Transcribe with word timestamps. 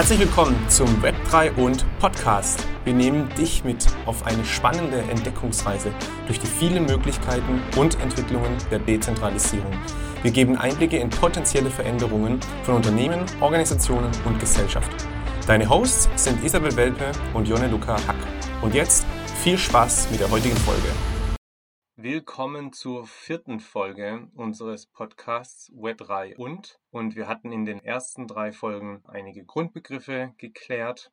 Herzlich 0.00 0.20
willkommen 0.20 0.56
zum 0.70 0.88
Web3 1.02 1.56
und 1.56 1.84
Podcast. 1.98 2.66
Wir 2.84 2.94
nehmen 2.94 3.28
dich 3.36 3.64
mit 3.64 3.86
auf 4.06 4.24
eine 4.24 4.42
spannende 4.46 5.02
Entdeckungsreise 5.02 5.92
durch 6.26 6.40
die 6.40 6.46
vielen 6.46 6.86
Möglichkeiten 6.86 7.60
und 7.76 8.00
Entwicklungen 8.00 8.56
der 8.70 8.78
Dezentralisierung. 8.78 9.70
Wir 10.22 10.30
geben 10.30 10.56
Einblicke 10.56 10.96
in 10.96 11.10
potenzielle 11.10 11.68
Veränderungen 11.68 12.40
von 12.62 12.76
Unternehmen, 12.76 13.26
Organisationen 13.40 14.10
und 14.24 14.40
Gesellschaft. 14.40 14.90
Deine 15.46 15.68
Hosts 15.68 16.08
sind 16.16 16.42
Isabel 16.42 16.74
Welpe 16.76 17.12
und 17.34 17.46
Jonne 17.46 17.68
Luca 17.68 17.96
Hack. 18.06 18.16
Und 18.62 18.74
jetzt 18.74 19.04
viel 19.42 19.58
Spaß 19.58 20.08
mit 20.10 20.20
der 20.20 20.30
heutigen 20.30 20.56
Folge. 20.56 20.88
Willkommen 22.02 22.72
zur 22.72 23.06
vierten 23.06 23.60
Folge 23.60 24.26
unseres 24.34 24.86
Podcasts 24.86 25.70
Web3 25.74 26.34
und. 26.36 26.80
Und 26.90 27.14
wir 27.14 27.28
hatten 27.28 27.52
in 27.52 27.66
den 27.66 27.78
ersten 27.78 28.26
drei 28.26 28.52
Folgen 28.52 29.02
einige 29.06 29.44
Grundbegriffe 29.44 30.32
geklärt. 30.38 31.12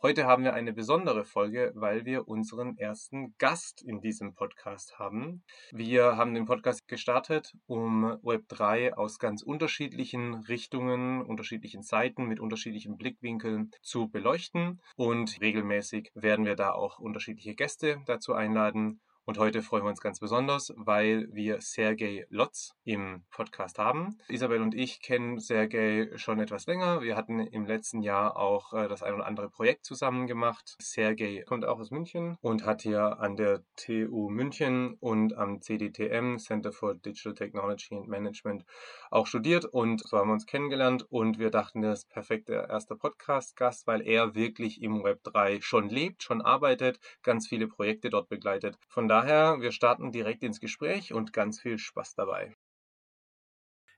Heute 0.00 0.24
haben 0.24 0.44
wir 0.44 0.54
eine 0.54 0.72
besondere 0.72 1.24
Folge, 1.24 1.72
weil 1.74 2.04
wir 2.04 2.28
unseren 2.28 2.78
ersten 2.78 3.34
Gast 3.38 3.82
in 3.82 4.00
diesem 4.00 4.36
Podcast 4.36 4.96
haben. 4.96 5.42
Wir 5.72 6.16
haben 6.16 6.34
den 6.34 6.46
Podcast 6.46 6.86
gestartet, 6.86 7.56
um 7.66 8.04
Web3 8.04 8.92
aus 8.92 9.18
ganz 9.18 9.42
unterschiedlichen 9.42 10.34
Richtungen, 10.44 11.22
unterschiedlichen 11.22 11.82
Seiten 11.82 12.26
mit 12.26 12.38
unterschiedlichen 12.38 12.96
Blickwinkeln 12.96 13.72
zu 13.82 14.08
beleuchten. 14.08 14.80
Und 14.94 15.40
regelmäßig 15.40 16.12
werden 16.14 16.44
wir 16.44 16.54
da 16.54 16.70
auch 16.70 17.00
unterschiedliche 17.00 17.56
Gäste 17.56 18.02
dazu 18.06 18.34
einladen 18.34 19.00
und 19.24 19.38
heute 19.38 19.62
freuen 19.62 19.84
wir 19.84 19.90
uns 19.90 20.00
ganz 20.00 20.18
besonders, 20.18 20.72
weil 20.76 21.28
wir 21.32 21.60
Sergej 21.60 22.26
Lotz 22.28 22.74
im 22.84 23.22
Podcast 23.30 23.78
haben. 23.78 24.18
Isabel 24.28 24.60
und 24.60 24.74
ich 24.74 25.00
kennen 25.00 25.38
Sergej 25.38 26.18
schon 26.18 26.40
etwas 26.40 26.66
länger. 26.66 27.02
Wir 27.02 27.14
hatten 27.16 27.38
im 27.38 27.64
letzten 27.64 28.02
Jahr 28.02 28.36
auch 28.36 28.72
äh, 28.72 28.88
das 28.88 29.02
ein 29.04 29.14
oder 29.14 29.26
andere 29.26 29.48
Projekt 29.48 29.84
zusammen 29.84 30.26
gemacht. 30.26 30.74
Sergej 30.80 31.44
kommt 31.44 31.64
auch 31.64 31.78
aus 31.78 31.92
München 31.92 32.36
und 32.40 32.66
hat 32.66 32.82
hier 32.82 33.20
an 33.20 33.36
der 33.36 33.62
TU 33.76 34.28
München 34.28 34.94
und 34.98 35.36
am 35.36 35.60
CDTM, 35.60 36.38
Center 36.38 36.72
for 36.72 36.94
Digital 36.94 37.34
Technology 37.34 37.94
and 37.94 38.08
Management, 38.08 38.64
auch 39.10 39.28
studiert. 39.28 39.64
Und 39.66 40.02
so 40.04 40.18
haben 40.18 40.30
wir 40.30 40.34
uns 40.34 40.46
kennengelernt 40.46 41.06
und 41.10 41.38
wir 41.38 41.50
dachten, 41.50 41.80
das 41.82 42.00
ist 42.00 42.10
perfekter 42.10 42.68
erster 42.68 42.96
Podcast-Gast, 42.96 43.86
weil 43.86 44.02
er 44.02 44.34
wirklich 44.34 44.82
im 44.82 45.04
Web 45.04 45.22
3 45.22 45.60
schon 45.60 45.88
lebt, 45.88 46.24
schon 46.24 46.42
arbeitet, 46.42 46.98
ganz 47.22 47.46
viele 47.46 47.68
Projekte 47.68 48.10
dort 48.10 48.28
begleitet. 48.28 48.76
Von 48.88 49.11
daher, 49.12 49.60
wir 49.60 49.72
starten 49.72 50.10
direkt 50.10 50.42
ins 50.42 50.58
Gespräch 50.58 51.12
und 51.12 51.34
ganz 51.34 51.60
viel 51.60 51.76
Spaß 51.76 52.14
dabei. 52.14 52.54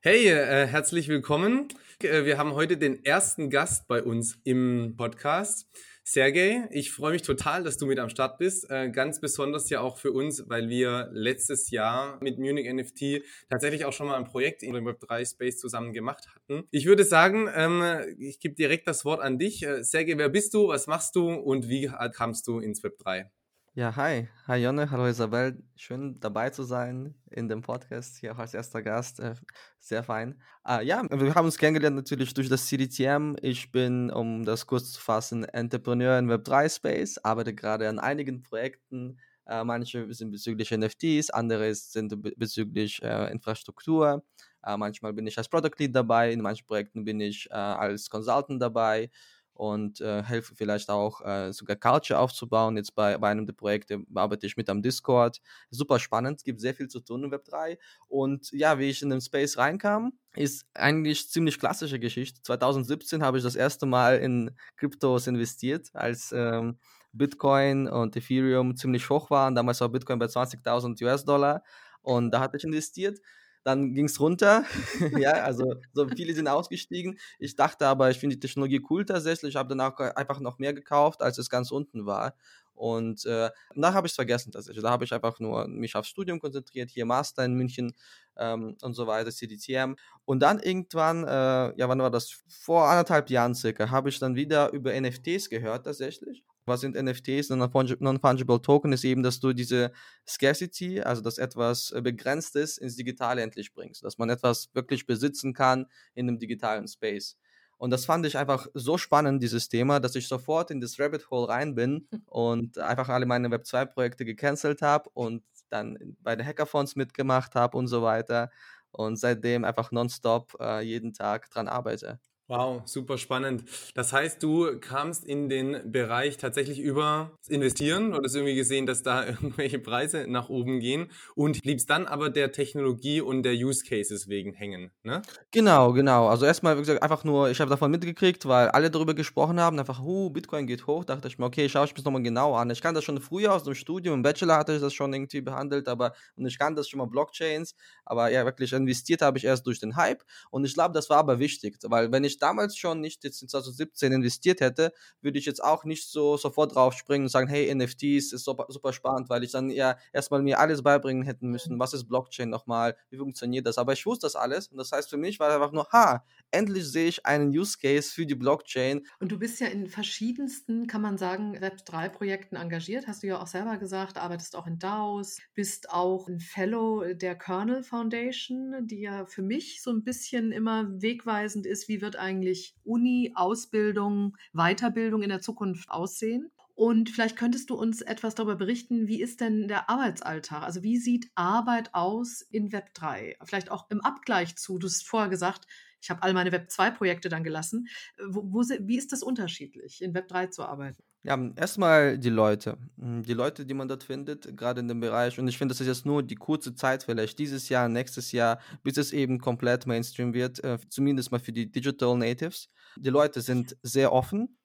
Hey, 0.03 0.27
äh, 0.27 0.67
herzlich 0.67 1.07
willkommen. 1.07 1.69
Äh, 2.03 2.25
wir 2.25 2.37
haben 2.37 2.55
heute 2.55 2.77
den 2.77 3.05
ersten 3.05 3.49
Gast 3.49 3.87
bei 3.87 4.03
uns 4.03 4.41
im 4.43 4.95
Podcast. 4.97 5.69
Sergej, 6.03 6.67
ich 6.73 6.91
freue 6.91 7.13
mich 7.13 7.23
total, 7.23 7.63
dass 7.63 7.79
du 7.79 7.87
mit 7.87 8.01
am 8.01 8.09
Start 8.09 8.39
bist. 8.39 8.69
Äh, 8.69 8.91
ganz 8.91 9.21
besonders 9.21 9.71
ja 9.71 9.81
auch 9.81 9.99
für 9.99 10.11
uns, 10.11 10.49
weil 10.49 10.69
wir 10.69 11.09
letztes 11.13 11.71
Jahr 11.71 12.19
mit 12.21 12.41
Munich 12.41 12.71
NFT 12.71 13.23
tatsächlich 13.49 13.85
auch 13.85 13.93
schon 13.93 14.09
mal 14.09 14.17
ein 14.17 14.25
Projekt 14.25 14.65
in 14.65 14.75
dem 14.75 14.85
Web3 14.85 15.31
Space 15.31 15.59
zusammen 15.59 15.93
gemacht 15.93 16.27
hatten. 16.35 16.67
Ich 16.73 16.87
würde 16.87 17.05
sagen, 17.05 17.49
ähm, 17.55 17.85
ich 18.19 18.41
gebe 18.41 18.57
direkt 18.57 18.89
das 18.89 19.05
Wort 19.05 19.21
an 19.21 19.39
dich. 19.39 19.63
Äh, 19.63 19.85
Sergej, 19.85 20.19
wer 20.19 20.29
bist 20.29 20.55
du, 20.55 20.69
was 20.69 20.89
machst 20.89 21.15
du 21.15 21.33
und 21.33 21.69
wie 21.69 21.89
kamst 22.13 22.49
du 22.49 22.59
ins 22.59 22.83
Web3? 22.83 23.31
Ja, 23.77 23.97
hi. 23.97 24.29
Hi 24.47 24.57
Jonne, 24.63 24.89
hallo 24.93 25.05
Isabel. 25.09 25.61
Schön 25.75 26.21
dabei 26.21 26.51
zu 26.51 26.63
sein 26.63 27.13
in 27.33 27.49
dem 27.49 27.61
Podcast, 27.61 28.17
hier 28.19 28.33
auch 28.33 28.39
als 28.39 28.55
erster 28.55 28.83
Gast. 28.83 29.19
Äh, 29.19 29.35
sehr 29.81 30.05
fein. 30.05 30.41
Ah, 30.63 30.81
ja, 30.81 31.03
wir 31.11 31.35
haben 31.35 31.47
uns 31.47 31.59
kennengelernt 31.59 31.97
natürlich 31.97 32.33
durch 32.35 32.49
das 32.49 32.67
CDTM. 32.67 33.35
Ich 33.43 33.73
bin, 33.73 34.13
um 34.13 34.45
das 34.45 34.69
kurz 34.69 34.93
zu 34.93 35.01
fassen, 35.01 35.43
Entrepreneur 35.43 36.17
im 36.21 36.31
Web3-Space, 36.31 37.19
arbeite 37.25 37.53
gerade 37.53 37.89
an 37.89 37.99
einigen 37.99 38.43
Projekten. 38.43 39.19
Äh, 39.45 39.65
manche 39.65 40.07
sind 40.15 40.31
bezüglich 40.31 40.71
NFTs, 40.71 41.31
andere 41.31 41.75
sind 41.75 42.15
bezüglich 42.39 43.03
äh, 43.03 43.33
Infrastruktur. 43.33 44.25
Äh, 44.63 44.77
manchmal 44.77 45.15
bin 45.15 45.27
ich 45.27 45.37
als 45.37 45.49
Product 45.49 45.75
Lead 45.79 45.97
dabei, 45.97 46.31
in 46.33 46.43
manchen 46.43 46.65
Projekten 46.65 47.05
bin 47.05 47.19
ich 47.19 47.51
äh, 47.51 47.55
als 47.55 48.09
Consultant 48.09 48.63
dabei 48.63 49.11
und 49.55 50.01
äh, 50.01 50.23
helfe 50.23 50.55
vielleicht 50.55 50.91
auch 50.91 51.21
äh, 51.25 51.53
sogar 51.53 51.77
Culture 51.77 52.19
aufzubauen. 52.19 52.77
Jetzt 52.77 52.95
bei, 52.95 53.17
bei 53.19 53.29
einem 53.29 53.47
der 53.47 53.55
Projekte 53.55 54.01
arbeite 54.15 54.47
ich 54.47 54.57
mit 54.57 54.69
am 54.69 54.83
Discord. 54.83 55.41
Super 55.71 55.99
spannend, 55.99 56.45
gibt 56.45 56.61
sehr 56.61 56.75
viel 56.75 56.89
zu 56.89 57.01
tun 57.01 57.25
im 57.25 57.31
Web 57.31 57.45
3. 57.45 57.79
Und 58.09 58.51
ja, 58.53 58.79
wie 58.79 58.91
ich 58.91 59.03
in 59.03 59.11
den 59.11 59.21
Space 59.21 59.57
reinkam, 59.57 60.13
ist 60.35 60.67
eigentlich 60.75 61.31
ziemlich 61.31 61.59
klassische 61.59 61.99
Geschichte. 61.99 62.43
2017 62.43 63.23
habe 63.23 63.39
ich 63.39 63.45
das 63.45 63.57
erste 63.57 63.87
Mal 63.87 64.19
in 64.19 64.51
Kryptos 64.77 65.27
investiert, 65.29 65.91
als 65.95 66.33
ähm, 66.33 66.79
Bitcoin 67.13 67.87
und 67.87 68.17
Ethereum 68.17 68.77
ziemlich 68.77 69.09
hoch 69.09 69.31
waren. 69.31 69.55
Damals 69.55 69.81
war 69.81 69.89
Bitcoin 69.89 70.19
bei 70.19 70.27
20.000 70.27 71.03
US-Dollar 71.05 71.63
und 72.03 72.33
da 72.33 72.41
hatte 72.41 72.57
ich 72.57 72.65
investiert. 72.65 73.21
Dann 73.65 73.95
ging 73.95 74.07
es 74.07 74.21
runter. 74.21 74.65
ja, 75.19 75.33
also 75.33 75.75
so 75.93 76.07
viele 76.09 76.35
sind 76.35 76.49
ausgestiegen. 76.49 77.19
Ich 77.39 77.57
dachte 77.57 77.87
aber, 77.87 78.11
ich 78.11 78.19
finde 78.19 78.37
die 78.37 78.41
Technologie 78.41 78.83
cool 78.91 79.05
tatsächlich. 79.05 79.51
Ich 79.51 79.57
habe 79.57 79.71
danach 79.71 79.99
einfach 79.99 80.39
noch 80.41 80.59
mehr 80.59 80.75
gekauft, 80.75 81.23
als 81.23 81.39
es 81.39 81.51
ganz 81.51 81.71
unten 81.71 82.07
war. 82.07 82.35
Und 82.75 83.25
äh, 83.25 83.51
danach 83.75 83.95
habe 83.95 84.07
ich 84.07 84.13
es 84.13 84.17
vergessen 84.17 84.53
tatsächlich. 84.53 84.83
Da 84.83 84.91
habe 84.91 85.05
ich 85.05 85.13
einfach 85.13 85.39
nur 85.41 85.69
mich 85.69 85.95
aufs 85.95 86.09
Studium 86.09 86.41
konzentriert, 86.41 86.91
hier 86.91 87.07
Master 87.07 87.45
in 87.45 87.55
München 87.55 87.95
ähm, 88.37 88.77
und 88.83 88.95
so 88.95 89.07
weiter, 89.07 89.31
CDTM. 89.31 89.95
Und 90.25 90.41
dann 90.41 90.59
irgendwann, 90.59 91.25
äh, 91.25 91.79
ja, 91.79 91.89
wann 91.89 92.01
war 92.01 92.11
das? 92.11 92.43
Vor 92.49 92.89
anderthalb 92.89 93.31
Jahren 93.31 93.55
circa, 93.55 93.91
habe 93.91 94.09
ich 94.09 94.19
dann 94.19 94.35
wieder 94.35 94.73
über 94.73 94.93
NFTs 94.93 95.51
gehört 95.51 95.85
tatsächlich. 95.85 96.45
Was 96.67 96.81
sind 96.81 96.97
NFTs? 96.97 97.51
Non-Fungible 97.51 98.63
Token 98.63 98.93
ist 98.93 99.05
eben, 99.05 99.23
dass 99.23 99.41
du 99.41 99.53
diese 99.53 99.93
Scarcity, 100.27 101.01
also 101.01 101.21
dass 101.21 101.39
etwas 101.39 101.91
äh, 101.93 102.01
Begrenztes 102.01 102.79
ins 102.79 102.97
Digitale 102.97 103.43
endlich 103.43 103.75
bringst, 103.75 104.03
dass 104.03 104.19
man 104.19 104.31
etwas 104.31 104.71
wirklich 104.73 105.07
besitzen 105.07 105.53
kann 105.53 105.87
in 106.15 106.29
einem 106.29 106.39
digitalen 106.39 106.89
Space. 106.89 107.37
Und 107.77 107.91
das 107.91 108.07
fand 108.07 108.25
ich 108.25 108.39
einfach 108.39 108.67
so 108.75 108.97
spannend, 108.99 109.43
dieses 109.43 109.69
Thema, 109.69 110.01
dass 110.01 110.15
ich 110.15 110.29
sofort 110.29 110.71
in 110.71 110.81
das 110.81 110.99
Rabbit 110.99 111.29
Hole 111.31 111.49
rein 111.49 111.75
bin 111.75 112.09
und 112.27 112.79
einfach 112.79 113.09
alle 113.09 113.27
meine 113.27 113.51
Web 113.51 113.65
2-Projekte 113.65 114.25
gecancelt 114.25 114.81
habe 114.81 115.11
und 115.13 115.43
dann 115.71 116.17
bei 116.21 116.37
den 116.37 116.47
Hackathons 116.47 116.97
mitgemacht 116.97 117.55
habe 117.55 117.77
und 117.77 117.89
so 117.89 118.03
weiter. 118.03 118.51
Und 118.93 119.17
seitdem 119.17 119.65
einfach 119.65 119.91
nonstop 119.91 120.57
äh, 120.61 120.81
jeden 120.83 121.13
Tag 121.13 121.51
dran 121.51 121.69
arbeite. 121.69 122.21
Wow, 122.47 122.83
super 122.87 123.17
spannend. 123.17 123.65
Das 123.95 124.13
heißt, 124.13 124.43
du 124.43 124.79
kamst 124.79 125.25
in 125.25 125.49
den 125.49 125.91
Bereich 125.91 126.37
tatsächlich 126.37 126.79
über 126.79 127.39
Investieren 127.49 128.13
oder 128.13 128.25
hast 128.25 128.35
irgendwie 128.35 128.55
gesehen, 128.55 128.85
dass 128.85 129.03
da 129.03 129.25
irgendwelche 129.27 129.79
Preise 129.79 130.27
nach 130.29 130.51
oben 130.51 130.79
gehen 130.79 131.11
und 131.35 131.63
bliebst 131.63 131.89
dann 131.89 132.07
aber 132.07 132.29
der 132.29 132.53
Technologie 132.53 133.23
und 133.23 133.45
der 133.45 133.55
Use 133.55 133.83
Cases 133.85 134.29
wegen 134.29 134.53
hängen, 134.53 134.91
ne? 135.03 135.27
Genau, 135.53 135.93
genau. 135.93 136.27
Also 136.29 136.47
erstmal, 136.47 136.77
wie 136.77 136.81
gesagt, 136.81 137.03
einfach 137.03 137.23
nur, 137.23 137.49
ich 137.49 137.61
habe 137.61 137.71
davon 137.71 137.91
mitgekriegt, 137.93 138.47
weil 138.47 138.69
alle 138.71 138.91
darüber 138.91 139.15
gesprochen 139.15 139.61
haben, 139.61 139.79
einfach, 139.79 140.01
huh, 140.01 140.31
Bitcoin 140.31 140.67
geht 140.67 140.87
hoch, 140.89 141.05
dachte 141.05 141.29
ich 141.29 141.39
mir, 141.39 141.45
okay, 141.47 141.69
schaue 141.69 141.85
ich 141.85 141.93
mir 141.93 141.97
das 141.97 142.05
nochmal 142.05 142.23
genau 142.25 142.55
an. 142.57 142.71
Ich 142.71 142.81
kann 142.81 142.95
das 142.95 143.05
schon 143.05 143.21
früher 143.21 143.53
aus 143.55 143.63
dem 143.63 143.75
Studium, 143.77 144.15
im 144.17 144.23
Bachelor 144.23 144.57
hatte 144.57 144.75
ich 144.75 144.81
das 144.81 144.93
schon 144.95 145.13
irgendwie 145.13 145.41
behandelt, 145.43 145.87
aber 145.87 146.13
und 146.37 146.45
ich 146.47 146.59
kann 146.59 146.75
das 146.75 146.89
schon 146.89 146.99
mal 146.99 147.07
Blockchains, 147.07 147.77
aber 148.05 148.31
ja, 148.31 148.45
wirklich 148.45 148.73
investiert 148.73 149.23
habe 149.23 149.39
ich 149.39 149.45
erst 149.45 149.65
durch 149.67 149.79
den 149.79 149.95
Hype 149.97 150.25
und 150.51 150.65
ich 150.65 150.75
glaube, 150.75 150.93
das 150.93 151.09
war 151.09 151.19
aber 151.19 151.39
wichtig, 151.39 151.79
weil 151.85 152.11
wenn 152.11 152.25
ich 152.25 152.34
ich 152.35 152.39
damals 152.39 152.77
schon 152.77 153.01
nicht 153.01 153.25
jetzt 153.25 153.43
in 153.43 153.49
2017 153.49 154.13
investiert 154.13 154.61
hätte, 154.61 154.93
würde 155.21 155.39
ich 155.39 155.47
jetzt 155.47 155.63
auch 155.63 155.85
nicht 155.85 156.09
so 156.09 156.37
sofort 156.37 156.75
draufspringen 156.75 157.27
und 157.27 157.31
sagen, 157.31 157.49
hey, 157.49 157.75
NFTs 157.75 158.33
ist 158.33 158.45
super, 158.45 158.67
super 158.69 158.93
spannend, 158.93 159.29
weil 159.29 159.45
ich 159.45 159.53
dann 159.53 159.71
ja 159.71 159.97
erstmal 160.13 160.43
mir 160.43 160.59
alles 160.59 160.83
beibringen 160.83 161.25
hätten 161.25 161.49
müssen. 161.49 161.79
Was 161.79 161.95
ist 161.95 162.07
Blockchain 162.07 162.51
nochmal? 162.51 162.97
Wie 163.11 163.17
funktioniert 163.17 163.67
das? 163.67 163.79
Aber 163.79 163.93
ich 163.93 164.05
wusste 164.07 164.27
das 164.27 164.37
alles 164.37 164.69
und 164.69 164.79
das 164.79 164.93
heißt 164.93 165.11
für 165.11 165.17
mich 165.17 165.39
war 165.39 165.53
einfach 165.53 165.73
nur, 165.73 165.89
ha, 165.93 166.25
endlich 166.51 166.91
sehe 166.91 167.09
ich 167.09 167.27
einen 167.27 167.51
Use 167.51 167.79
Case 167.79 168.11
für 168.13 168.27
die 168.27 168.35
Blockchain. 168.35 169.07
Und 169.21 169.33
du 169.33 169.39
bist 169.39 169.61
ja 169.61 169.69
in 169.69 169.89
verschiedensten, 169.89 170.87
kann 170.87 171.03
man 171.03 171.19
sagen, 171.19 171.57
Web3-Projekten 171.59 172.57
engagiert, 172.57 173.07
hast 173.07 173.23
du 173.23 173.29
ja 173.29 173.41
auch 173.41 173.47
selber 173.47 173.79
gesagt, 173.79 174.19
arbeitest 174.19 174.57
auch 174.57 174.67
in 174.67 174.79
DAOs, 174.79 175.39
bist 175.55 175.91
auch 175.91 176.29
ein 176.29 176.41
Fellow 176.41 177.15
der 177.15 177.37
Kernel 177.37 177.83
Foundation, 177.83 178.87
die 178.87 179.01
ja 179.01 179.27
für 179.27 179.43
mich 179.43 179.83
so 179.83 179.91
ein 179.91 180.05
bisschen 180.05 180.53
immer 180.53 180.89
wegweisend 181.01 181.67
ist, 181.67 181.89
wie 181.89 182.01
wird 182.01 182.17
eigentlich 182.25 182.75
Uni, 182.85 183.33
Ausbildung, 183.35 184.37
Weiterbildung 184.53 185.23
in 185.23 185.29
der 185.29 185.41
Zukunft 185.41 185.91
aussehen? 185.91 186.51
Und 186.75 187.09
vielleicht 187.09 187.37
könntest 187.37 187.71
du 187.71 187.77
uns 187.77 188.03
etwas 188.03 188.35
darüber 188.35 188.57
berichten, 188.57 189.07
wie 189.07 189.23
ist 189.23 189.41
denn 189.41 189.69
der 189.69 189.89
Arbeitsalltag? 189.89 190.65
Also 190.65 190.83
wie 190.83 190.99
sieht 190.99 191.31
Arbeit 191.37 191.95
aus 191.95 192.43
in 192.43 192.73
Web 192.73 192.93
3? 192.95 193.37
Vielleicht 193.45 193.71
auch 193.71 193.89
im 193.91 194.01
Abgleich 194.01 194.57
zu, 194.57 194.79
du 194.79 194.89
hast 194.89 195.07
vorher 195.07 195.31
gesagt, 195.31 195.67
ich 196.03 196.11
habe 196.11 196.23
all 196.23 196.35
meine 196.35 196.51
Web 196.51 196.69
2-Projekte 196.69 197.29
dann 197.29 197.45
gelassen. 197.45 197.87
Wo, 198.27 198.43
wo, 198.53 198.61
wie 198.63 198.99
ist 198.99 199.13
das 199.13 199.23
unterschiedlich, 199.23 200.03
in 200.03 200.15
Web 200.15 200.29
3 200.29 200.49
zu 200.49 200.65
arbeiten? 200.65 201.03
Ja, 201.27 201.39
erstmal 201.57 202.19
die 202.19 202.29
Leute. 202.29 202.77
Hm, 202.99 203.23
die 203.23 203.33
Leute, 203.33 203.65
die 203.65 203.73
man 203.73 203.89
dort 203.89 204.05
findet, 204.05 204.55
gerade 204.59 204.81
in 204.81 204.89
dem 204.89 205.01
Bereich. 205.01 205.39
Und 205.39 205.49
ich 205.49 205.57
finde, 205.57 205.73
das 205.73 205.81
ist 205.81 205.87
jetzt 205.87 206.05
nur 206.05 206.23
die 206.23 206.35
kurze 206.35 206.75
Zeit, 206.75 207.03
vielleicht 207.03 207.39
dieses 207.39 207.71
Jahr, 207.71 207.89
nächstes 207.89 208.31
Jahr, 208.31 208.61
bis 208.83 208.99
es 208.99 209.11
eben 209.13 209.39
komplett 209.39 209.87
Mainstream 209.87 210.35
wird, 210.35 210.63
äh, 210.63 210.79
zumindest 210.91 211.33
mal 211.33 211.41
für 211.41 211.53
die 211.53 211.73
Digital 211.73 212.19
Natives. 212.19 212.69
Die 212.97 213.09
Leute 213.09 213.41
sind 213.41 213.75
sehr 213.83 214.13
offen, 214.13 214.59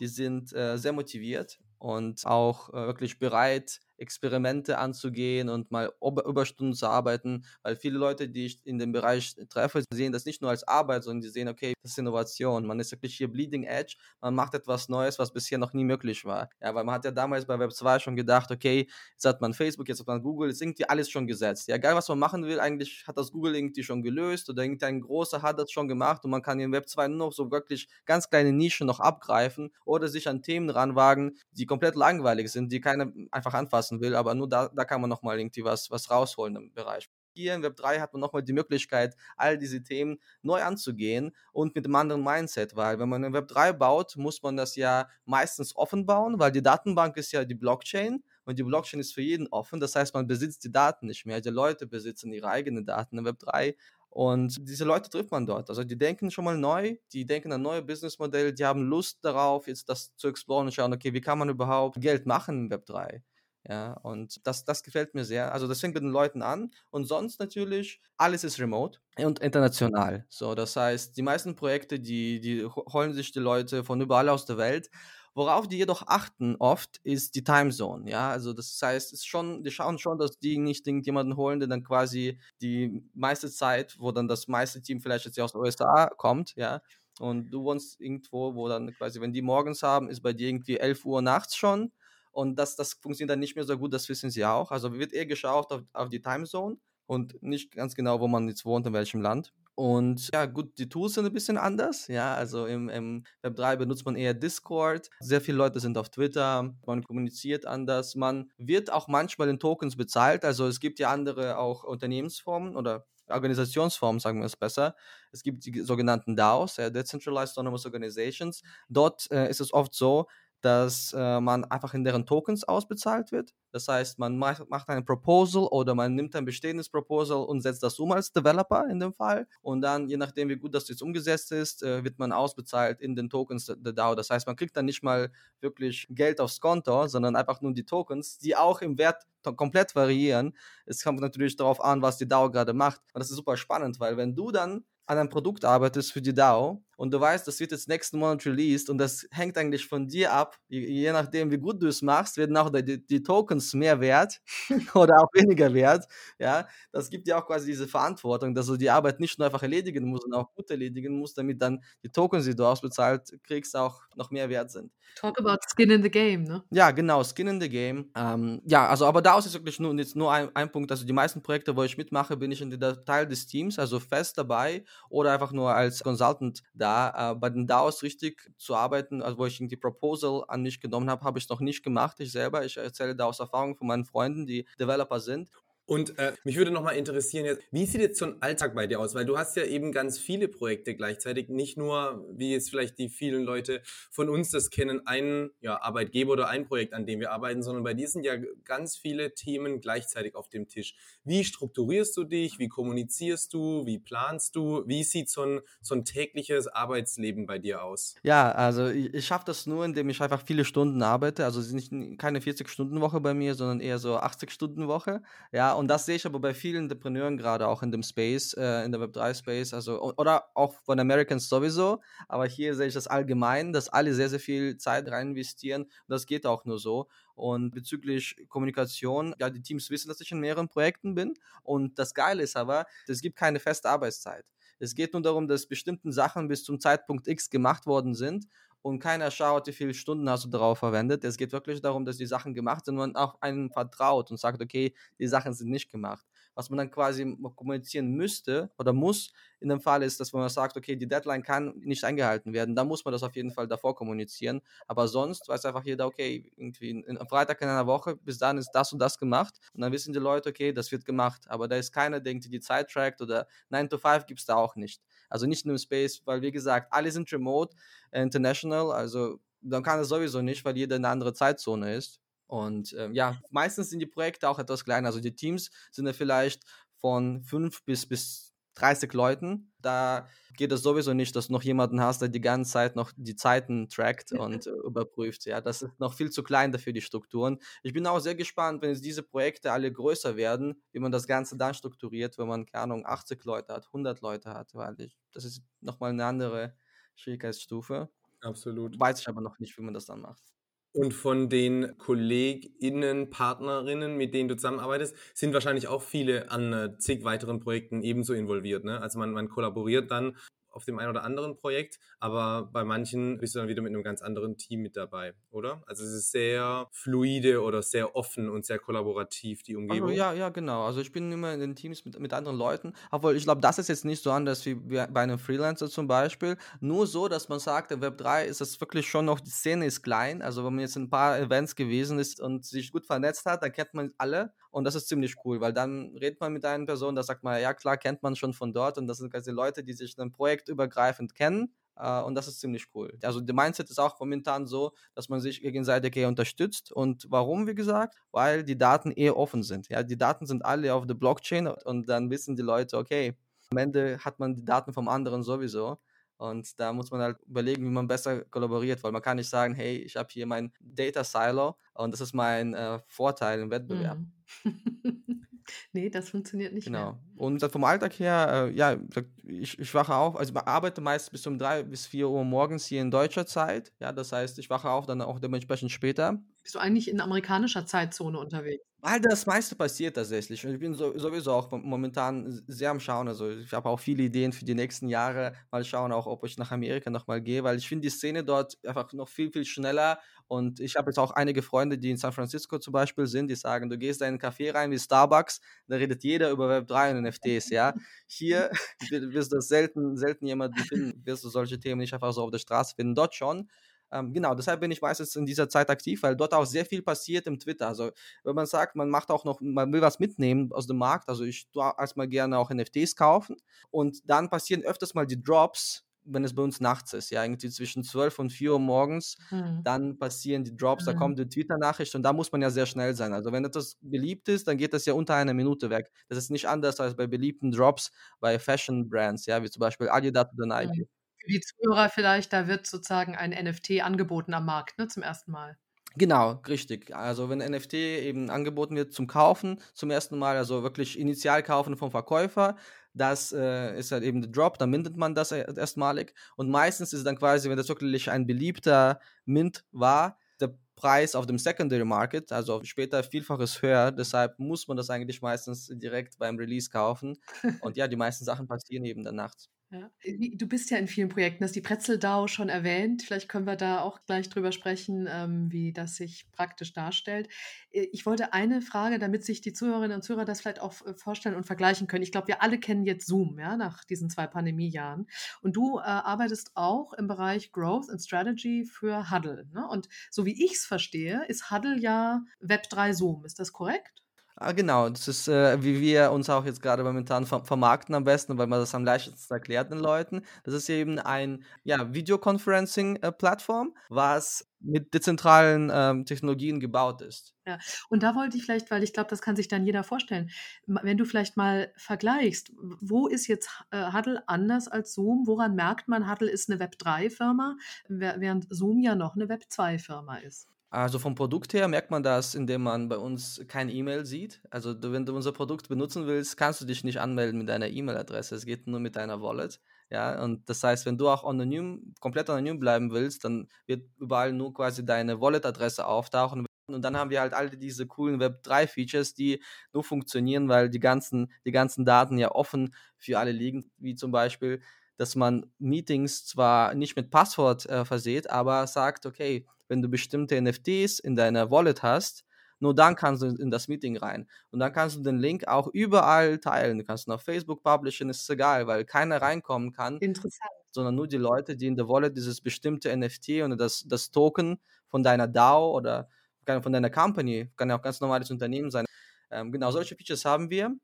die 0.00 0.06
sind 0.06 0.54
äh, 0.54 0.78
sehr 0.78 0.94
motiviert 0.94 1.58
und 1.76 2.24
auch 2.24 2.70
äh, 2.70 2.86
wirklich 2.86 3.18
bereit, 3.18 3.80
Experimente 3.98 4.78
anzugehen 4.78 5.48
und 5.48 5.70
mal 5.70 5.92
Überstunden 6.00 6.74
zu 6.74 6.86
arbeiten, 6.86 7.44
weil 7.62 7.76
viele 7.76 7.98
Leute, 7.98 8.28
die 8.28 8.46
ich 8.46 8.66
in 8.66 8.78
dem 8.78 8.92
Bereich 8.92 9.36
treffe, 9.48 9.82
sehen 9.92 10.12
das 10.12 10.24
nicht 10.24 10.42
nur 10.42 10.50
als 10.50 10.66
Arbeit, 10.66 11.04
sondern 11.04 11.22
die 11.22 11.28
sehen, 11.28 11.48
okay, 11.48 11.74
das 11.82 11.92
ist 11.92 11.98
Innovation. 11.98 12.66
Man 12.66 12.80
ist 12.80 12.92
wirklich 12.92 13.16
hier 13.16 13.30
bleeding 13.30 13.64
edge, 13.64 13.96
man 14.20 14.34
macht 14.34 14.54
etwas 14.54 14.88
Neues, 14.88 15.18
was 15.18 15.32
bisher 15.32 15.58
noch 15.58 15.72
nie 15.72 15.84
möglich 15.84 16.24
war. 16.24 16.48
Ja, 16.60 16.74
weil 16.74 16.84
man 16.84 16.96
hat 16.96 17.04
ja 17.04 17.10
damals 17.10 17.46
bei 17.46 17.58
Web 17.58 17.72
2 17.72 17.98
schon 17.98 18.16
gedacht, 18.16 18.50
okay, 18.50 18.88
jetzt 19.12 19.24
hat 19.24 19.40
man 19.40 19.54
Facebook, 19.54 19.88
jetzt 19.88 20.00
hat 20.00 20.06
man 20.06 20.22
Google, 20.22 20.48
jetzt 20.48 20.62
irgendwie 20.62 20.88
alles 20.88 21.10
schon 21.10 21.26
gesetzt. 21.26 21.68
Ja, 21.68 21.76
egal 21.76 21.94
was 21.94 22.08
man 22.08 22.18
machen 22.18 22.44
will, 22.44 22.60
eigentlich 22.60 23.04
hat 23.06 23.16
das 23.16 23.32
Google 23.32 23.54
irgendwie 23.54 23.82
schon 23.82 24.02
gelöst 24.02 24.50
oder 24.50 24.62
irgendein 24.62 25.00
großer 25.00 25.42
hat 25.42 25.58
das 25.58 25.70
schon 25.70 25.88
gemacht 25.88 26.24
und 26.24 26.30
man 26.30 26.42
kann 26.42 26.60
in 26.60 26.72
Web 26.72 26.88
2 26.88 27.08
nur 27.08 27.18
noch 27.18 27.32
so 27.32 27.50
wirklich 27.50 27.88
ganz 28.04 28.28
kleine 28.28 28.52
Nischen 28.52 28.86
noch 28.86 29.00
abgreifen 29.00 29.70
oder 29.84 30.08
sich 30.08 30.28
an 30.28 30.42
Themen 30.42 30.70
ranwagen, 30.70 31.36
die 31.52 31.66
komplett 31.66 31.94
langweilig 31.94 32.50
sind, 32.50 32.72
die 32.72 32.80
keiner 32.80 33.12
einfach 33.30 33.54
anfassen 33.54 33.85
lassen 33.86 34.00
will, 34.00 34.14
aber 34.14 34.34
nur 34.34 34.48
da, 34.48 34.68
da 34.68 34.84
kann 34.84 35.00
man 35.00 35.10
nochmal 35.10 35.38
irgendwie 35.38 35.64
was, 35.64 35.90
was 35.90 36.10
rausholen 36.10 36.56
im 36.56 36.72
Bereich. 36.72 37.08
Hier 37.34 37.54
in 37.54 37.62
Web 37.62 37.76
3 37.76 38.00
hat 38.00 38.14
man 38.14 38.20
nochmal 38.20 38.42
die 38.42 38.54
Möglichkeit, 38.54 39.14
all 39.36 39.58
diese 39.58 39.82
Themen 39.82 40.18
neu 40.40 40.62
anzugehen 40.62 41.36
und 41.52 41.74
mit 41.74 41.84
einem 41.84 41.94
anderen 41.94 42.24
Mindset, 42.24 42.74
weil 42.76 42.98
wenn 42.98 43.10
man 43.10 43.24
in 43.24 43.34
Web 43.34 43.48
3 43.48 43.74
baut, 43.74 44.16
muss 44.16 44.42
man 44.42 44.56
das 44.56 44.74
ja 44.74 45.06
meistens 45.26 45.76
offen 45.76 46.06
bauen, 46.06 46.38
weil 46.38 46.50
die 46.50 46.62
Datenbank 46.62 47.16
ist 47.18 47.32
ja 47.32 47.44
die 47.44 47.54
Blockchain 47.54 48.24
und 48.46 48.58
die 48.58 48.62
Blockchain 48.62 49.00
ist 49.00 49.12
für 49.12 49.20
jeden 49.20 49.48
offen. 49.48 49.80
Das 49.80 49.94
heißt, 49.94 50.14
man 50.14 50.26
besitzt 50.26 50.64
die 50.64 50.72
Daten 50.72 51.08
nicht 51.08 51.26
mehr. 51.26 51.42
Die 51.42 51.50
Leute 51.50 51.86
besitzen 51.86 52.32
ihre 52.32 52.48
eigenen 52.48 52.86
Daten 52.86 53.18
in 53.18 53.26
Web 53.26 53.38
3 53.40 53.76
und 54.08 54.56
diese 54.66 54.86
Leute 54.86 55.10
trifft 55.10 55.30
man 55.30 55.44
dort. 55.44 55.68
Also 55.68 55.84
die 55.84 55.98
denken 55.98 56.30
schon 56.30 56.46
mal 56.46 56.56
neu, 56.56 56.96
die 57.12 57.26
denken 57.26 57.52
an 57.52 57.60
neue 57.60 57.82
Businessmodelle, 57.82 58.54
die 58.54 58.64
haben 58.64 58.88
Lust 58.88 59.18
darauf, 59.22 59.66
jetzt 59.66 59.90
das 59.90 60.16
zu 60.16 60.28
exploren 60.28 60.64
und 60.64 60.72
schauen, 60.72 60.94
okay, 60.94 61.12
wie 61.12 61.20
kann 61.20 61.38
man 61.38 61.50
überhaupt 61.50 62.00
Geld 62.00 62.24
machen 62.24 62.64
in 62.64 62.70
Web 62.70 62.86
3? 62.86 63.22
Ja, 63.68 63.94
und 63.94 64.46
das, 64.46 64.64
das 64.64 64.84
gefällt 64.84 65.14
mir 65.14 65.24
sehr. 65.24 65.52
Also 65.52 65.66
das 65.66 65.80
fängt 65.80 65.94
mit 65.94 66.02
den 66.02 66.10
Leuten 66.10 66.40
an. 66.42 66.70
Und 66.90 67.06
sonst 67.06 67.40
natürlich, 67.40 68.00
alles 68.16 68.44
ist 68.44 68.60
remote 68.60 69.00
und 69.18 69.40
international. 69.40 70.24
So, 70.28 70.54
das 70.54 70.76
heißt, 70.76 71.16
die 71.16 71.22
meisten 71.22 71.56
Projekte, 71.56 71.98
die, 71.98 72.40
die 72.40 72.64
holen 72.64 73.12
sich 73.12 73.32
die 73.32 73.40
Leute 73.40 73.82
von 73.82 74.00
überall 74.00 74.28
aus 74.28 74.46
der 74.46 74.56
Welt. 74.56 74.90
Worauf 75.34 75.68
die 75.68 75.76
jedoch 75.78 76.06
achten 76.06 76.56
oft, 76.56 76.98
ist 77.02 77.34
die 77.34 77.44
Timezone. 77.44 78.08
Ja, 78.10 78.30
also 78.30 78.52
das 78.54 78.80
heißt, 78.80 79.12
es 79.12 79.24
schon, 79.24 79.64
die 79.64 79.70
schauen 79.70 79.98
schon, 79.98 80.18
dass 80.18 80.38
die 80.38 80.56
nicht 80.58 80.86
irgendjemanden 80.86 81.36
holen, 81.36 81.58
der 81.58 81.68
dann 81.68 81.82
quasi 81.82 82.38
die 82.62 83.02
meiste 83.14 83.50
Zeit, 83.50 83.96
wo 83.98 84.12
dann 84.12 84.28
das 84.28 84.48
meiste 84.48 84.80
Team 84.80 85.00
vielleicht 85.00 85.26
jetzt 85.26 85.38
aus 85.40 85.52
den 85.52 85.60
USA 85.60 86.06
kommt, 86.16 86.54
ja, 86.56 86.80
und 87.18 87.50
du 87.50 87.64
wohnst 87.64 88.00
irgendwo, 88.00 88.54
wo 88.54 88.68
dann 88.68 88.94
quasi, 88.94 89.20
wenn 89.20 89.32
die 89.32 89.42
morgens 89.42 89.82
haben, 89.82 90.08
ist 90.08 90.22
bei 90.22 90.32
dir 90.32 90.48
irgendwie 90.48 90.78
11 90.78 91.04
Uhr 91.04 91.20
nachts 91.20 91.56
schon 91.56 91.92
und 92.36 92.56
das, 92.56 92.76
das 92.76 92.92
funktioniert 92.92 93.30
dann 93.30 93.40
nicht 93.40 93.56
mehr 93.56 93.64
so 93.64 93.78
gut, 93.78 93.94
das 93.94 94.10
wissen 94.10 94.28
sie 94.28 94.44
auch. 94.44 94.70
Also 94.70 94.92
wird 94.92 95.14
eher 95.14 95.24
geschaut 95.24 95.72
auf, 95.72 95.82
auf 95.94 96.10
die 96.10 96.20
Timezone 96.20 96.76
und 97.06 97.42
nicht 97.42 97.74
ganz 97.74 97.94
genau, 97.94 98.20
wo 98.20 98.28
man 98.28 98.46
jetzt 98.46 98.66
wohnt, 98.66 98.86
in 98.86 98.92
welchem 98.92 99.22
Land. 99.22 99.54
Und 99.74 100.30
ja, 100.34 100.44
gut, 100.44 100.76
die 100.78 100.90
Tools 100.90 101.14
sind 101.14 101.24
ein 101.24 101.32
bisschen 101.32 101.56
anders. 101.56 102.08
Ja, 102.08 102.34
also 102.34 102.66
im, 102.66 102.90
im 102.90 103.24
Web 103.40 103.56
3 103.56 103.76
benutzt 103.76 104.04
man 104.04 104.16
eher 104.16 104.34
Discord. 104.34 105.08
Sehr 105.20 105.40
viele 105.40 105.56
Leute 105.56 105.80
sind 105.80 105.96
auf 105.96 106.10
Twitter. 106.10 106.74
Man 106.84 107.02
kommuniziert 107.04 107.64
anders. 107.64 108.16
Man 108.16 108.50
wird 108.58 108.92
auch 108.92 109.08
manchmal 109.08 109.48
in 109.48 109.58
Tokens 109.58 109.96
bezahlt. 109.96 110.44
Also 110.44 110.66
es 110.66 110.78
gibt 110.78 110.98
ja 110.98 111.10
andere 111.10 111.56
auch 111.56 111.84
Unternehmensformen 111.84 112.76
oder 112.76 113.06
Organisationsformen, 113.28 114.20
sagen 114.20 114.40
wir 114.40 114.46
es 114.46 114.56
besser. 114.56 114.94
Es 115.32 115.42
gibt 115.42 115.64
die 115.66 115.80
sogenannten 115.80 116.36
DAOs, 116.36 116.76
Decentralized 116.76 117.56
Autonomous 117.56 117.84
Organizations. 117.84 118.62
Dort 118.88 119.30
äh, 119.30 119.48
ist 119.50 119.60
es 119.60 119.72
oft 119.72 119.94
so, 119.94 120.26
dass 120.60 121.14
äh, 121.16 121.40
man 121.40 121.64
einfach 121.64 121.94
in 121.94 122.04
deren 122.04 122.26
Tokens 122.26 122.64
ausbezahlt 122.64 123.30
wird. 123.32 123.54
Das 123.72 123.88
heißt, 123.88 124.18
man 124.18 124.38
macht, 124.38 124.68
macht 124.70 124.88
ein 124.88 125.04
Proposal 125.04 125.64
oder 125.64 125.94
man 125.94 126.14
nimmt 126.14 126.34
ein 126.34 126.44
bestehendes 126.44 126.88
Proposal 126.88 127.44
und 127.44 127.60
setzt 127.60 127.82
das 127.82 127.98
um 127.98 128.12
als 128.12 128.32
Developer 128.32 128.88
in 128.88 128.98
dem 128.98 129.12
Fall. 129.12 129.46
Und 129.60 129.82
dann, 129.82 130.08
je 130.08 130.16
nachdem, 130.16 130.48
wie 130.48 130.56
gut 130.56 130.74
das 130.74 130.88
jetzt 130.88 131.02
umgesetzt 131.02 131.52
ist, 131.52 131.82
äh, 131.82 132.02
wird 132.02 132.18
man 132.18 132.32
ausbezahlt 132.32 133.00
in 133.00 133.14
den 133.14 133.28
Tokens 133.28 133.66
der, 133.66 133.92
DAO. 133.92 134.14
Das 134.14 134.30
heißt, 134.30 134.46
man 134.46 134.56
kriegt 134.56 134.76
dann 134.76 134.86
nicht 134.86 135.02
mal 135.02 135.30
wirklich 135.60 136.06
Geld 136.10 136.40
aufs 136.40 136.60
Konto, 136.60 137.06
sondern 137.06 137.36
einfach 137.36 137.60
nur 137.60 137.74
die 137.74 137.84
Tokens, 137.84 138.38
die 138.38 138.56
auch 138.56 138.80
im 138.80 138.96
Wert 138.98 139.22
komplett 139.56 139.94
variieren. 139.94 140.56
Es 140.86 141.04
kommt 141.04 141.20
natürlich 141.20 141.56
darauf 141.56 141.80
an, 141.80 142.02
was 142.02 142.16
die 142.16 142.26
DAO 142.26 142.50
gerade 142.50 142.72
macht. 142.72 143.00
Und 143.12 143.20
das 143.20 143.30
ist 143.30 143.36
super 143.36 143.56
spannend, 143.56 144.00
weil 144.00 144.16
wenn 144.16 144.34
du 144.34 144.50
dann 144.50 144.84
an 145.06 145.18
einem 145.18 145.28
Produkt 145.28 145.64
arbeitest 145.64 146.12
für 146.12 146.22
die 146.22 146.34
DAO 146.34 146.82
und 146.96 147.12
du 147.12 147.20
weißt, 147.20 147.46
das 147.46 147.60
wird 147.60 147.72
jetzt 147.72 147.88
nächsten 147.88 148.18
Monat 148.18 148.44
released 148.46 148.90
und 148.90 148.98
das 148.98 149.26
hängt 149.30 149.56
eigentlich 149.58 149.86
von 149.86 150.08
dir 150.08 150.32
ab, 150.32 150.56
je, 150.68 150.80
je 150.80 151.12
nachdem, 151.12 151.50
wie 151.50 151.58
gut 151.58 151.82
du 151.82 151.86
es 151.86 152.02
machst, 152.02 152.36
werden 152.36 152.56
auch 152.56 152.70
die, 152.70 153.06
die, 153.06 153.22
Tokens 153.22 153.74
mehr 153.74 154.00
wert 154.00 154.40
oder 154.94 155.20
auch 155.20 155.28
weniger 155.34 155.72
wert. 155.74 156.06
Ja, 156.38 156.66
das 156.92 157.10
gibt 157.10 157.26
dir 157.26 157.38
auch 157.38 157.46
quasi 157.46 157.66
diese 157.66 157.86
Verantwortung, 157.86 158.54
dass 158.54 158.66
du 158.66 158.76
die 158.76 158.90
Arbeit 158.90 159.20
nicht 159.20 159.38
nur 159.38 159.46
einfach 159.46 159.62
erledigen 159.62 160.08
musst, 160.08 160.22
sondern 160.22 160.42
auch 160.42 160.54
gut 160.54 160.70
erledigen 160.70 161.18
musst, 161.18 161.36
damit 161.38 161.60
dann 161.60 161.82
die 162.02 162.08
Tokens, 162.08 162.44
die 162.44 162.54
du 162.54 162.64
ausbezahlt 162.64 163.32
kriegst, 163.42 163.76
auch 163.76 164.02
noch 164.14 164.30
mehr 164.30 164.48
wert 164.48 164.70
sind. 164.70 164.90
Talk 165.14 165.38
about 165.38 165.58
Skin 165.72 165.90
in 165.90 166.02
the 166.02 166.10
Game, 166.10 166.44
ne? 166.44 166.62
Ja, 166.70 166.90
genau, 166.90 167.22
Skin 167.24 167.46
in 167.48 167.60
the 167.60 167.68
Game. 167.68 168.10
Ähm, 168.16 168.60
ja, 168.64 168.86
also 168.86 169.06
aber 169.06 169.22
daraus 169.22 169.46
ist 169.46 169.54
wirklich 169.54 169.80
nur, 169.80 169.94
jetzt 169.94 170.16
nur 170.16 170.32
ein, 170.32 170.50
ein 170.54 170.70
Punkt, 170.70 170.90
also 170.90 171.06
die 171.06 171.12
meisten 171.12 171.42
Projekte, 171.42 171.76
wo 171.76 171.82
ich 171.82 171.96
mitmache, 171.96 172.36
bin 172.36 172.52
ich 172.52 172.60
in 172.60 172.70
der 172.70 173.04
Teil 173.04 173.26
des 173.26 173.46
Teams, 173.46 173.78
also 173.78 174.00
fest 174.00 174.38
dabei 174.38 174.84
oder 175.08 175.32
einfach 175.32 175.52
nur 175.52 175.74
als 175.74 176.02
Consultant 176.02 176.62
da. 176.74 176.85
Äh, 176.86 177.34
bei 177.36 177.50
den 177.50 177.66
DAOs 177.66 178.02
richtig 178.02 178.50
zu 178.58 178.74
arbeiten, 178.74 179.22
also 179.22 179.38
wo 179.38 179.46
ich 179.46 179.58
die 179.60 179.76
Proposal 179.76 180.44
an 180.48 180.62
mich 180.62 180.80
genommen 180.80 181.10
habe, 181.10 181.24
habe 181.24 181.38
ich 181.38 181.48
noch 181.48 181.60
nicht 181.60 181.82
gemacht. 181.82 182.20
Ich 182.20 182.32
selber, 182.32 182.64
ich 182.64 182.76
erzähle 182.76 183.16
da 183.16 183.26
aus 183.26 183.40
Erfahrung 183.40 183.76
von 183.76 183.86
meinen 183.88 184.04
Freunden, 184.04 184.46
die 184.46 184.66
Developer 184.78 185.20
sind. 185.20 185.50
Und 185.86 186.18
äh, 186.18 186.32
mich 186.44 186.56
würde 186.56 186.72
nochmal 186.72 186.96
interessieren 186.96 187.44
jetzt, 187.44 187.62
wie 187.70 187.86
sieht 187.86 188.00
jetzt 188.00 188.18
so 188.18 188.26
ein 188.26 188.42
Alltag 188.42 188.74
bei 188.74 188.88
dir 188.88 188.98
aus? 188.98 189.14
Weil 189.14 189.24
du 189.24 189.38
hast 189.38 189.56
ja 189.56 189.64
eben 189.64 189.92
ganz 189.92 190.18
viele 190.18 190.48
Projekte 190.48 190.96
gleichzeitig, 190.96 191.48
nicht 191.48 191.78
nur, 191.78 192.26
wie 192.32 192.52
jetzt 192.52 192.70
vielleicht 192.70 192.98
die 192.98 193.08
vielen 193.08 193.44
Leute 193.44 193.82
von 194.10 194.28
uns 194.28 194.50
das 194.50 194.70
kennen, 194.70 195.06
einen 195.06 195.50
ja, 195.60 195.80
Arbeitgeber 195.80 196.32
oder 196.32 196.48
ein 196.48 196.66
Projekt, 196.66 196.92
an 196.92 197.06
dem 197.06 197.20
wir 197.20 197.30
arbeiten, 197.30 197.62
sondern 197.62 197.84
bei 197.84 197.94
dir 197.94 198.08
sind 198.08 198.24
ja 198.24 198.36
ganz 198.64 198.96
viele 198.96 199.34
Themen 199.34 199.80
gleichzeitig 199.80 200.34
auf 200.34 200.48
dem 200.48 200.66
Tisch. 200.66 200.96
Wie 201.22 201.44
strukturierst 201.44 202.16
du 202.16 202.24
dich? 202.24 202.58
Wie 202.58 202.68
kommunizierst 202.68 203.54
du? 203.54 203.86
Wie 203.86 204.00
planst 204.00 204.56
du? 204.56 204.82
Wie 204.86 205.04
sieht 205.04 205.30
so 205.30 205.42
ein, 205.42 205.60
so 205.80 205.94
ein 205.94 206.04
tägliches 206.04 206.66
Arbeitsleben 206.66 207.46
bei 207.46 207.58
dir 207.58 207.84
aus? 207.84 208.16
Ja, 208.24 208.50
also 208.50 208.88
ich, 208.88 209.14
ich 209.14 209.26
schaffe 209.26 209.44
das 209.46 209.66
nur, 209.66 209.84
indem 209.84 210.08
ich 210.08 210.20
einfach 210.20 210.42
viele 210.44 210.64
Stunden 210.64 211.02
arbeite. 211.02 211.44
Also 211.44 211.60
es 211.60 211.68
ist 211.68 211.72
nicht 211.92 212.18
keine 212.18 212.40
40-Stunden-Woche 212.40 213.20
bei 213.20 213.34
mir, 213.34 213.54
sondern 213.54 213.78
eher 213.78 213.98
so 213.98 214.18
80-Stunden-Woche. 214.18 215.22
Ja, 215.52 215.75
und 215.76 215.88
das 215.88 216.06
sehe 216.06 216.16
ich 216.16 216.26
aber 216.26 216.40
bei 216.40 216.54
vielen 216.54 216.84
Entrepreneuren 216.84 217.36
gerade 217.36 217.68
auch 217.68 217.82
in 217.82 217.92
dem 217.92 218.02
Space, 218.02 218.54
äh, 218.54 218.84
in 218.84 218.92
der 218.92 219.00
Web3-Space, 219.00 219.74
also 219.74 220.00
oder 220.16 220.46
auch 220.54 220.74
von 220.84 220.98
Americans 220.98 221.48
sowieso. 221.48 222.00
Aber 222.28 222.46
hier 222.46 222.74
sehe 222.74 222.86
ich 222.88 222.94
das 222.94 223.06
allgemein, 223.06 223.72
dass 223.72 223.88
alle 223.88 224.14
sehr, 224.14 224.28
sehr 224.28 224.40
viel 224.40 224.76
Zeit 224.76 225.08
rein 225.08 225.28
investieren. 225.28 225.86
Das 226.08 226.26
geht 226.26 226.46
auch 226.46 226.64
nur 226.64 226.78
so. 226.78 227.08
Und 227.34 227.72
bezüglich 227.72 228.36
Kommunikation, 228.48 229.34
ja, 229.38 229.50
die 229.50 229.62
Teams 229.62 229.90
wissen, 229.90 230.08
dass 230.08 230.20
ich 230.20 230.32
in 230.32 230.40
mehreren 230.40 230.68
Projekten 230.68 231.14
bin. 231.14 231.34
Und 231.62 231.98
das 231.98 232.14
Geile 232.14 232.42
ist 232.42 232.56
aber, 232.56 232.86
es 233.06 233.20
gibt 233.20 233.36
keine 233.36 233.60
feste 233.60 233.88
Arbeitszeit. 233.88 234.44
Es 234.78 234.94
geht 234.94 235.12
nur 235.14 235.22
darum, 235.22 235.48
dass 235.48 235.66
bestimmte 235.66 236.12
Sachen 236.12 236.48
bis 236.48 236.64
zum 236.64 236.80
Zeitpunkt 236.80 237.28
X 237.28 237.48
gemacht 237.48 237.86
worden 237.86 238.14
sind 238.14 238.46
und 238.86 239.00
keiner 239.00 239.30
schaut, 239.32 239.66
wie 239.66 239.72
viele 239.72 239.94
Stunden 239.94 240.30
hast 240.30 240.44
du 240.44 240.48
darauf 240.48 240.78
verwendet. 240.78 241.24
Es 241.24 241.36
geht 241.36 241.52
wirklich 241.52 241.80
darum, 241.80 242.04
dass 242.04 242.18
die 242.18 242.26
Sachen 242.26 242.54
gemacht 242.54 242.84
sind 242.84 242.94
und 242.94 243.12
man 243.12 243.16
auch 243.16 243.40
einem 243.40 243.70
vertraut 243.70 244.30
und 244.30 244.38
sagt, 244.38 244.62
okay, 244.62 244.94
die 245.18 245.26
Sachen 245.26 245.52
sind 245.54 245.70
nicht 245.70 245.90
gemacht. 245.90 246.24
Was 246.54 246.70
man 246.70 246.78
dann 246.78 246.90
quasi 246.90 247.36
kommunizieren 247.56 248.12
müsste 248.12 248.70
oder 248.78 248.92
muss 248.92 249.32
in 249.58 249.68
dem 249.68 249.80
Fall 249.80 250.02
ist, 250.04 250.20
dass 250.20 250.32
man 250.32 250.48
sagt, 250.48 250.76
okay, 250.76 250.94
die 250.96 251.08
Deadline 251.08 251.42
kann 251.42 251.74
nicht 251.78 252.04
eingehalten 252.04 252.52
werden, 252.52 252.76
dann 252.76 252.86
muss 252.86 253.04
man 253.04 253.10
das 253.12 253.22
auf 253.24 253.34
jeden 253.34 253.50
Fall 253.50 253.66
davor 253.66 253.94
kommunizieren. 253.96 254.60
Aber 254.86 255.08
sonst 255.08 255.48
weiß 255.48 255.64
einfach 255.64 255.84
jeder, 255.84 256.06
okay, 256.06 256.52
irgendwie 256.56 257.04
am 257.08 257.28
Freitag 257.28 257.60
in 257.62 257.68
einer 257.68 257.86
Woche, 257.86 258.16
bis 258.16 258.38
dann 258.38 258.56
ist 258.56 258.70
das 258.70 258.92
und 258.92 259.00
das 259.00 259.18
gemacht. 259.18 259.58
Und 259.74 259.80
dann 259.80 259.92
wissen 259.92 260.12
die 260.12 260.18
Leute, 260.20 260.50
okay, 260.50 260.72
das 260.72 260.92
wird 260.92 261.04
gemacht. 261.04 261.42
Aber 261.48 261.66
da 261.68 261.76
ist 261.76 261.92
keiner, 261.92 262.20
der 262.20 262.34
die 262.34 262.60
Zeit 262.60 262.90
trackt 262.90 263.20
oder 263.20 263.48
9 263.70 263.88
to 263.88 263.98
5 263.98 264.26
gibt 264.26 264.40
es 264.40 264.46
da 264.46 264.54
auch 264.54 264.76
nicht. 264.76 265.02
Also 265.28 265.46
nicht 265.46 265.66
nur 265.66 265.74
im 265.74 265.78
Space, 265.78 266.22
weil 266.24 266.42
wie 266.42 266.52
gesagt, 266.52 266.92
alle 266.92 267.10
sind 267.10 267.30
remote, 267.32 267.76
äh, 268.10 268.22
international, 268.22 268.92
also 268.92 269.40
dann 269.60 269.82
kann 269.82 270.00
es 270.00 270.08
sowieso 270.08 270.42
nicht, 270.42 270.64
weil 270.64 270.76
jeder 270.76 270.96
in 270.96 271.04
eine 271.04 271.12
andere 271.12 271.34
Zeitzone 271.34 271.94
ist. 271.94 272.20
Und 272.46 272.94
ähm, 272.98 273.12
ja, 273.14 273.40
meistens 273.50 273.90
sind 273.90 273.98
die 273.98 274.06
Projekte 274.06 274.48
auch 274.48 274.58
etwas 274.58 274.84
kleiner. 274.84 275.08
Also 275.08 275.20
die 275.20 275.34
Teams 275.34 275.70
sind 275.90 276.06
ja 276.06 276.12
vielleicht 276.12 276.62
von 277.00 277.42
fünf 277.42 277.84
bis, 277.84 278.06
bis 278.06 278.54
30 278.76 279.12
Leuten. 279.12 279.72
Da 279.80 280.28
geht 280.56 280.70
es 280.72 280.82
sowieso 280.82 281.12
nicht, 281.12 281.34
dass 281.34 281.48
du 281.48 281.52
noch 281.52 281.62
jemanden 281.62 282.00
hast, 282.00 282.22
der 282.22 282.28
die 282.28 282.40
ganze 282.40 282.70
Zeit 282.72 282.96
noch 282.96 283.12
die 283.16 283.34
Zeiten 283.34 283.88
trackt 283.88 284.32
und 284.32 284.66
äh, 284.66 284.70
überprüft. 284.70 285.44
Ja, 285.46 285.60
das 285.60 285.82
ist 285.82 285.98
noch 285.98 286.14
viel 286.14 286.30
zu 286.30 286.42
klein 286.42 286.72
dafür, 286.72 286.92
die 286.92 287.00
Strukturen. 287.00 287.58
Ich 287.82 287.92
bin 287.92 288.06
auch 288.06 288.20
sehr 288.20 288.34
gespannt, 288.34 288.82
wenn 288.82 288.90
jetzt 288.90 289.04
diese 289.04 289.22
Projekte 289.22 289.72
alle 289.72 289.92
größer 289.92 290.36
werden, 290.36 290.82
wie 290.92 291.00
man 291.00 291.12
das 291.12 291.26
Ganze 291.26 291.56
dann 291.56 291.74
strukturiert, 291.74 292.38
wenn 292.38 292.48
man, 292.48 292.66
keine 292.66 292.84
Ahnung, 292.84 293.06
80 293.06 293.44
Leute 293.44 293.72
hat, 293.74 293.86
100 293.92 294.20
Leute 294.20 294.50
hat, 294.54 294.74
weil 294.74 294.94
ich, 295.00 295.16
das 295.32 295.44
ist 295.44 295.62
nochmal 295.80 296.10
eine 296.10 296.24
andere 296.24 296.74
Schwierigkeitsstufe. 297.16 298.10
Absolut. 298.40 298.98
Weiß 298.98 299.20
ich 299.20 299.28
aber 299.28 299.40
noch 299.40 299.58
nicht, 299.58 299.76
wie 299.78 299.82
man 299.82 299.94
das 299.94 300.06
dann 300.06 300.20
macht. 300.20 300.55
Und 300.96 301.12
von 301.12 301.50
den 301.50 301.98
KollegInnen, 301.98 303.28
Partnerinnen, 303.28 304.16
mit 304.16 304.32
denen 304.32 304.48
du 304.48 304.56
zusammenarbeitest, 304.56 305.14
sind 305.34 305.52
wahrscheinlich 305.52 305.88
auch 305.88 306.00
viele 306.00 306.50
an 306.50 306.72
äh, 306.72 306.96
zig 306.96 307.22
weiteren 307.22 307.60
Projekten 307.60 308.00
ebenso 308.02 308.32
involviert. 308.32 308.82
Ne? 308.82 308.98
Also 308.98 309.18
man, 309.18 309.30
man 309.32 309.50
kollaboriert 309.50 310.10
dann 310.10 310.38
auf 310.76 310.84
dem 310.84 310.98
einen 310.98 311.10
oder 311.10 311.24
anderen 311.24 311.56
Projekt, 311.56 311.98
aber 312.20 312.68
bei 312.72 312.84
manchen 312.84 313.38
bist 313.38 313.54
du 313.54 313.58
dann 313.58 313.68
wieder 313.68 313.82
mit 313.82 313.92
einem 313.92 314.02
ganz 314.02 314.22
anderen 314.22 314.56
Team 314.56 314.80
mit 314.82 314.96
dabei, 314.96 315.34
oder? 315.50 315.82
Also 315.86 316.04
es 316.04 316.12
ist 316.12 316.30
sehr 316.30 316.86
fluide 316.92 317.62
oder 317.62 317.82
sehr 317.82 318.14
offen 318.14 318.48
und 318.48 318.64
sehr 318.64 318.78
kollaborativ, 318.78 319.62
die 319.62 319.74
Umgebung. 319.74 320.10
Also, 320.10 320.18
ja, 320.18 320.32
ja, 320.32 320.48
genau. 320.50 320.84
Also 320.84 321.00
ich 321.00 321.10
bin 321.10 321.32
immer 321.32 321.52
in 321.54 321.60
den 321.60 321.74
Teams 321.74 322.04
mit, 322.04 322.18
mit 322.20 322.32
anderen 322.32 322.56
Leuten, 322.56 322.92
obwohl 323.10 323.36
ich 323.36 323.44
glaube, 323.44 323.60
das 323.60 323.78
ist 323.78 323.88
jetzt 323.88 324.04
nicht 324.04 324.22
so 324.22 324.30
anders 324.30 324.64
wie 324.66 324.74
bei 324.74 325.08
einem 325.14 325.38
Freelancer 325.38 325.88
zum 325.88 326.06
Beispiel. 326.06 326.56
Nur 326.80 327.06
so, 327.06 327.28
dass 327.28 327.48
man 327.48 327.58
sagt, 327.58 327.90
im 327.90 328.02
Web 328.02 328.18
3 328.18 328.46
ist 328.46 328.60
das 328.60 328.80
wirklich 328.80 329.08
schon 329.08 329.24
noch, 329.24 329.40
die 329.40 329.50
Szene 329.50 329.86
ist 329.86 330.02
klein. 330.02 330.42
Also 330.42 330.64
wenn 330.64 330.74
man 330.74 330.82
jetzt 330.82 330.96
in 330.96 331.04
ein 331.04 331.10
paar 331.10 331.38
Events 331.38 331.74
gewesen 331.74 332.18
ist 332.18 332.40
und 332.40 332.64
sich 332.64 332.92
gut 332.92 333.06
vernetzt 333.06 333.46
hat, 333.46 333.62
dann 333.62 333.72
kennt 333.72 333.94
man 333.94 334.12
alle 334.18 334.52
und 334.76 334.84
das 334.84 334.94
ist 334.94 335.08
ziemlich 335.08 335.36
cool, 335.42 335.62
weil 335.62 335.72
dann 335.72 336.14
redet 336.20 336.38
man 336.38 336.52
mit 336.52 336.62
einer 336.66 336.84
Person, 336.84 337.14
da 337.14 337.22
sagt 337.22 337.42
man, 337.42 337.62
ja 337.62 337.72
klar, 337.72 337.96
kennt 337.96 338.22
man 338.22 338.36
schon 338.36 338.52
von 338.52 338.74
dort 338.74 338.98
und 338.98 339.06
das 339.06 339.16
sind 339.16 339.32
quasi 339.32 339.50
Leute, 339.50 339.82
die 339.82 339.94
sich 339.94 340.14
dann 340.16 340.32
projektübergreifend 340.66 341.34
kennen 341.34 341.72
uh, 341.98 342.24
und 342.24 342.34
das 342.34 342.48
ist 342.48 342.60
ziemlich 342.60 342.86
cool. 342.94 343.16
Also 343.22 343.40
der 343.40 343.54
Mindset 343.54 343.90
ist 343.90 343.98
auch 343.98 344.18
momentan 344.20 344.66
so, 344.66 344.92
dass 345.14 345.28
man 345.28 345.40
sich 345.40 345.60
gegenseitig 345.62 346.16
eher 346.16 346.28
unterstützt 346.28 346.92
und 346.92 347.26
warum, 347.30 347.66
wie 347.66 347.74
gesagt, 347.74 348.16
weil 348.32 348.64
die 348.64 348.78
Daten 348.78 349.10
eher 349.12 349.36
offen 349.36 349.62
sind. 349.62 349.88
Ja, 349.88 350.02
die 350.02 350.18
Daten 350.18 350.46
sind 350.46 350.64
alle 350.64 350.92
auf 350.94 351.06
der 351.06 351.14
Blockchain 351.14 351.66
und 351.66 352.08
dann 352.08 352.30
wissen 352.30 352.56
die 352.56 352.62
Leute, 352.62 352.98
okay, 352.98 353.36
am 353.70 353.78
Ende 353.78 354.18
hat 354.18 354.38
man 354.38 354.54
die 354.54 354.64
Daten 354.64 354.92
vom 354.92 355.08
anderen 355.08 355.42
sowieso. 355.42 355.98
Und 356.38 356.78
da 356.78 356.92
muss 356.92 357.10
man 357.10 357.22
halt 357.22 357.38
überlegen, 357.46 357.82
wie 357.86 357.90
man 357.90 358.06
besser 358.06 358.44
kollaboriert, 358.44 359.02
weil 359.02 359.10
man 359.10 359.22
kann 359.22 359.38
nicht 359.38 359.48
sagen, 359.48 359.74
hey, 359.74 359.96
ich 359.96 360.16
habe 360.16 360.28
hier 360.30 360.46
mein 360.46 360.70
Data 360.80 361.24
Silo 361.24 361.78
und 361.94 362.12
das 362.12 362.20
ist 362.20 362.34
mein 362.34 362.74
äh, 362.74 362.98
Vorteil 363.06 363.60
im 363.60 363.70
Wettbewerb. 363.70 364.18
Mhm. 364.62 365.46
nee, 365.92 366.10
das 366.10 366.30
funktioniert 366.30 366.72
nicht 366.72 366.86
genau. 366.86 367.12
mehr. 367.12 367.20
Und 367.36 367.62
vom 367.70 367.84
Alltag 367.84 368.18
her, 368.18 368.68
äh, 368.68 368.72
ja, 368.72 368.96
ich, 369.44 369.78
ich 369.78 369.94
wache 369.94 370.14
auf, 370.14 370.36
also 370.36 370.52
ich 370.52 370.60
arbeite 370.60 371.00
meist 371.00 371.30
bis 371.32 371.46
um 371.46 371.58
drei 371.58 371.82
bis 371.82 372.06
vier 372.06 372.28
Uhr 372.28 372.44
morgens 372.44 372.86
hier 372.86 373.00
in 373.00 373.10
deutscher 373.10 373.46
Zeit. 373.46 373.92
Ja, 374.00 374.12
das 374.12 374.32
heißt, 374.32 374.58
ich 374.58 374.70
wache 374.70 374.88
auf 374.88 375.06
dann 375.06 375.22
auch 375.22 375.38
dementsprechend 375.38 375.90
später. 375.90 376.38
Bist 376.62 376.74
du 376.74 376.78
eigentlich 376.78 377.08
in 377.08 377.20
amerikanischer 377.20 377.86
Zeitzone 377.86 378.38
unterwegs? 378.38 378.84
Weil 379.08 379.20
das 379.20 379.46
meiste 379.46 379.76
passiert 379.76 380.16
tatsächlich. 380.16 380.66
Und 380.66 380.72
ich 380.74 380.80
bin 380.80 380.92
so, 380.92 381.16
sowieso 381.16 381.52
auch 381.52 381.70
momentan 381.70 382.60
sehr 382.66 382.90
am 382.90 382.98
Schauen. 382.98 383.28
Also 383.28 383.48
ich 383.50 383.72
habe 383.72 383.88
auch 383.88 384.00
viele 384.00 384.24
Ideen 384.24 384.52
für 384.52 384.64
die 384.64 384.74
nächsten 384.74 385.08
Jahre. 385.08 385.52
Mal 385.70 385.84
schauen 385.84 386.10
auch, 386.10 386.26
ob 386.26 386.44
ich 386.44 386.58
nach 386.58 386.72
Amerika 386.72 387.08
nochmal 387.08 387.40
gehe, 387.40 387.62
weil 387.62 387.76
ich 387.78 387.86
finde 387.86 388.02
die 388.02 388.10
Szene 388.10 388.42
dort 388.42 388.76
einfach 388.84 389.12
noch 389.12 389.28
viel, 389.28 389.52
viel 389.52 389.64
schneller. 389.64 390.18
Und 390.48 390.80
ich 390.80 390.96
habe 390.96 391.10
jetzt 391.10 391.18
auch 391.18 391.30
einige 391.30 391.62
Freunde, 391.62 391.98
die 391.98 392.10
in 392.10 392.16
San 392.16 392.32
Francisco 392.32 392.78
zum 392.80 392.92
Beispiel 392.92 393.26
sind, 393.28 393.46
die 393.48 393.54
sagen, 393.54 393.88
du 393.88 393.96
gehst 393.96 394.20
da 394.22 394.24
in 394.26 394.30
einen 394.30 394.40
Café 394.40 394.74
rein 394.74 394.90
wie 394.90 394.98
Starbucks, 394.98 395.60
da 395.86 395.96
redet 395.96 396.24
jeder 396.24 396.50
über 396.50 396.68
Web3 396.68 397.10
und 397.12 397.22
NFTs, 397.22 397.70
ja. 397.70 397.94
Hier 398.26 398.70
wirst 399.10 399.52
du 399.52 399.60
selten, 399.60 400.16
selten 400.16 400.46
jemanden 400.46 400.78
finden, 400.78 401.24
wirst 401.24 401.44
du 401.44 401.48
solche 401.48 401.78
Themen 401.78 402.00
nicht 402.00 402.12
einfach 402.14 402.32
so 402.32 402.42
auf 402.42 402.50
der 402.50 402.58
Straße 402.58 402.94
finden. 402.96 403.14
Dort 403.14 403.34
schon. 403.36 403.68
Ähm, 404.12 404.32
genau, 404.32 404.54
deshalb 404.54 404.80
bin 404.80 404.90
ich 404.90 405.02
meistens 405.02 405.34
in 405.36 405.46
dieser 405.46 405.68
Zeit 405.68 405.90
aktiv, 405.90 406.22
weil 406.22 406.36
dort 406.36 406.54
auch 406.54 406.64
sehr 406.64 406.86
viel 406.86 407.02
passiert 407.02 407.46
im 407.46 407.58
Twitter. 407.58 407.88
Also, 407.88 408.10
wenn 408.44 408.54
man 408.54 408.66
sagt, 408.66 408.96
man 408.96 409.10
macht 409.10 409.30
auch 409.30 409.44
noch, 409.44 409.60
man 409.60 409.92
will 409.92 410.00
was 410.00 410.18
mitnehmen 410.18 410.72
aus 410.72 410.86
dem 410.86 410.98
Markt, 410.98 411.28
also 411.28 411.44
ich 411.44 411.68
tue 411.70 411.92
erstmal 411.98 412.28
gerne 412.28 412.58
auch 412.58 412.70
NFTs 412.70 413.16
kaufen 413.16 413.56
und 413.90 414.18
dann 414.28 414.48
passieren 414.50 414.82
öfters 414.82 415.14
mal 415.14 415.26
die 415.26 415.42
Drops, 415.42 416.04
wenn 416.26 416.44
es 416.44 416.54
bei 416.54 416.62
uns 416.62 416.80
nachts 416.80 417.12
ist, 417.12 417.30
ja, 417.30 417.44
irgendwie 417.44 417.70
zwischen 417.70 418.02
12 418.02 418.38
und 418.38 418.50
4 418.50 418.72
Uhr 418.72 418.80
morgens, 418.80 419.36
mhm. 419.50 419.80
dann 419.84 420.18
passieren 420.18 420.64
die 420.64 420.76
Drops, 420.76 421.04
mhm. 421.04 421.06
da 421.06 421.14
kommt 421.14 421.38
die 421.38 421.48
Twitter-Nachricht 421.48 422.14
und 422.14 422.22
da 422.22 422.32
muss 422.32 422.50
man 422.52 422.62
ja 422.62 422.70
sehr 422.70 422.86
schnell 422.86 423.14
sein. 423.14 423.32
Also 423.32 423.52
wenn 423.52 423.64
etwas 423.64 423.96
beliebt 424.00 424.48
ist, 424.48 424.66
dann 424.66 424.76
geht 424.76 424.92
das 424.92 425.06
ja 425.06 425.12
unter 425.14 425.34
einer 425.34 425.54
Minute 425.54 425.88
weg. 425.90 426.10
Das 426.28 426.38
ist 426.38 426.50
nicht 426.50 426.68
anders 426.68 427.00
als 427.00 427.16
bei 427.16 427.26
beliebten 427.26 427.70
Drops 427.70 428.10
bei 428.40 428.58
Fashion-Brands, 428.58 429.46
ja, 429.46 429.62
wie 429.62 429.70
zum 429.70 429.80
Beispiel 429.80 430.08
Adidas 430.08 430.48
oder 430.54 430.66
Nike. 430.66 431.02
Mhm 431.02 431.08
für 431.46 431.52
die 431.52 431.60
Zuhörer 431.60 432.08
vielleicht, 432.08 432.52
da 432.52 432.68
wird 432.68 432.86
sozusagen 432.86 433.36
ein 433.36 433.50
NFT 433.50 434.02
angeboten 434.02 434.54
am 434.54 434.66
Markt, 434.66 434.98
ne, 434.98 435.08
zum 435.08 435.22
ersten 435.22 435.52
Mal. 435.52 435.76
Genau, 436.18 436.62
richtig. 436.66 437.14
Also 437.14 437.50
wenn 437.50 437.58
NFT 437.58 437.94
eben 437.94 438.48
angeboten 438.48 438.96
wird 438.96 439.12
zum 439.12 439.26
Kaufen, 439.26 439.80
zum 439.92 440.10
ersten 440.10 440.38
Mal, 440.38 440.56
also 440.56 440.82
wirklich 440.82 441.18
initial 441.18 441.62
kaufen 441.62 441.96
vom 441.96 442.10
Verkäufer, 442.10 442.76
das 443.12 443.52
äh, 443.52 443.98
ist 443.98 444.12
halt 444.12 444.22
eben 444.22 444.40
der 444.40 444.50
Drop, 444.50 444.78
dann 444.78 444.90
mintet 444.90 445.16
man 445.16 445.34
das 445.34 445.52
erstmalig. 445.52 446.34
Und 446.56 446.70
meistens 446.70 447.12
ist 447.12 447.20
es 447.20 447.24
dann 447.24 447.36
quasi, 447.38 447.68
wenn 447.68 447.76
das 447.76 447.88
wirklich 447.88 448.30
ein 448.30 448.46
beliebter 448.46 449.20
Mint 449.44 449.84
war, 449.92 450.38
der 450.60 450.74
Preis 450.96 451.34
auf 451.34 451.46
dem 451.46 451.58
Secondary 451.58 452.04
Market, 452.04 452.50
also 452.50 452.82
später 452.84 453.22
vielfaches 453.22 453.82
höher. 453.82 454.10
Deshalb 454.10 454.58
muss 454.58 454.88
man 454.88 454.96
das 454.96 455.10
eigentlich 455.10 455.42
meistens 455.42 455.88
direkt 455.92 456.38
beim 456.38 456.56
Release 456.56 456.88
kaufen. 456.88 457.38
Und 457.82 457.98
ja, 457.98 458.08
die 458.08 458.16
meisten 458.16 458.44
Sachen 458.46 458.66
passieren 458.66 459.04
eben 459.04 459.22
dann 459.22 459.36
nachts. 459.36 459.70
Ja. 459.90 460.10
Äh, 460.20 460.56
du 460.56 460.66
bist 460.66 460.90
ja 460.90 460.98
in 460.98 461.06
vielen 461.06 461.28
Projekten, 461.28 461.62
das 461.62 461.70
ist 461.70 461.76
die 461.76 461.80
Pretzeldau 461.80 462.48
schon 462.48 462.68
erwähnt. 462.68 463.22
Vielleicht 463.22 463.48
können 463.48 463.66
wir 463.66 463.76
da 463.76 464.00
auch 464.00 464.24
gleich 464.26 464.48
drüber 464.48 464.72
sprechen, 464.72 465.28
ähm, 465.30 465.70
wie 465.70 465.92
das 465.92 466.16
sich 466.16 466.50
praktisch 466.52 466.92
darstellt. 466.92 467.48
Äh, 467.92 468.08
ich 468.12 468.26
wollte 468.26 468.52
eine 468.52 468.80
Frage, 468.80 469.18
damit 469.18 469.44
sich 469.44 469.60
die 469.60 469.72
Zuhörerinnen 469.72 470.16
und 470.16 470.22
Zuhörer 470.22 470.44
das 470.44 470.60
vielleicht 470.60 470.80
auch 470.80 471.06
äh, 471.06 471.14
vorstellen 471.14 471.54
und 471.54 471.66
vergleichen 471.66 472.08
können. 472.08 472.24
Ich 472.24 472.32
glaube, 472.32 472.48
wir 472.48 472.62
alle 472.62 472.80
kennen 472.80 473.04
jetzt 473.04 473.26
Zoom, 473.26 473.58
ja, 473.58 473.76
nach 473.76 474.04
diesen 474.04 474.28
zwei 474.28 474.46
Pandemiejahren. 474.46 475.28
Und 475.62 475.76
du 475.76 475.98
äh, 475.98 476.02
arbeitest 476.02 476.72
auch 476.74 477.12
im 477.12 477.28
Bereich 477.28 477.70
Growth 477.70 478.10
and 478.10 478.20
Strategy 478.20 478.84
für 478.84 479.30
Huddle. 479.30 479.68
Ne? 479.72 479.86
Und 479.88 480.08
so 480.30 480.44
wie 480.46 480.64
ich 480.64 480.72
es 480.74 480.84
verstehe, 480.84 481.44
ist 481.46 481.70
Huddle 481.70 481.98
ja 481.98 482.44
Web3 482.60 483.12
Zoom. 483.14 483.44
Ist 483.44 483.60
das 483.60 483.72
korrekt? 483.72 484.25
Ah, 484.58 484.72
genau, 484.72 485.10
das 485.10 485.28
ist, 485.28 485.48
äh, 485.48 485.82
wie 485.82 486.00
wir 486.00 486.32
uns 486.32 486.48
auch 486.48 486.64
jetzt 486.64 486.80
gerade 486.80 487.04
momentan 487.04 487.44
ver 487.44 487.62
vermarkten 487.62 488.14
am 488.14 488.24
besten, 488.24 488.56
weil 488.56 488.66
man 488.66 488.80
das 488.80 488.94
am 488.94 489.04
leichtesten 489.04 489.52
erklärt 489.52 489.90
den 489.90 489.98
Leuten. 489.98 490.40
Das 490.64 490.72
ist 490.72 490.88
eben 490.88 491.18
ein 491.18 491.62
ja, 491.84 492.14
Videoconferencing-Plattform, 492.14 493.88
äh, 493.88 494.00
was 494.08 494.66
mit 494.80 495.12
dezentralen 495.12 495.90
ähm, 495.92 496.24
Technologien 496.24 496.80
gebaut 496.80 497.20
ist. 497.20 497.54
Ja, 497.66 497.78
und 498.08 498.22
da 498.22 498.34
wollte 498.34 498.56
ich 498.56 498.64
vielleicht, 498.64 498.90
weil 498.90 499.02
ich 499.02 499.12
glaube, 499.12 499.28
das 499.28 499.42
kann 499.42 499.56
sich 499.56 499.68
dann 499.68 499.84
jeder 499.84 500.04
vorstellen, 500.04 500.50
wenn 500.86 501.18
du 501.18 501.26
vielleicht 501.26 501.58
mal 501.58 501.92
vergleichst, 501.98 502.72
wo 502.76 503.26
ist 503.26 503.48
jetzt 503.48 503.68
äh, 503.90 504.10
Huddle 504.10 504.42
anders 504.48 504.88
als 504.88 505.12
Zoom? 505.12 505.46
Woran 505.46 505.74
merkt 505.74 506.08
man, 506.08 506.30
Huddle 506.30 506.50
ist 506.50 506.70
eine 506.70 506.82
Web3-Firma, 506.82 507.76
während 508.08 508.68
Zoom 508.70 509.00
ja 509.00 509.14
noch 509.16 509.34
eine 509.34 509.46
Web2-Firma 509.46 510.38
ist? 510.38 510.68
Also 510.90 511.18
vom 511.18 511.34
Produkt 511.34 511.74
her 511.74 511.88
merkt 511.88 512.10
man 512.10 512.22
das, 512.22 512.54
indem 512.54 512.84
man 512.84 513.08
bei 513.08 513.18
uns 513.18 513.60
kein 513.66 513.88
E-Mail 513.88 514.24
sieht. 514.24 514.62
Also 514.70 514.94
du, 514.94 515.12
wenn 515.12 515.26
du 515.26 515.34
unser 515.34 515.52
Produkt 515.52 515.88
benutzen 515.88 516.26
willst, 516.26 516.56
kannst 516.56 516.80
du 516.80 516.84
dich 516.84 517.02
nicht 517.02 517.20
anmelden 517.20 517.58
mit 517.58 517.68
deiner 517.68 517.88
E-Mail-Adresse. 517.88 518.54
Es 518.54 518.64
geht 518.64 518.86
nur 518.86 519.00
mit 519.00 519.16
deiner 519.16 519.42
Wallet. 519.42 519.80
Ja, 520.10 520.42
und 520.42 520.68
das 520.70 520.84
heißt, 520.84 521.04
wenn 521.04 521.18
du 521.18 521.28
auch 521.28 521.44
anonym, 521.44 522.14
komplett 522.20 522.48
anonym 522.48 522.78
bleiben 522.78 523.10
willst, 523.10 523.44
dann 523.44 523.68
wird 523.86 524.08
überall 524.18 524.52
nur 524.52 524.72
quasi 524.72 525.04
deine 525.04 525.40
Wallet-Adresse 525.40 526.06
auftauchen. 526.06 526.66
Und 526.86 527.02
dann 527.02 527.16
haben 527.16 527.30
wir 527.30 527.40
halt 527.40 527.52
all 527.52 527.68
diese 527.68 528.06
coolen 528.06 528.40
Web3-Features, 528.40 529.34
die 529.34 529.60
nur 529.92 530.04
funktionieren, 530.04 530.68
weil 530.68 530.88
die 530.88 531.00
ganzen, 531.00 531.50
die 531.64 531.72
ganzen 531.72 532.04
Daten 532.04 532.38
ja 532.38 532.52
offen 532.52 532.94
für 533.18 533.40
alle 533.40 533.50
liegen, 533.50 533.90
wie 533.98 534.14
zum 534.14 534.30
Beispiel, 534.30 534.80
dass 535.16 535.36
man 535.36 535.66
Meetings 535.78 536.46
zwar 536.46 536.94
nicht 536.94 537.16
mit 537.16 537.30
Passwort 537.30 537.86
äh, 537.86 538.04
verseht, 538.04 538.50
aber 538.50 538.86
sagt, 538.86 539.26
okay, 539.26 539.66
wenn 539.88 540.02
du 540.02 540.08
bestimmte 540.08 540.60
NFTs 540.60 541.18
in 541.18 541.36
deiner 541.36 541.70
Wallet 541.70 542.02
hast, 542.02 542.44
nur 542.78 542.94
dann 542.94 543.16
kannst 543.16 543.42
du 543.42 543.46
in 543.46 543.70
das 543.70 543.88
Meeting 543.88 544.16
rein. 544.18 544.46
Und 544.70 544.80
dann 544.80 544.92
kannst 544.92 545.16
du 545.16 545.22
den 545.22 545.38
Link 545.38 545.66
auch 545.66 545.88
überall 545.88 546.58
teilen. 546.58 546.98
Du 546.98 547.04
kannst 547.04 547.26
ihn 547.26 547.32
auf 547.32 547.42
Facebook 547.42 547.82
publishen, 547.82 548.28
ist 548.28 548.48
egal, 548.50 548.86
weil 548.86 549.04
keiner 549.04 549.40
reinkommen 549.40 549.92
kann. 549.92 550.18
Interessant. 550.18 550.70
Sondern 550.90 551.14
nur 551.14 551.26
die 551.26 551.38
Leute, 551.38 551.76
die 551.76 551.86
in 551.86 551.96
der 551.96 552.08
Wallet 552.08 552.36
dieses 552.36 552.60
bestimmte 552.60 553.14
NFT 553.16 553.62
und 553.62 553.78
das, 553.78 554.04
das 554.06 554.30
Token 554.30 554.78
von 555.08 555.22
deiner 555.22 555.46
DAO 555.46 555.96
oder 555.96 556.28
von 556.66 556.92
deiner 556.92 557.10
Company, 557.10 557.70
kann 557.76 557.88
ja 557.88 557.96
auch 557.96 558.02
ganz 558.02 558.20
normales 558.20 558.50
Unternehmen 558.50 558.90
sein. 558.90 559.06
Ähm, 559.50 559.72
genau, 559.72 559.90
solche 559.90 560.16
Features 560.16 560.44
haben 560.44 560.68
wir. 560.68 560.94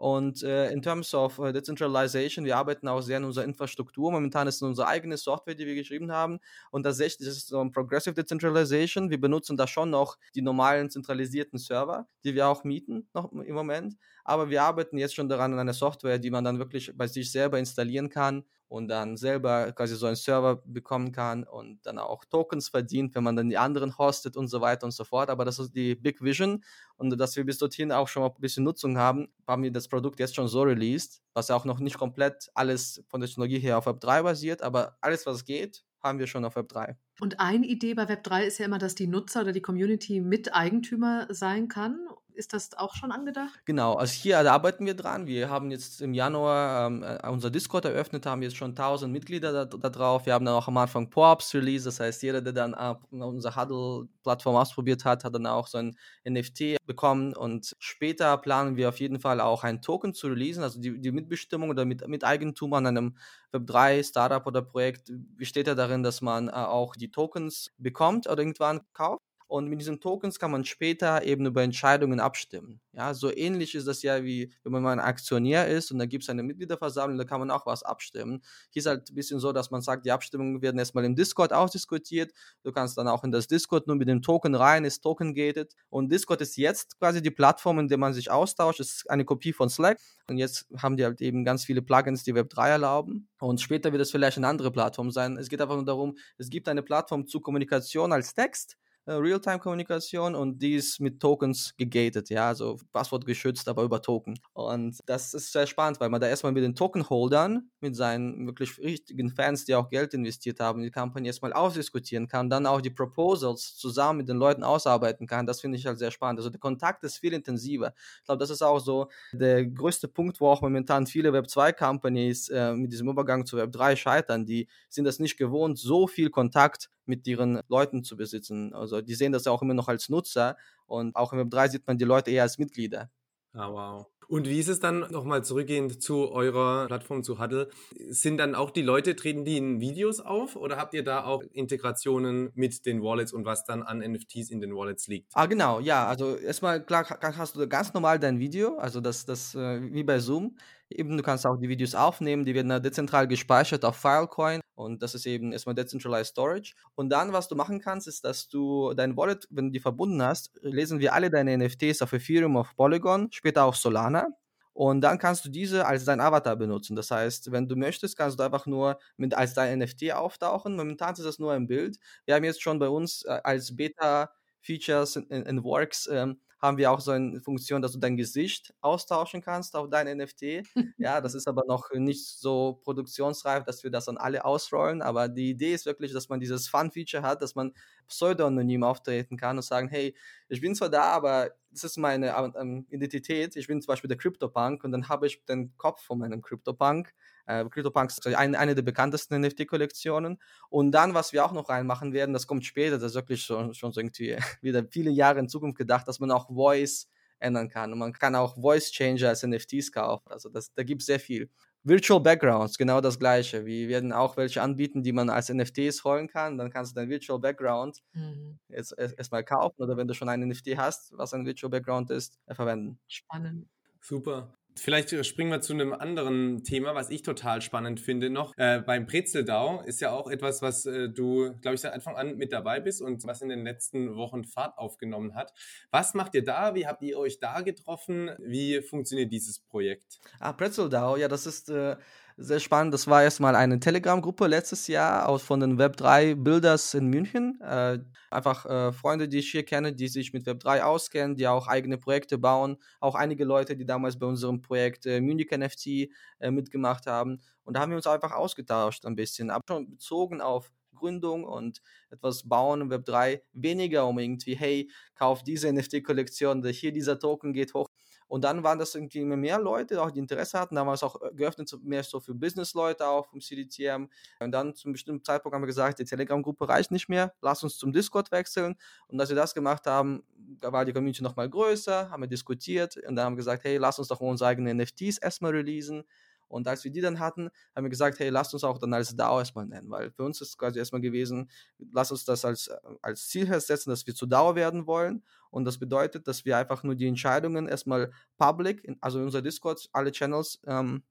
Und 0.00 0.42
äh, 0.42 0.70
in 0.72 0.80
terms 0.80 1.12
of 1.12 1.38
uh, 1.38 1.52
Decentralization, 1.52 2.46
wir 2.46 2.56
arbeiten 2.56 2.88
auch 2.88 3.02
sehr 3.02 3.18
in 3.18 3.24
unserer 3.24 3.44
Infrastruktur. 3.44 4.10
Momentan 4.10 4.48
ist 4.48 4.54
es 4.54 4.62
unsere 4.62 4.88
eigene 4.88 5.18
Software, 5.18 5.54
die 5.54 5.66
wir 5.66 5.74
geschrieben 5.74 6.10
haben. 6.10 6.38
Und 6.70 6.84
tatsächlich 6.84 7.28
ist 7.28 7.36
es 7.36 7.48
so 7.48 7.60
ein 7.60 7.70
Progressive 7.70 8.14
Decentralization. 8.14 9.10
Wir 9.10 9.20
benutzen 9.20 9.58
da 9.58 9.66
schon 9.66 9.90
noch 9.90 10.16
die 10.34 10.40
normalen 10.40 10.88
zentralisierten 10.88 11.58
Server, 11.58 12.08
die 12.24 12.34
wir 12.34 12.48
auch 12.48 12.64
mieten 12.64 13.10
noch 13.12 13.30
im 13.30 13.54
Moment. 13.54 13.98
Aber 14.24 14.48
wir 14.48 14.62
arbeiten 14.62 14.96
jetzt 14.96 15.14
schon 15.14 15.28
daran 15.28 15.52
an 15.52 15.58
einer 15.58 15.74
Software, 15.74 16.18
die 16.18 16.30
man 16.30 16.44
dann 16.44 16.58
wirklich 16.58 16.92
bei 16.96 17.06
sich 17.06 17.30
selber 17.30 17.58
installieren 17.58 18.08
kann 18.08 18.44
und 18.70 18.86
dann 18.86 19.16
selber 19.16 19.72
quasi 19.72 19.96
so 19.96 20.06
einen 20.06 20.14
Server 20.14 20.62
bekommen 20.64 21.10
kann 21.10 21.42
und 21.42 21.84
dann 21.84 21.98
auch 21.98 22.24
Tokens 22.24 22.68
verdient, 22.68 23.16
wenn 23.16 23.24
man 23.24 23.34
dann 23.34 23.50
die 23.50 23.58
anderen 23.58 23.98
hostet 23.98 24.36
und 24.36 24.46
so 24.46 24.60
weiter 24.60 24.84
und 24.84 24.92
so 24.92 25.02
fort. 25.02 25.28
Aber 25.28 25.44
das 25.44 25.58
ist 25.58 25.74
die 25.74 25.96
Big 25.96 26.22
Vision 26.22 26.62
und 26.96 27.18
dass 27.18 27.34
wir 27.34 27.44
bis 27.44 27.58
dorthin 27.58 27.90
auch 27.90 28.06
schon 28.06 28.22
mal 28.22 28.28
ein 28.28 28.40
bisschen 28.40 28.62
Nutzung 28.62 28.96
haben, 28.96 29.26
haben 29.44 29.64
wir 29.64 29.72
das 29.72 29.88
Produkt 29.88 30.20
jetzt 30.20 30.36
schon 30.36 30.46
so 30.46 30.62
released, 30.62 31.20
was 31.34 31.48
ja 31.48 31.56
auch 31.56 31.64
noch 31.64 31.80
nicht 31.80 31.98
komplett 31.98 32.48
alles 32.54 33.02
von 33.08 33.20
der 33.20 33.26
Technologie 33.26 33.58
her 33.58 33.76
auf 33.76 33.88
Web3 33.88 34.22
basiert, 34.22 34.62
aber 34.62 34.96
alles, 35.00 35.26
was 35.26 35.44
geht, 35.44 35.84
haben 36.00 36.20
wir 36.20 36.28
schon 36.28 36.44
auf 36.44 36.56
Web3. 36.56 36.94
Und 37.18 37.40
eine 37.40 37.66
Idee 37.66 37.94
bei 37.94 38.04
Web3 38.04 38.44
ist 38.44 38.58
ja 38.58 38.66
immer, 38.66 38.78
dass 38.78 38.94
die 38.94 39.08
Nutzer 39.08 39.40
oder 39.40 39.52
die 39.52 39.62
Community 39.62 40.20
Miteigentümer 40.20 41.26
sein 41.30 41.66
kann 41.66 41.98
ist 42.40 42.54
das 42.54 42.76
auch 42.76 42.96
schon 42.96 43.12
angedacht? 43.12 43.60
Genau, 43.66 43.94
also 43.94 44.12
hier 44.14 44.38
arbeiten 44.50 44.86
wir 44.86 44.94
dran. 44.94 45.26
Wir 45.26 45.50
haben 45.50 45.70
jetzt 45.70 46.00
im 46.00 46.14
Januar 46.14 46.86
ähm, 46.86 47.02
äh, 47.02 47.28
unser 47.28 47.50
Discord 47.50 47.84
eröffnet, 47.84 48.24
haben 48.24 48.42
jetzt 48.42 48.56
schon 48.56 48.70
1000 48.70 49.12
Mitglieder 49.12 49.52
da, 49.52 49.64
da, 49.66 49.90
drauf. 49.90 50.24
Wir 50.24 50.32
haben 50.32 50.46
dann 50.46 50.54
auch 50.54 50.66
am 50.66 50.76
Anfang 50.78 51.10
POPs 51.10 51.54
release, 51.54 51.84
das 51.84 52.00
heißt, 52.00 52.22
jeder, 52.22 52.40
der 52.40 52.54
dann 52.54 52.72
äh, 52.72 52.94
unsere 53.14 53.54
Huddle-Plattform 53.54 54.56
ausprobiert 54.56 55.04
hat, 55.04 55.22
hat 55.22 55.34
dann 55.34 55.46
auch 55.46 55.66
so 55.66 55.78
ein 55.78 55.96
NFT 56.26 56.76
bekommen. 56.86 57.36
Und 57.36 57.76
später 57.78 58.36
planen 58.38 58.76
wir 58.76 58.88
auf 58.88 58.98
jeden 58.98 59.20
Fall 59.20 59.40
auch 59.40 59.62
ein 59.62 59.82
Token 59.82 60.14
zu 60.14 60.28
releasen, 60.28 60.62
also 60.62 60.80
die, 60.80 60.98
die 60.98 61.12
Mitbestimmung 61.12 61.68
oder 61.68 61.84
mit, 61.84 62.08
mit 62.08 62.24
Eigentum 62.24 62.72
an 62.72 62.86
einem 62.86 63.16
Web3 63.52 64.02
Startup 64.02 64.46
oder 64.46 64.62
Projekt 64.62 65.12
besteht 65.36 65.66
ja 65.66 65.74
darin, 65.74 66.02
dass 66.02 66.22
man 66.22 66.48
äh, 66.48 66.52
auch 66.52 66.96
die 66.96 67.10
Tokens 67.10 67.70
bekommt 67.76 68.26
oder 68.26 68.38
irgendwann 68.38 68.80
kauft. 68.94 69.29
Und 69.50 69.66
mit 69.66 69.80
diesen 69.80 69.98
Tokens 69.98 70.38
kann 70.38 70.52
man 70.52 70.64
später 70.64 71.24
eben 71.24 71.44
über 71.44 71.64
Entscheidungen 71.64 72.20
abstimmen. 72.20 72.80
Ja, 72.92 73.14
so 73.14 73.34
ähnlich 73.34 73.74
ist 73.74 73.88
das 73.88 74.00
ja 74.04 74.22
wie, 74.22 74.52
wenn 74.62 74.70
man 74.70 74.80
mal 74.80 74.92
ein 74.92 75.00
Aktionär 75.00 75.66
ist 75.66 75.90
und 75.90 75.98
da 75.98 76.06
gibt 76.06 76.22
es 76.22 76.30
eine 76.30 76.44
Mitgliederversammlung, 76.44 77.18
da 77.18 77.24
kann 77.24 77.40
man 77.40 77.50
auch 77.50 77.66
was 77.66 77.82
abstimmen. 77.82 78.42
Hier 78.70 78.78
ist 78.78 78.86
halt 78.86 79.10
ein 79.10 79.14
bisschen 79.16 79.40
so, 79.40 79.52
dass 79.52 79.72
man 79.72 79.82
sagt, 79.82 80.06
die 80.06 80.12
Abstimmungen 80.12 80.62
werden 80.62 80.78
erstmal 80.78 81.04
im 81.04 81.16
Discord 81.16 81.52
ausdiskutiert. 81.52 82.30
Du 82.62 82.70
kannst 82.70 82.96
dann 82.96 83.08
auch 83.08 83.24
in 83.24 83.32
das 83.32 83.48
Discord 83.48 83.88
nur 83.88 83.96
mit 83.96 84.06
dem 84.06 84.22
Token 84.22 84.54
rein, 84.54 84.84
ist 84.84 85.00
token-gated. 85.00 85.74
Und 85.88 86.12
Discord 86.12 86.40
ist 86.42 86.56
jetzt 86.56 86.96
quasi 87.00 87.20
die 87.20 87.32
Plattform, 87.32 87.80
in 87.80 87.88
der 87.88 87.98
man 87.98 88.14
sich 88.14 88.30
austauscht. 88.30 88.78
Das 88.78 88.90
ist 88.90 89.10
eine 89.10 89.24
Kopie 89.24 89.52
von 89.52 89.68
Slack. 89.68 89.98
Und 90.28 90.38
jetzt 90.38 90.68
haben 90.80 90.96
die 90.96 91.04
halt 91.04 91.20
eben 91.20 91.44
ganz 91.44 91.64
viele 91.64 91.82
Plugins, 91.82 92.22
die 92.22 92.34
Web3 92.34 92.68
erlauben. 92.68 93.28
Und 93.40 93.60
später 93.60 93.90
wird 93.90 94.00
es 94.00 94.12
vielleicht 94.12 94.36
eine 94.36 94.46
andere 94.46 94.70
Plattform 94.70 95.10
sein. 95.10 95.36
Es 95.38 95.48
geht 95.48 95.60
einfach 95.60 95.74
nur 95.74 95.84
darum, 95.84 96.16
es 96.38 96.50
gibt 96.50 96.68
eine 96.68 96.84
Plattform 96.84 97.26
zur 97.26 97.42
Kommunikation 97.42 98.12
als 98.12 98.32
Text 98.32 98.76
Realtime-Kommunikation 99.06 100.34
und 100.34 100.60
die 100.60 100.74
ist 100.74 101.00
mit 101.00 101.20
Tokens 101.20 101.74
gegated, 101.76 102.30
ja, 102.30 102.48
also 102.48 102.78
Passwort 102.92 103.26
geschützt, 103.26 103.68
aber 103.68 103.82
über 103.82 104.02
Token. 104.02 104.38
Und 104.52 104.98
das 105.06 105.34
ist 105.34 105.52
sehr 105.52 105.66
spannend, 105.66 106.00
weil 106.00 106.10
man 106.10 106.20
da 106.20 106.28
erstmal 106.28 106.52
mit 106.52 106.62
den 106.62 106.74
Token-Holdern, 106.74 107.70
mit 107.80 107.96
seinen 107.96 108.46
wirklich 108.46 108.78
richtigen 108.78 109.30
Fans, 109.30 109.64
die 109.64 109.74
auch 109.74 109.88
Geld 109.88 110.14
investiert 110.14 110.60
haben, 110.60 110.82
die 110.82 110.90
Kampagne 110.90 111.28
erstmal 111.28 111.52
ausdiskutieren 111.52 112.28
kann, 112.28 112.50
dann 112.50 112.66
auch 112.66 112.80
die 112.80 112.90
Proposals 112.90 113.76
zusammen 113.76 114.18
mit 114.18 114.28
den 114.28 114.36
Leuten 114.36 114.62
ausarbeiten 114.64 115.26
kann. 115.26 115.46
Das 115.46 115.60
finde 115.60 115.78
ich 115.78 115.86
halt 115.86 115.98
sehr 115.98 116.10
spannend. 116.10 116.38
Also 116.40 116.50
der 116.50 116.60
Kontakt 116.60 117.02
ist 117.04 117.18
viel 117.18 117.32
intensiver. 117.32 117.94
Ich 118.18 118.26
glaube, 118.26 118.38
das 118.38 118.50
ist 118.50 118.62
auch 118.62 118.80
so 118.80 119.08
der 119.32 119.66
größte 119.66 120.08
Punkt, 120.08 120.40
wo 120.40 120.48
auch 120.48 120.62
momentan 120.62 121.06
viele 121.06 121.30
Web2-Companies 121.30 122.48
äh, 122.50 122.74
mit 122.74 122.92
diesem 122.92 123.08
Übergang 123.08 123.46
zu 123.46 123.56
Web3 123.56 123.96
scheitern. 123.96 124.46
Die 124.46 124.68
sind 124.88 125.04
das 125.04 125.18
nicht 125.18 125.36
gewohnt, 125.36 125.78
so 125.78 126.06
viel 126.06 126.30
Kontakt 126.30 126.90
mit 127.06 127.26
ihren 127.26 127.60
Leuten 127.68 128.04
zu 128.04 128.16
besitzen. 128.16 128.72
Also 128.72 128.89
die 129.00 129.14
sehen 129.14 129.32
das 129.32 129.44
ja 129.44 129.52
auch 129.52 129.62
immer 129.62 129.74
noch 129.74 129.88
als 129.88 130.08
Nutzer 130.08 130.56
und 130.86 131.16
auch 131.16 131.32
im 131.32 131.38
Web3 131.40 131.70
sieht 131.70 131.86
man 131.86 131.98
die 131.98 132.04
Leute 132.04 132.30
eher 132.30 132.42
als 132.42 132.58
Mitglieder. 132.58 133.10
Ah, 133.52 133.70
wow. 133.70 134.06
Und 134.30 134.48
wie 134.48 134.60
ist 134.60 134.68
es 134.68 134.78
dann 134.78 135.00
nochmal 135.10 135.42
zurückgehend 135.42 136.00
zu 136.00 136.30
eurer 136.30 136.86
Plattform, 136.86 137.24
zu 137.24 137.40
Huddle? 137.40 137.68
Sind 138.10 138.38
dann 138.38 138.54
auch 138.54 138.70
die 138.70 138.82
Leute, 138.82 139.16
treten 139.16 139.44
die 139.44 139.56
in 139.56 139.80
Videos 139.80 140.20
auf 140.20 140.54
oder 140.54 140.76
habt 140.76 140.94
ihr 140.94 141.02
da 141.02 141.24
auch 141.24 141.42
Integrationen 141.52 142.52
mit 142.54 142.86
den 142.86 143.02
Wallets 143.02 143.32
und 143.32 143.44
was 143.44 143.64
dann 143.64 143.82
an 143.82 143.98
NFTs 143.98 144.50
in 144.50 144.60
den 144.60 144.72
Wallets 144.76 145.08
liegt? 145.08 145.32
Ah, 145.34 145.46
genau, 145.46 145.80
ja. 145.80 146.06
Also 146.06 146.36
erstmal, 146.36 146.80
klar, 146.84 147.04
hast 147.20 147.56
du 147.56 147.66
ganz 147.66 147.92
normal 147.92 148.20
dein 148.20 148.38
Video, 148.38 148.76
also 148.76 149.00
das, 149.00 149.26
das 149.26 149.56
äh, 149.56 149.80
wie 149.92 150.04
bei 150.04 150.20
Zoom. 150.20 150.56
Eben, 150.90 151.16
du 151.16 151.22
kannst 151.22 151.46
auch 151.46 151.56
die 151.56 151.68
Videos 151.68 151.94
aufnehmen, 151.94 152.44
die 152.44 152.54
werden 152.54 152.82
dezentral 152.82 153.28
gespeichert 153.28 153.84
auf 153.84 153.96
Filecoin 153.96 154.60
und 154.74 155.02
das 155.02 155.14
ist 155.14 155.26
eben 155.26 155.52
erstmal 155.52 155.74
Decentralized 155.74 156.32
Storage. 156.32 156.74
Und 156.94 157.10
dann, 157.10 157.32
was 157.32 157.48
du 157.48 157.54
machen 157.54 157.80
kannst, 157.80 158.08
ist, 158.08 158.24
dass 158.24 158.48
du 158.48 158.92
dein 158.94 159.16
Wallet, 159.16 159.46
wenn 159.50 159.66
du 159.66 159.72
die 159.72 159.80
verbunden 159.80 160.22
hast, 160.22 160.58
lesen 160.62 160.98
wir 160.98 161.12
alle 161.14 161.30
deine 161.30 161.56
NFTs 161.58 162.02
auf 162.02 162.12
Ethereum, 162.12 162.56
auf 162.56 162.74
Polygon, 162.74 163.28
später 163.30 163.64
auch 163.64 163.74
Solana. 163.74 164.28
Und 164.72 165.02
dann 165.02 165.18
kannst 165.18 165.44
du 165.44 165.50
diese 165.50 165.86
als 165.86 166.06
dein 166.06 166.20
Avatar 166.20 166.56
benutzen. 166.56 166.96
Das 166.96 167.10
heißt, 167.10 167.52
wenn 167.52 167.68
du 167.68 167.76
möchtest, 167.76 168.16
kannst 168.16 168.38
du 168.38 168.42
einfach 168.42 168.66
nur 168.66 168.98
mit, 169.16 169.34
als 169.34 169.52
dein 169.54 169.80
NFT 169.80 170.12
auftauchen. 170.12 170.76
Momentan 170.76 171.12
ist 171.12 171.24
das 171.24 171.38
nur 171.38 171.52
ein 171.52 171.66
Bild. 171.66 171.98
Wir 172.24 172.34
haben 172.34 172.44
jetzt 172.44 172.62
schon 172.62 172.78
bei 172.78 172.88
uns 172.88 173.22
äh, 173.24 173.40
als 173.44 173.76
Beta-Features 173.76 175.16
in, 175.16 175.44
in, 175.44 175.62
Works 175.64 176.08
ähm, 176.10 176.40
haben 176.60 176.76
wir 176.76 176.90
auch 176.90 177.00
so 177.00 177.12
eine 177.12 177.40
Funktion, 177.40 177.80
dass 177.80 177.92
du 177.92 177.98
dein 177.98 178.16
Gesicht 178.16 178.74
austauschen 178.80 179.40
kannst 179.40 179.74
auf 179.74 179.88
dein 179.88 180.18
NFT. 180.18 180.42
ja, 180.98 181.20
das 181.20 181.34
ist 181.34 181.48
aber 181.48 181.62
noch 181.66 181.90
nicht 181.92 182.26
so 182.26 182.80
produktionsreif, 182.84 183.64
dass 183.64 183.82
wir 183.82 183.90
das 183.90 184.04
dann 184.04 184.18
alle 184.18 184.44
ausrollen. 184.44 185.00
Aber 185.00 185.28
die 185.28 185.50
Idee 185.50 185.72
ist 185.72 185.86
wirklich, 185.86 186.12
dass 186.12 186.28
man 186.28 186.40
dieses 186.40 186.68
Fun-Feature 186.68 187.22
hat, 187.22 187.40
dass 187.42 187.54
man 187.54 187.72
pseudonym 188.10 188.82
auftreten 188.82 189.36
kann 189.36 189.56
und 189.56 189.62
sagen, 189.62 189.88
hey, 189.88 190.14
ich 190.48 190.60
bin 190.60 190.74
zwar 190.74 190.90
da, 190.90 191.04
aber 191.04 191.50
das 191.70 191.84
ist 191.84 191.96
meine 191.96 192.34
ähm, 192.58 192.86
Identität. 192.90 193.56
Ich 193.56 193.66
bin 193.66 193.80
zum 193.80 193.88
Beispiel 193.88 194.08
der 194.08 194.18
CryptoPunk 194.18 194.84
und 194.84 194.92
dann 194.92 195.08
habe 195.08 195.26
ich 195.26 195.44
den 195.46 195.76
Kopf 195.76 196.02
von 196.02 196.18
meinem 196.18 196.42
CryptoPunk 196.42 197.12
äh, 197.50 197.64
CryptoPunks 197.68 198.18
ist 198.18 198.26
eine, 198.26 198.58
eine 198.58 198.74
der 198.74 198.82
bekanntesten 198.82 199.40
NFT-Kollektionen. 199.40 200.38
Und 200.68 200.92
dann, 200.92 201.14
was 201.14 201.32
wir 201.32 201.44
auch 201.44 201.52
noch 201.52 201.68
reinmachen 201.68 202.12
werden, 202.12 202.32
das 202.32 202.46
kommt 202.46 202.64
später, 202.64 202.98
das 202.98 203.12
ist 203.12 203.16
wirklich 203.16 203.42
schon, 203.42 203.74
schon 203.74 203.92
so 203.92 204.00
irgendwie 204.00 204.36
wieder 204.62 204.84
viele 204.88 205.10
Jahre 205.10 205.40
in 205.40 205.48
Zukunft 205.48 205.76
gedacht, 205.76 206.06
dass 206.06 206.20
man 206.20 206.30
auch 206.30 206.48
Voice 206.48 207.08
ändern 207.40 207.68
kann. 207.68 207.92
Und 207.92 207.98
man 207.98 208.12
kann 208.12 208.34
auch 208.36 208.56
Voice 208.56 208.92
Changer 208.92 209.30
als 209.30 209.42
NFTs 209.42 209.90
kaufen. 209.92 210.30
Also 210.30 210.48
das, 210.48 210.72
da 210.74 210.82
gibt 210.82 211.02
es 211.02 211.06
sehr 211.06 211.20
viel. 211.20 211.50
Virtual 211.82 212.20
Backgrounds, 212.20 212.76
genau 212.76 213.00
das 213.00 213.18
gleiche. 213.18 213.64
Wir 213.64 213.88
werden 213.88 214.12
auch 214.12 214.36
welche 214.36 214.60
anbieten, 214.60 215.02
die 215.02 215.12
man 215.12 215.30
als 215.30 215.48
NFTs 215.48 216.04
holen 216.04 216.28
kann. 216.28 216.58
Dann 216.58 216.70
kannst 216.70 216.92
du 216.92 217.00
dein 217.00 217.08
Virtual 217.08 217.38
Background 217.38 217.98
mhm. 218.12 218.58
jetzt 218.68 218.92
erstmal 218.98 219.44
kaufen 219.44 219.82
oder 219.82 219.96
wenn 219.96 220.06
du 220.06 220.14
schon 220.14 220.28
einen 220.28 220.50
NFT 220.50 220.76
hast, 220.76 221.16
was 221.16 221.32
ein 221.32 221.46
Virtual 221.46 221.70
Background 221.70 222.10
ist, 222.10 222.38
verwenden. 222.50 222.98
Spannend. 223.08 223.68
Super. 224.00 224.54
Vielleicht 224.76 225.12
äh, 225.12 225.24
springen 225.24 225.50
wir 225.50 225.60
zu 225.60 225.72
einem 225.72 225.92
anderen 225.92 226.62
Thema, 226.62 226.94
was 226.94 227.10
ich 227.10 227.22
total 227.22 227.60
spannend 227.60 228.00
finde 228.00 228.30
noch. 228.30 228.52
Äh, 228.56 228.80
beim 228.80 229.06
Brezeldau 229.06 229.82
ist 229.82 230.00
ja 230.00 230.12
auch 230.12 230.30
etwas, 230.30 230.62
was 230.62 230.86
äh, 230.86 231.08
du, 231.08 231.54
glaube 231.60 231.74
ich, 231.74 231.80
seit 231.80 231.92
Anfang 231.92 232.16
an 232.16 232.36
mit 232.36 232.52
dabei 232.52 232.80
bist 232.80 233.02
und 233.02 233.24
was 233.26 233.42
in 233.42 233.48
den 233.48 233.64
letzten 233.64 234.16
Wochen 234.16 234.44
Fahrt 234.44 234.78
aufgenommen 234.78 235.34
hat. 235.34 235.52
Was 235.90 236.14
macht 236.14 236.34
ihr 236.34 236.44
da? 236.44 236.74
Wie 236.74 236.86
habt 236.86 237.02
ihr 237.02 237.18
euch 237.18 237.38
da 237.40 237.60
getroffen? 237.60 238.30
Wie 238.38 238.80
funktioniert 238.82 239.32
dieses 239.32 239.58
Projekt? 239.58 240.20
Ah, 240.38 240.52
Brezeldau, 240.52 241.16
ja, 241.16 241.28
das 241.28 241.46
ist 241.46 241.68
äh, 241.68 241.96
sehr 242.40 242.60
spannend. 242.60 242.94
Das 242.94 243.06
war 243.06 243.22
erstmal 243.22 243.54
eine 243.54 243.78
Telegram-Gruppe 243.78 244.46
letztes 244.46 244.86
Jahr 244.86 245.28
aus 245.28 245.42
von 245.42 245.60
den 245.60 245.78
Web3 245.78 246.34
Builders 246.34 246.94
in 246.94 247.06
München. 247.06 247.60
Äh, 247.60 247.98
einfach 248.30 248.66
äh, 248.66 248.92
Freunde, 248.92 249.28
die 249.28 249.38
ich 249.38 249.50
hier 249.50 249.64
kenne, 249.64 249.92
die 249.92 250.08
sich 250.08 250.32
mit 250.32 250.46
Web3 250.46 250.80
auskennen, 250.80 251.36
die 251.36 251.46
auch 251.46 251.68
eigene 251.68 251.98
Projekte 251.98 252.38
bauen. 252.38 252.78
Auch 252.98 253.14
einige 253.14 253.44
Leute, 253.44 253.76
die 253.76 253.84
damals 253.84 254.18
bei 254.18 254.26
unserem 254.26 254.62
Projekt 254.62 255.06
äh, 255.06 255.20
Munich 255.20 255.50
NFT 255.50 256.08
äh, 256.38 256.50
mitgemacht 256.50 257.06
haben. 257.06 257.40
Und 257.64 257.74
da 257.74 257.80
haben 257.80 257.90
wir 257.90 257.96
uns 257.96 258.06
einfach 258.06 258.32
ausgetauscht 258.32 259.04
ein 259.04 259.16
bisschen, 259.16 259.50
aber 259.50 259.62
schon 259.68 259.90
bezogen 259.90 260.40
auf 260.40 260.72
Gründung 261.00 261.44
und 261.44 261.82
etwas 262.10 262.48
bauen 262.48 262.82
im 262.82 262.90
Web3, 262.90 263.40
weniger 263.52 264.06
um 264.06 264.18
irgendwie, 264.18 264.54
hey, 264.54 264.90
kauf 265.14 265.42
diese 265.42 265.72
NFT-Kollektion, 265.72 266.64
hier 266.68 266.92
dieser 266.92 267.18
Token 267.18 267.52
geht 267.52 267.74
hoch. 267.74 267.88
Und 268.30 268.44
dann 268.44 268.62
waren 268.62 268.78
das 268.78 268.94
irgendwie 268.94 269.18
immer 269.18 269.36
mehr 269.36 269.58
Leute, 269.58 270.00
auch 270.00 270.12
die 270.12 270.20
Interesse 270.20 270.56
hatten. 270.56 270.76
Da 270.76 270.86
war 270.86 270.94
es 270.94 271.02
auch 271.02 271.20
äh, 271.20 271.34
geöffnet 271.34 271.68
mehr 271.82 272.04
so 272.04 272.20
für 272.20 272.32
Business-Leute 272.32 273.04
auch 273.04 273.26
vom 273.26 273.40
CDTM. 273.40 274.06
Und 274.38 274.52
dann 274.52 274.76
zum 274.76 274.92
bestimmten 274.92 275.24
Zeitpunkt 275.24 275.52
haben 275.52 275.62
wir 275.62 275.66
gesagt, 275.66 275.98
die 275.98 276.04
Telegram-Gruppe 276.04 276.68
reicht 276.68 276.92
nicht 276.92 277.08
mehr, 277.08 277.34
lass 277.42 277.64
uns 277.64 277.76
zum 277.76 277.92
Discord 277.92 278.30
wechseln. 278.30 278.76
Und 279.08 279.20
als 279.20 279.30
wir 279.30 279.36
das 279.36 279.52
gemacht 279.52 279.84
haben, 279.86 280.22
da 280.60 280.72
war 280.72 280.84
die 280.84 280.92
Community 280.92 281.24
nochmal 281.24 281.50
größer, 281.50 282.08
haben 282.08 282.22
wir 282.22 282.28
diskutiert 282.28 282.96
und 282.98 283.16
dann 283.16 283.24
haben 283.24 283.32
wir 283.32 283.38
gesagt, 283.38 283.64
hey, 283.64 283.78
lass 283.78 283.98
uns 283.98 284.06
doch 284.06 284.20
unsere 284.20 284.48
eigenen 284.48 284.76
NFTs 284.76 285.18
erstmal 285.18 285.50
releasen. 285.50 286.04
Und 286.50 286.66
als 286.66 286.84
wir 286.84 286.90
die 286.90 287.00
dann 287.00 287.18
hatten, 287.18 287.48
haben 287.74 287.84
wir 287.84 287.90
gesagt, 287.90 288.18
hey, 288.18 288.28
lasst 288.28 288.52
uns 288.54 288.64
auch 288.64 288.78
dann 288.78 288.92
als 288.92 289.14
DAO 289.14 289.38
erstmal 289.38 289.66
nennen, 289.66 289.90
weil 289.90 290.10
für 290.10 290.24
uns 290.24 290.40
ist 290.40 290.58
quasi 290.58 290.78
erstmal 290.78 291.00
gewesen, 291.00 291.50
lasst 291.92 292.12
uns 292.12 292.24
das 292.24 292.44
als, 292.44 292.70
als 293.02 293.28
Ziel 293.28 293.46
setzen, 293.60 293.90
dass 293.90 294.06
wir 294.06 294.14
zu 294.14 294.26
DAO 294.26 294.54
werden 294.54 294.86
wollen. 294.86 295.22
Und 295.50 295.64
das 295.64 295.78
bedeutet, 295.78 296.28
dass 296.28 296.44
wir 296.44 296.56
einfach 296.56 296.82
nur 296.82 296.94
die 296.94 297.06
Entscheidungen 297.06 297.68
erstmal 297.68 298.10
public, 298.38 298.86
also 299.00 299.18
in 299.18 299.24
unser 299.26 299.42
Discord, 299.42 299.88
alle 299.92 300.12
Channels, 300.12 300.60
ähm, 300.66 301.02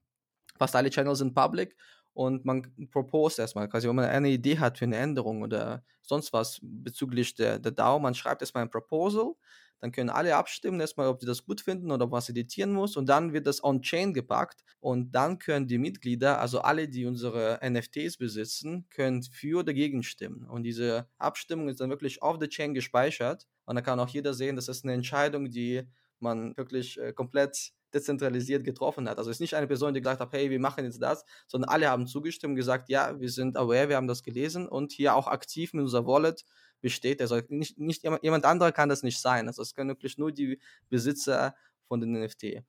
fast 0.58 0.76
alle 0.76 0.90
Channels 0.90 1.18
sind 1.18 1.34
public 1.34 1.76
und 2.12 2.44
man 2.44 2.62
proposed 2.90 3.38
erstmal, 3.38 3.68
quasi, 3.68 3.88
wenn 3.88 3.96
man 3.96 4.06
eine 4.06 4.30
Idee 4.30 4.58
hat 4.58 4.78
für 4.78 4.84
eine 4.84 4.96
Änderung 4.96 5.42
oder 5.42 5.84
sonst 6.02 6.32
was 6.32 6.58
bezüglich 6.62 7.34
der, 7.34 7.58
der 7.58 7.72
DAO, 7.72 7.98
man 7.98 8.14
schreibt 8.14 8.42
erstmal 8.42 8.64
ein 8.64 8.70
Proposal, 8.70 9.34
Dann 9.80 9.92
können 9.92 10.10
alle 10.10 10.36
abstimmen, 10.36 10.80
erstmal, 10.80 11.08
ob 11.08 11.20
sie 11.20 11.26
das 11.26 11.44
gut 11.44 11.60
finden 11.60 11.90
oder 11.90 12.10
was 12.10 12.28
editieren 12.28 12.72
muss. 12.72 12.96
Und 12.96 13.08
dann 13.08 13.32
wird 13.32 13.46
das 13.46 13.64
on-chain 13.64 14.12
gepackt. 14.12 14.62
Und 14.80 15.12
dann 15.12 15.38
können 15.38 15.66
die 15.66 15.78
Mitglieder, 15.78 16.40
also 16.40 16.60
alle, 16.60 16.88
die 16.88 17.06
unsere 17.06 17.58
NFTs 17.62 18.18
besitzen, 18.18 18.86
können 18.90 19.22
für 19.22 19.58
oder 19.60 19.70
dagegen 19.70 20.02
stimmen. 20.02 20.46
Und 20.48 20.64
diese 20.64 21.08
Abstimmung 21.18 21.68
ist 21.68 21.80
dann 21.80 21.90
wirklich 21.90 22.22
auf 22.22 22.38
der 22.38 22.48
Chain 22.48 22.74
gespeichert. 22.74 23.46
Und 23.64 23.76
da 23.76 23.82
kann 23.82 24.00
auch 24.00 24.08
jeder 24.08 24.34
sehen, 24.34 24.56
das 24.56 24.68
ist 24.68 24.84
eine 24.84 24.94
Entscheidung, 24.94 25.50
die 25.50 25.82
man 26.18 26.56
wirklich 26.56 26.98
äh, 26.98 27.12
komplett 27.12 27.72
dezentralisiert 27.94 28.64
getroffen 28.64 29.08
hat. 29.08 29.18
Also 29.18 29.30
es 29.30 29.36
ist 29.36 29.40
nicht 29.40 29.54
eine 29.54 29.66
Person, 29.66 29.94
die 29.94 30.00
gesagt 30.00 30.20
hat, 30.20 30.32
hey, 30.32 30.50
wir 30.50 30.60
machen 30.60 30.84
jetzt 30.84 31.02
das, 31.02 31.24
sondern 31.46 31.70
alle 31.70 31.88
haben 31.88 32.06
zugestimmt 32.06 32.56
gesagt, 32.56 32.88
ja, 32.88 33.18
wir 33.18 33.30
sind 33.30 33.56
aware, 33.56 33.88
wir 33.88 33.96
haben 33.96 34.06
das 34.06 34.22
gelesen 34.22 34.68
und 34.68 34.92
hier 34.92 35.14
auch 35.14 35.26
aktiv 35.26 35.72
mit 35.72 35.82
unserer 35.82 36.06
Wallet 36.06 36.44
besteht. 36.80 37.20
Also 37.20 37.40
nicht, 37.48 37.78
nicht 37.78 38.02
jemand 38.22 38.44
anderer 38.44 38.72
kann 38.72 38.88
das 38.88 39.02
nicht 39.02 39.20
sein. 39.20 39.48
Also 39.48 39.62
es 39.62 39.74
können 39.74 39.90
wirklich 39.90 40.18
nur 40.18 40.32
die 40.32 40.58
Besitzer 40.88 41.54
von 41.88 42.00
den 42.00 42.12
NFT. 42.12 42.62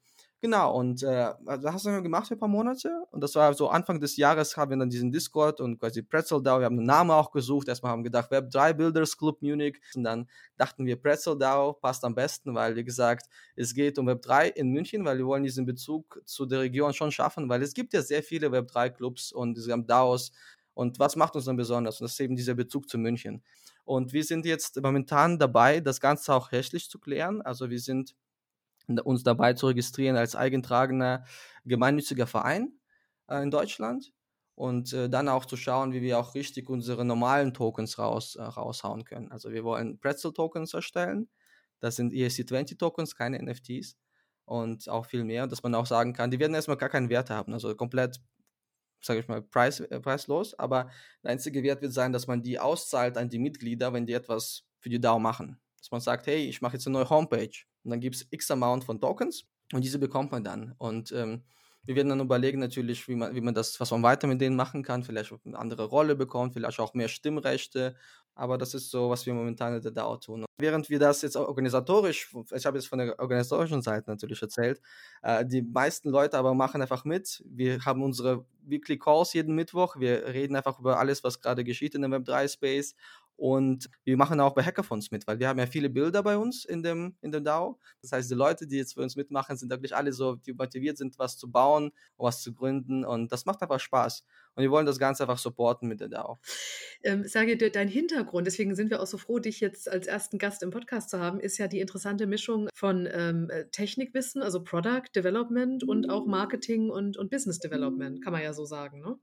Genau, 0.43 0.76
und 0.76 1.04
äh, 1.04 1.34
also 1.45 1.62
das 1.62 1.74
hast 1.74 1.86
du 1.86 2.02
gemacht 2.02 2.28
für 2.28 2.34
ein 2.34 2.39
paar 2.39 2.50
Monate. 2.50 3.06
Und 3.12 3.21
das 3.21 3.36
war 3.36 3.54
so 3.54 3.69
Anfang 3.69 4.00
des 4.00 4.17
Jahres 4.17 4.58
haben 4.58 4.71
wir 4.71 4.78
dann 4.78 4.89
diesen 4.89 5.12
Discord 5.12 5.62
und 5.62 5.78
quasi 5.78 6.02
Pretzel 6.02 6.41
DAO. 6.41 6.58
Wir 6.58 6.65
haben 6.65 6.80
einen 6.80 6.88
Namen 6.88 7.12
auch 7.12 7.32
gesucht. 7.32 7.67
Erstmal 7.67 7.91
haben 7.91 8.00
wir 8.00 8.06
gedacht, 8.06 8.32
Web3 8.32 8.74
Builders 8.74 9.15
Club 9.15 9.43
Munich. 9.43 9.80
Und 9.93 10.04
dann 10.04 10.28
dachten 10.58 10.88
wir, 10.88 11.00
Pretzel 11.00 11.38
DAO 11.38 11.74
passt 11.74 12.04
am 12.04 12.15
besten, 12.15 12.56
weil, 12.56 12.76
wie 12.76 12.84
gesagt, 12.84 13.28
es 13.56 13.76
geht 13.76 14.00
um 14.00 14.10
Web3 14.10 14.47
in 14.47 14.69
München, 14.69 15.06
weil 15.06 15.19
wir 15.19 15.28
wollen 15.28 15.43
diesen 15.43 15.67
Bezug 15.67 16.19
zu 16.26 16.47
der 16.47 16.62
Region 16.62 16.91
schon 16.91 17.12
schaffen, 17.12 17.47
weil 17.47 17.62
es 17.62 17.76
gibt 17.76 17.93
ja 17.93 18.02
sehr 18.02 18.24
viele 18.24 18.47
Web3 18.47 18.89
Clubs 18.89 19.32
und 19.32 19.60
es 19.60 19.69
haben 19.69 19.86
DAOs. 19.86 20.32
Und 20.74 20.97
was 20.97 21.15
macht 21.15 21.36
uns 21.36 21.45
dann 21.45 21.58
besonders? 21.58 22.02
Und 22.02 22.06
das 22.06 22.13
ist 22.13 22.19
eben 22.19 22.36
dieser 22.36 22.56
Bezug 22.56 22.89
zu 22.89 22.97
München. 22.97 23.43
Und 23.84 24.13
wir 24.13 24.24
sind 24.24 24.46
jetzt 24.46 24.82
momentan 24.82 25.39
dabei, 25.39 25.80
das 25.80 26.00
Ganze 26.00 26.34
auch 26.34 26.52
rechtlich 26.52 26.89
zu 26.89 27.00
klären. 27.00 27.41
Also 27.41 27.70
wir 27.70 27.80
sind 27.80 28.15
uns 28.88 29.24
dabei 29.24 29.54
zu 29.54 29.67
registrieren 29.67 30.17
als 30.17 30.36
eigentragender 30.36 31.26
gemeinnütziger 31.65 32.28
Verein 32.28 32.74
äh, 33.28 33.41
in 33.41 33.52
Deutschland 33.52 34.12
und 34.56 34.94
äh, 34.94 35.10
dann 35.10 35.30
auch 35.30 35.46
zu 35.46 35.58
schauen, 35.58 35.94
wie 35.94 36.02
wir 36.02 36.20
auch 36.20 36.36
richtig 36.36 36.70
unsere 36.70 37.06
normalen 37.06 37.54
Tokens 37.54 37.98
raus, 37.98 38.36
äh, 38.36 38.44
raushauen 38.44 39.06
können. 39.06 39.32
Also 39.32 39.52
wir 39.52 39.63
wollen 39.63 40.00
Pretzel-Tokens 40.00 40.74
erstellen. 40.74 41.30
Das 41.80 41.96
sind 41.96 42.13
ERC20-Tokens, 42.13 43.15
keine 43.15 43.41
NFTs 43.41 43.98
und 44.46 44.89
auch 44.89 45.06
viel 45.06 45.24
mehr, 45.24 45.48
dass 45.48 45.63
man 45.63 45.74
auch 45.76 45.86
sagen 45.86 46.13
kann, 46.13 46.30
die 46.30 46.39
werden 46.39 46.54
erstmal 46.54 46.78
gar 46.78 46.89
keinen 46.89 47.10
Wert 47.10 47.30
haben, 47.30 47.54
also 47.54 47.74
komplett, 47.76 48.20
sage 49.02 49.20
ich 49.20 49.28
mal, 49.28 49.42
preis, 49.42 49.80
äh, 49.80 50.00
preislos, 50.00 50.54
aber 50.54 50.90
der 51.24 51.32
einzige 51.32 51.64
Wert 51.64 51.82
wird 51.82 51.94
sein, 51.94 52.14
dass 52.14 52.28
man 52.28 52.42
die 52.42 52.60
auszahlt 52.60 53.18
an 53.18 53.30
die 53.30 53.40
Mitglieder, 53.40 53.94
wenn 53.94 54.06
die 54.06 54.14
etwas 54.14 54.64
für 54.80 54.90
die 54.90 55.00
DAO 55.00 55.20
machen. 55.20 55.60
Dass 55.78 55.92
man 55.92 56.02
sagt, 56.02 56.28
hey, 56.28 56.46
ich 56.48 56.62
mache 56.62 56.74
jetzt 56.74 56.88
eine 56.88 56.94
neue 56.94 57.10
Homepage 57.10 57.52
und 57.84 57.92
dann 57.92 58.00
gibt 58.00 58.16
es 58.16 58.28
x 58.30 58.52
Amount 58.52 58.84
von 58.84 59.00
Tokens 59.00 59.46
und 59.74 59.84
diese 59.84 60.00
bekommt 60.00 60.32
man 60.32 60.44
dann. 60.44 60.76
Und 60.78 61.12
ähm, 61.12 61.44
wir 61.84 61.96
werden 61.96 62.10
dann 62.10 62.20
überlegen 62.20 62.60
natürlich, 62.60 63.08
wie 63.08 63.16
man, 63.16 63.34
wie 63.36 63.42
man 63.42 63.56
das, 63.56 63.80
was 63.80 63.92
man 63.92 64.04
weiter 64.04 64.28
mit 64.28 64.40
denen 64.40 64.56
machen 64.56 64.84
kann, 64.84 65.04
vielleicht 65.04 65.34
eine 65.46 65.58
andere 65.58 65.86
Rolle 65.86 66.16
bekommt, 66.16 66.54
vielleicht 66.54 66.80
auch 66.80 66.94
mehr 66.94 67.08
Stimmrechte. 67.08 67.96
Aber 68.36 68.58
das 68.58 68.74
ist 68.74 68.89
so, 68.89 69.10
was 69.10 69.26
wir 69.26 69.34
momentan 69.34 69.76
in 69.76 69.82
der 69.82 69.91
DAO 69.91 70.17
tun. 70.17 70.46
Während 70.60 70.89
wir 70.89 71.00
das 71.00 71.22
jetzt 71.22 71.36
organisatorisch, 71.36 72.34
ich 72.56 72.65
habe 72.65 72.78
jetzt 72.78 72.88
von 72.88 73.00
der 73.00 73.20
organisatorischen 73.20 73.82
Seite 73.82 74.10
natürlich 74.10 74.41
erzählt, 74.41 74.82
äh, 75.22 75.46
die 75.46 75.62
meisten 75.62 76.10
Leute 76.10 76.38
aber 76.38 76.54
machen 76.54 76.82
einfach 76.82 77.04
mit. 77.04 77.44
Wir 77.46 77.84
haben 77.86 78.04
unsere 78.04 78.46
Weekly 78.63 78.98
Calls 78.98 79.34
jeden 79.34 79.56
Mittwoch. 79.56 79.98
Wir 79.98 80.28
reden 80.28 80.56
einfach 80.56 80.80
über 80.80 81.00
alles, 81.00 81.24
was 81.24 81.41
gerade 81.41 81.63
geschieht 81.63 81.96
in 81.96 82.04
dem 82.04 82.13
Web3-Space 82.13 82.96
und 83.42 83.90
wir 84.04 84.18
machen 84.18 84.40
auch 84.40 84.54
bei 84.54 84.62
Hackathons 84.62 85.10
mit, 85.10 85.26
weil 85.26 85.40
wir 85.40 85.48
haben 85.48 85.58
ja 85.58 85.66
viele 85.66 85.90
Bilder 85.90 86.22
bei 86.22 86.38
uns 86.38 86.64
in 86.64 86.84
dem, 86.84 87.16
in 87.22 87.32
dem 87.32 87.44
DAO. 87.44 87.80
Das 88.04 88.12
heißt, 88.12 88.30
die 88.30 88.36
Leute, 88.36 88.68
die 88.68 88.78
jetzt 88.78 88.94
für 88.94 89.02
uns 89.02 89.16
mitmachen, 89.16 89.58
sind 89.58 89.72
wirklich 89.72 89.96
alle 89.96 90.14
so, 90.14 90.36
die 90.36 90.54
motiviert 90.54 91.00
sind, 91.00 91.18
was 91.18 91.40
zu 91.40 91.50
bauen, 91.50 91.92
was 92.18 92.44
zu 92.44 92.54
gründen. 92.54 93.04
Und 93.04 93.32
das 93.32 93.46
macht 93.46 93.64
einfach 93.64 93.80
Spaß. 93.80 94.24
Und 94.54 94.62
wir 94.62 94.70
wollen 94.70 94.86
das 94.86 95.00
Ganze 95.00 95.24
einfach 95.24 95.40
supporten 95.40 95.90
mit 95.90 96.02
der 96.02 96.10
DAO. 96.10 96.38
Ähm, 97.02 97.28
sage 97.28 97.58
dir, 97.58 97.72
dein 97.72 97.88
Hintergrund, 97.88 98.46
deswegen 98.46 98.76
sind 98.76 98.92
wir 98.92 99.02
auch 99.02 99.08
so 99.08 99.18
froh, 99.18 99.40
dich 99.40 99.60
jetzt 99.60 99.90
als 99.90 100.06
ersten 100.06 100.38
Gast 100.38 100.62
im 100.62 100.70
Podcast 100.70 101.10
zu 101.10 101.20
haben, 101.20 101.40
ist 101.40 101.58
ja 101.58 101.68
die 101.68 101.80
interessante 101.80 102.28
Mischung 102.28 102.70
von 102.76 103.10
ähm, 103.12 103.50
äh, 103.50 103.66
Technikwissen, 103.72 104.44
also 104.44 104.64
Product 104.64 105.10
Development 105.16 105.84
und 105.84 106.12
auch 106.12 106.28
Marketing 106.28 106.92
und, 106.92 107.18
und 107.18 107.32
Business 107.32 107.58
Development, 107.58 108.24
kann 108.24 108.34
man 108.34 108.44
ja 108.44 108.54
so 108.54 108.66
sagen. 108.66 109.02
Ne? 109.02 109.18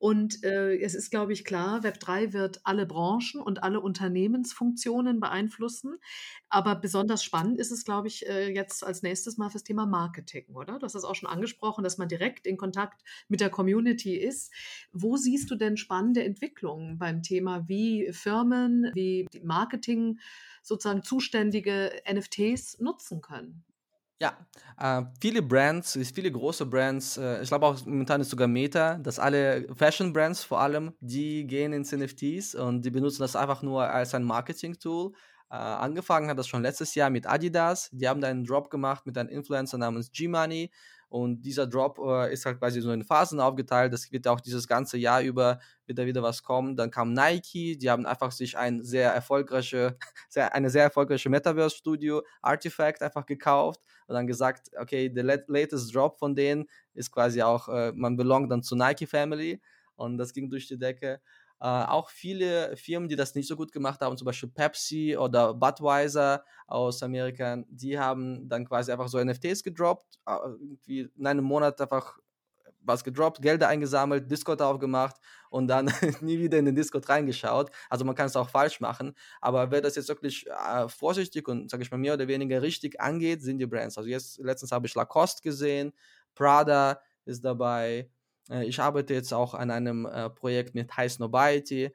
Und 0.00 0.42
äh, 0.44 0.78
es 0.80 0.94
ist, 0.94 1.10
glaube 1.10 1.34
ich, 1.34 1.44
klar, 1.44 1.80
Web3 1.80 2.32
wird 2.32 2.62
alle 2.64 2.86
Branchen 2.86 3.38
und 3.38 3.62
alle 3.62 3.80
Unternehmensfunktionen 3.80 5.20
beeinflussen. 5.20 5.98
Aber 6.48 6.74
besonders 6.74 7.22
spannend 7.22 7.58
ist 7.58 7.70
es, 7.70 7.84
glaube 7.84 8.08
ich, 8.08 8.26
äh, 8.26 8.50
jetzt 8.50 8.82
als 8.82 9.02
nächstes 9.02 9.36
mal 9.36 9.50
fürs 9.50 9.62
Thema 9.62 9.84
Marketing, 9.84 10.46
oder? 10.54 10.78
Du 10.78 10.86
hast 10.86 10.94
das 10.94 11.04
auch 11.04 11.14
schon 11.14 11.28
angesprochen, 11.28 11.84
dass 11.84 11.98
man 11.98 12.08
direkt 12.08 12.46
in 12.46 12.56
Kontakt 12.56 13.02
mit 13.28 13.42
der 13.42 13.50
Community 13.50 14.16
ist. 14.16 14.54
Wo 14.90 15.18
siehst 15.18 15.50
du 15.50 15.54
denn 15.54 15.76
spannende 15.76 16.24
Entwicklungen 16.24 16.96
beim 16.96 17.22
Thema, 17.22 17.68
wie 17.68 18.10
Firmen, 18.10 18.90
wie 18.94 19.26
Marketing 19.42 20.18
sozusagen 20.62 21.02
zuständige 21.02 21.92
NFTs 22.10 22.80
nutzen 22.80 23.20
können? 23.20 23.64
Ja, 24.22 24.36
äh, 24.78 25.02
viele 25.20 25.40
Brands, 25.40 25.98
viele 26.14 26.30
große 26.30 26.66
Brands, 26.66 27.16
äh, 27.16 27.42
ich 27.42 27.48
glaube 27.48 27.64
auch 27.66 27.86
momentan 27.86 28.20
ist 28.20 28.28
sogar 28.28 28.48
Meta, 28.48 28.96
dass 28.98 29.18
alle 29.18 29.66
Fashion-Brands 29.74 30.44
vor 30.44 30.60
allem, 30.60 30.92
die 31.00 31.46
gehen 31.46 31.72
ins 31.72 31.92
NFTs 31.92 32.54
und 32.54 32.82
die 32.84 32.90
benutzen 32.90 33.22
das 33.22 33.34
einfach 33.34 33.62
nur 33.62 33.82
als 33.88 34.14
ein 34.14 34.24
Marketing-Tool. 34.24 35.12
Äh, 35.50 35.54
angefangen 35.54 36.28
hat 36.28 36.38
das 36.38 36.48
schon 36.48 36.62
letztes 36.62 36.94
Jahr 36.94 37.08
mit 37.08 37.26
Adidas. 37.26 37.88
Die 37.92 38.06
haben 38.08 38.20
da 38.20 38.28
einen 38.28 38.44
Drop 38.44 38.68
gemacht 38.70 39.06
mit 39.06 39.16
einem 39.16 39.30
Influencer 39.30 39.78
namens 39.78 40.12
G-Money. 40.12 40.70
Und 41.10 41.42
dieser 41.42 41.66
Drop 41.66 41.98
äh, 41.98 42.32
ist 42.32 42.46
halt 42.46 42.60
quasi 42.60 42.80
so 42.80 42.92
in 42.92 43.02
Phasen 43.02 43.40
aufgeteilt. 43.40 43.92
Das 43.92 44.10
wird 44.12 44.28
auch 44.28 44.40
dieses 44.40 44.68
ganze 44.68 44.96
Jahr 44.96 45.20
über 45.22 45.58
wird 45.86 46.06
wieder 46.06 46.22
was 46.22 46.44
kommen. 46.44 46.76
Dann 46.76 46.92
kam 46.92 47.12
Nike, 47.12 47.76
die 47.76 47.90
haben 47.90 48.06
einfach 48.06 48.30
sich 48.30 48.56
ein 48.56 48.82
sehr 48.84 49.12
erfolgreiche, 49.12 49.98
sehr, 50.28 50.54
eine 50.54 50.70
sehr 50.70 50.84
erfolgreiche 50.84 51.28
Metaverse-Studio 51.28 52.22
Artifact 52.42 53.02
einfach 53.02 53.26
gekauft 53.26 53.80
und 54.06 54.14
dann 54.14 54.28
gesagt, 54.28 54.70
okay, 54.78 55.08
der 55.08 55.24
latest 55.48 55.94
Drop 55.94 56.16
von 56.16 56.36
denen 56.36 56.66
ist 56.94 57.10
quasi 57.10 57.42
auch, 57.42 57.68
äh, 57.68 57.92
man 57.92 58.16
belongt 58.16 58.50
dann 58.52 58.62
zur 58.62 58.78
Nike 58.78 59.06
Family 59.06 59.60
und 59.96 60.16
das 60.16 60.32
ging 60.32 60.48
durch 60.48 60.68
die 60.68 60.78
Decke. 60.78 61.20
Äh, 61.60 61.66
auch 61.66 62.08
viele 62.08 62.74
Firmen, 62.76 63.08
die 63.08 63.16
das 63.16 63.34
nicht 63.34 63.46
so 63.46 63.54
gut 63.56 63.70
gemacht 63.72 64.00
haben, 64.00 64.16
zum 64.16 64.24
Beispiel 64.24 64.48
Pepsi 64.48 65.16
oder 65.18 65.52
Budweiser 65.52 66.44
aus 66.66 67.02
Amerika, 67.02 67.62
die 67.68 67.98
haben 67.98 68.48
dann 68.48 68.66
quasi 68.66 68.92
einfach 68.92 69.08
so 69.08 69.22
NFTs 69.22 69.62
gedroppt, 69.62 70.18
äh, 70.26 70.32
irgendwie 70.32 71.10
in 71.14 71.26
einem 71.26 71.44
Monat 71.44 71.80
einfach 71.80 72.18
was 72.82 73.04
gedroppt, 73.04 73.42
Gelder 73.42 73.68
eingesammelt, 73.68 74.30
Discord 74.30 74.62
aufgemacht 74.62 75.16
und 75.50 75.68
dann 75.68 75.86
nie 76.22 76.38
wieder 76.38 76.58
in 76.58 76.64
den 76.64 76.74
Discord 76.74 77.08
reingeschaut. 77.08 77.70
Also 77.88 78.04
man 78.04 78.14
kann 78.14 78.26
es 78.26 78.36
auch 78.36 78.48
falsch 78.48 78.80
machen, 78.80 79.14
aber 79.40 79.70
wer 79.70 79.80
das 79.80 79.96
jetzt 79.96 80.08
wirklich 80.08 80.46
äh, 80.46 80.88
vorsichtig 80.88 81.46
und, 81.48 81.70
sage 81.70 81.82
ich 81.82 81.90
mal, 81.90 81.98
mehr 81.98 82.14
oder 82.14 82.28
weniger 82.28 82.62
richtig 82.62 83.00
angeht, 83.00 83.42
sind 83.42 83.58
die 83.58 83.66
Brands. 83.66 83.98
Also 83.98 84.08
jetzt 84.08 84.38
letztens 84.38 84.72
habe 84.72 84.86
ich 84.86 84.94
Lacoste 84.94 85.42
gesehen, 85.42 85.92
Prada 86.34 87.00
ist 87.26 87.44
dabei, 87.44 88.10
ich 88.50 88.80
arbeite 88.80 89.14
jetzt 89.14 89.32
auch 89.32 89.54
an 89.54 89.70
einem 89.70 90.06
äh, 90.06 90.30
Projekt 90.30 90.74
mit 90.74 90.96
High 90.96 91.12
Snobiety 91.12 91.94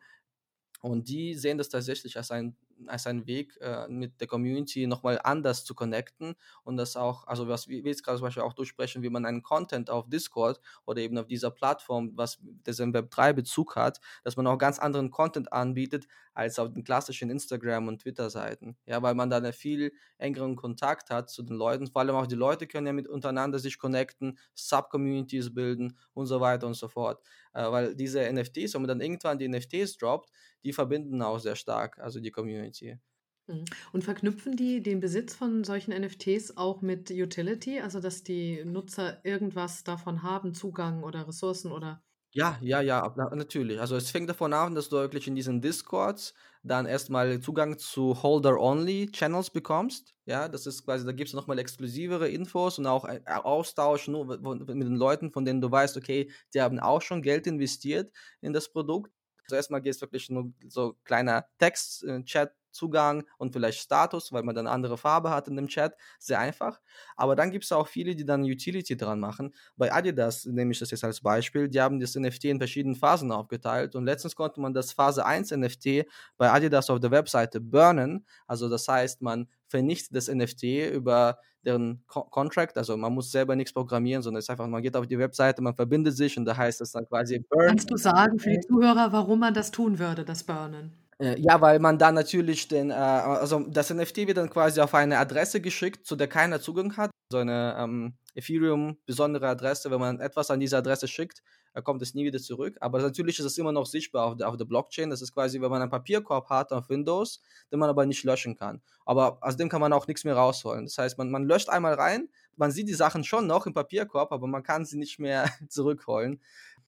und 0.82 1.10
die 1.10 1.36
sehen 1.36 1.58
das 1.58 1.70
tatsächlich 1.70 2.18
als 2.18 2.32
ein 2.32 2.56
als 2.88 3.08
ein 3.08 3.26
Weg, 3.28 3.58
äh, 3.62 3.88
mit 3.88 4.20
der 4.22 4.28
Community 4.28 4.88
nochmal 4.88 5.20
anders 5.24 5.64
zu 5.66 5.74
connecten 5.76 6.36
und 6.64 6.78
das 6.78 6.96
auch, 6.96 7.28
also 7.28 7.48
was 7.48 7.68
wir 7.68 7.80
jetzt 7.82 8.04
gerade 8.04 8.18
zum 8.18 8.28
Beispiel 8.28 8.44
auch 8.44 8.54
durchsprechen, 8.54 9.02
wie 9.04 9.10
man 9.10 9.26
einen 9.26 9.44
Content 9.44 9.90
auf 9.90 10.10
Discord 10.10 10.60
oder 10.86 11.02
eben 11.02 11.18
auf 11.18 11.28
dieser 11.28 11.52
Plattform, 11.52 12.12
was 12.16 12.40
das 12.64 12.80
im 12.80 12.94
Web 12.94 13.12
3 13.12 13.34
Bezug 13.34 13.76
hat, 13.76 14.00
dass 14.24 14.38
man 14.38 14.48
auch 14.48 14.58
ganz 14.58 14.80
anderen 14.80 15.12
Content 15.12 15.52
anbietet 15.54 16.08
als 16.34 16.60
auf 16.60 16.72
den 16.74 16.84
klassischen 16.84 17.30
Instagram 17.30 17.88
und 17.88 18.02
Twitter 18.02 18.30
Seiten. 18.30 18.78
Ja, 18.86 19.02
weil 19.02 19.16
man 19.16 19.30
da 19.30 19.38
einen 19.38 19.54
viel 19.54 19.94
engeren 20.18 20.56
Kontakt 20.56 21.10
hat 21.10 21.30
zu 21.30 21.44
den 21.44 21.56
Leuten. 21.56 21.88
Vor 21.88 22.02
allem 22.02 22.16
auch 22.16 22.28
die 22.28 22.36
Leute 22.36 22.68
können 22.68 22.88
ja 22.88 22.94
mit 22.94 23.08
untereinander 23.08 23.60
sich 23.60 23.78
connecten, 23.78 24.38
Subcommunities 24.54 25.54
bilden 25.54 25.98
und 26.14 26.26
so 26.28 26.42
weiter 26.42 26.68
und 26.68 26.74
so 26.76 26.88
fort. 26.88 27.22
Äh, 27.56 27.72
weil 27.72 27.96
diese 27.96 28.22
NFTs, 28.32 28.74
wenn 28.74 28.82
man 28.82 28.90
dann 28.90 29.02
irgendwann 29.02 29.40
die 29.40 29.48
NFTs 29.48 29.98
droppt, 29.98 30.30
die 30.64 30.74
verbinden 30.74 31.22
auch 31.22 31.40
sehr 31.40 31.56
stark, 31.56 31.98
also 32.00 32.20
die 32.20 32.32
Community. 32.32 33.00
Mhm. 33.48 33.66
Und 33.94 34.04
verknüpfen 34.04 34.58
die 34.58 34.84
den 34.84 35.00
Besitz 35.00 35.34
von 35.34 35.64
solchen 35.64 35.94
NFTs 35.94 36.58
auch 36.58 36.82
mit 36.82 37.10
Utility, 37.10 37.80
also 37.80 38.02
dass 38.02 38.24
die 38.24 38.64
Nutzer 38.66 39.24
irgendwas 39.24 39.84
davon 39.84 40.22
haben, 40.22 40.54
Zugang 40.54 41.04
oder 41.04 41.28
Ressourcen 41.28 41.72
oder 41.72 42.04
ja, 42.38 42.58
ja, 42.62 42.82
ja, 42.82 43.14
natürlich. 43.34 43.80
Also 43.80 43.96
es 43.96 44.12
fängt 44.12 44.30
davon 44.30 44.52
an, 44.54 44.76
dass 44.76 44.90
du 44.90 44.98
wirklich 44.98 45.28
in 45.28 45.36
diesen 45.36 45.62
Discords 45.62 46.34
dann 46.64 46.86
erstmal 46.86 47.40
Zugang 47.40 47.78
zu 47.80 48.22
Holder-Only-Channels 48.24 49.52
bekommst. 49.52 50.14
Ja, 50.26 50.50
das 50.50 50.66
ist 50.68 50.84
quasi, 50.84 51.06
da 51.06 51.14
gibt 51.14 51.30
es 51.30 51.34
nochmal 51.34 51.60
exklusivere 51.60 52.28
Infos 52.30 52.78
und 52.80 52.88
auch 52.88 53.08
Austausch 53.26 54.08
nur 54.10 54.26
mit 54.26 54.70
den 54.70 54.96
Leuten, 54.98 55.32
von 55.32 55.46
denen 55.46 55.62
du 55.62 55.72
weißt, 55.72 55.96
okay, 55.98 56.30
die 56.54 56.62
haben 56.62 56.80
auch 56.80 57.02
schon 57.02 57.22
Geld 57.22 57.48
investiert 57.48 58.12
in 58.42 58.52
das 58.54 58.70
Produkt. 58.70 59.12
Also 59.46 59.56
erstmal 59.56 59.82
geht 59.82 59.94
es 59.96 60.02
wirklich 60.02 60.30
nur 60.30 60.52
so 60.68 60.98
kleiner 61.06 61.46
Text, 61.60 62.04
äh, 62.04 62.24
Chat 62.24 62.54
Zugang 62.76 63.24
und 63.38 63.54
vielleicht 63.54 63.80
Status, 63.80 64.32
weil 64.32 64.44
man 64.44 64.54
dann 64.54 64.68
andere 64.68 64.98
Farbe 64.98 65.30
hat 65.30 65.48
in 65.48 65.56
dem 65.56 65.68
Chat. 65.68 65.96
Sehr 66.20 66.40
einfach. 66.40 66.82
Aber 67.16 67.36
dann 67.36 67.52
gibt 67.52 67.64
es 67.64 67.72
auch 67.72 67.88
viele, 67.88 68.16
die 68.16 68.26
dann 68.26 68.44
Utility 68.44 68.98
dran 68.98 69.20
machen. 69.20 69.54
Bei 69.78 69.92
Adidas 69.92 70.46
nehme 70.46 70.72
ich 70.72 70.80
das 70.80 70.92
jetzt 70.92 71.04
als 71.04 71.22
Beispiel. 71.22 71.70
Die 71.70 71.82
haben 71.82 72.00
das 72.00 72.16
NFT 72.16 72.46
in 72.46 72.58
verschiedenen 72.60 72.96
Phasen 72.96 73.32
aufgeteilt 73.32 73.96
und 73.96 74.06
letztens 74.06 74.36
konnte 74.36 74.60
man 74.60 74.74
das 74.74 74.92
Phase 74.92 75.26
1 75.26 75.52
NFT 75.52 76.06
bei 76.38 76.52
Adidas 76.52 76.90
auf 76.90 77.00
der 77.00 77.12
Webseite 77.12 77.62
burnen. 77.62 78.26
Also 78.48 78.70
das 78.70 78.88
heißt, 78.88 79.22
man 79.22 79.48
vernichtet 79.68 80.16
das 80.16 80.28
NFT 80.28 80.64
über 80.94 81.40
deren 81.66 82.04
Co 82.08 82.24
Contract. 82.24 82.78
Also 82.78 82.96
man 82.96 83.14
muss 83.14 83.32
selber 83.32 83.56
nichts 83.56 83.74
programmieren, 83.74 84.22
sondern 84.22 84.40
es 84.40 84.46
ist 84.46 84.50
einfach, 84.50 84.68
man 84.68 84.82
geht 84.82 84.96
auf 84.96 85.08
die 85.08 85.20
Webseite, 85.20 85.62
man 85.62 85.76
verbindet 85.76 86.16
sich 86.16 86.38
und 86.38 86.46
da 86.46 86.56
heißt 86.56 86.82
es 86.82 86.92
dann 86.92 87.06
quasi 87.08 87.40
Burn. 87.40 87.68
Kannst 87.68 87.92
du 87.92 87.98
sagen 87.98 88.40
für 88.40 88.52
die 88.52 88.60
Zuhörer, 88.60 89.12
warum 89.12 89.40
man 89.40 89.54
das 89.54 89.72
tun 89.72 90.00
würde, 90.00 90.24
das 90.24 90.44
Burnen? 90.44 90.94
Äh, 91.22 91.40
ja, 91.40 91.62
weil 91.62 91.80
man 91.80 91.98
dann 91.98 92.16
natürlich 92.16 92.68
den, 92.68 92.90
äh, 92.90 92.94
also 92.94 93.60
das 93.70 93.94
NFT 93.94 94.18
wird 94.28 94.38
dann 94.38 94.50
quasi 94.50 94.82
auf 94.82 94.94
eine 94.94 95.18
Adresse 95.18 95.62
geschickt, 95.62 96.06
zu 96.06 96.16
der 96.16 96.28
keiner 96.28 96.60
Zugang 96.60 96.98
hat. 96.98 97.12
So 97.32 97.38
eine 97.38 97.76
ähm, 97.80 98.16
Ethereum 98.34 98.98
besondere 99.06 99.48
Adresse, 99.48 99.90
wenn 99.92 100.00
man 100.00 100.20
etwas 100.20 100.52
an 100.52 100.60
diese 100.60 100.78
Adresse 100.78 101.08
schickt, 101.08 101.42
kommt 101.84 102.02
es 102.02 102.14
nie 102.14 102.26
wieder 102.26 102.40
zurück. 102.40 102.78
Aber 102.80 103.02
natürlich 103.02 103.40
ist 103.40 103.46
es 103.46 103.58
immer 103.58 103.72
noch 103.72 103.86
sichtbar 103.86 104.26
auf 104.28 104.38
der, 104.38 104.50
auf 104.50 104.58
der 104.58 104.66
Blockchain. 104.66 105.10
Das 105.10 105.22
ist 105.22 105.34
quasi, 105.34 105.60
wenn 105.62 105.70
man 105.70 105.82
einen 105.82 105.92
Papierkorb 105.92 106.50
hat 106.50 106.72
auf 106.72 106.90
Windows, 106.90 107.42
den 107.72 107.80
man 107.80 107.90
aber 107.90 108.06
nicht 108.06 108.24
löschen 108.24 108.56
kann. 108.56 108.82
Aber 109.06 109.38
aus 109.42 109.58
dem 109.58 109.70
kann 109.70 109.82
man 109.82 109.94
auch 109.94 110.08
nichts 110.08 110.24
mehr 110.24 110.36
rausholen. 110.36 110.86
Das 110.86 110.98
heißt, 110.98 111.18
man, 111.18 111.32
man 111.32 111.44
löscht 111.44 111.70
einmal 111.70 111.96
rein, 111.96 112.30
man 112.56 112.72
sieht 112.72 112.88
die 112.88 112.94
Sachen 112.94 113.24
schon 113.24 113.48
noch 113.48 113.66
im 113.66 113.74
Papierkorb, 113.74 114.32
aber 114.32 114.48
man 114.48 114.64
kann 114.64 114.86
sie 114.86 114.98
nicht 114.98 115.20
mehr 115.20 115.50
zurückholen. 115.70 116.42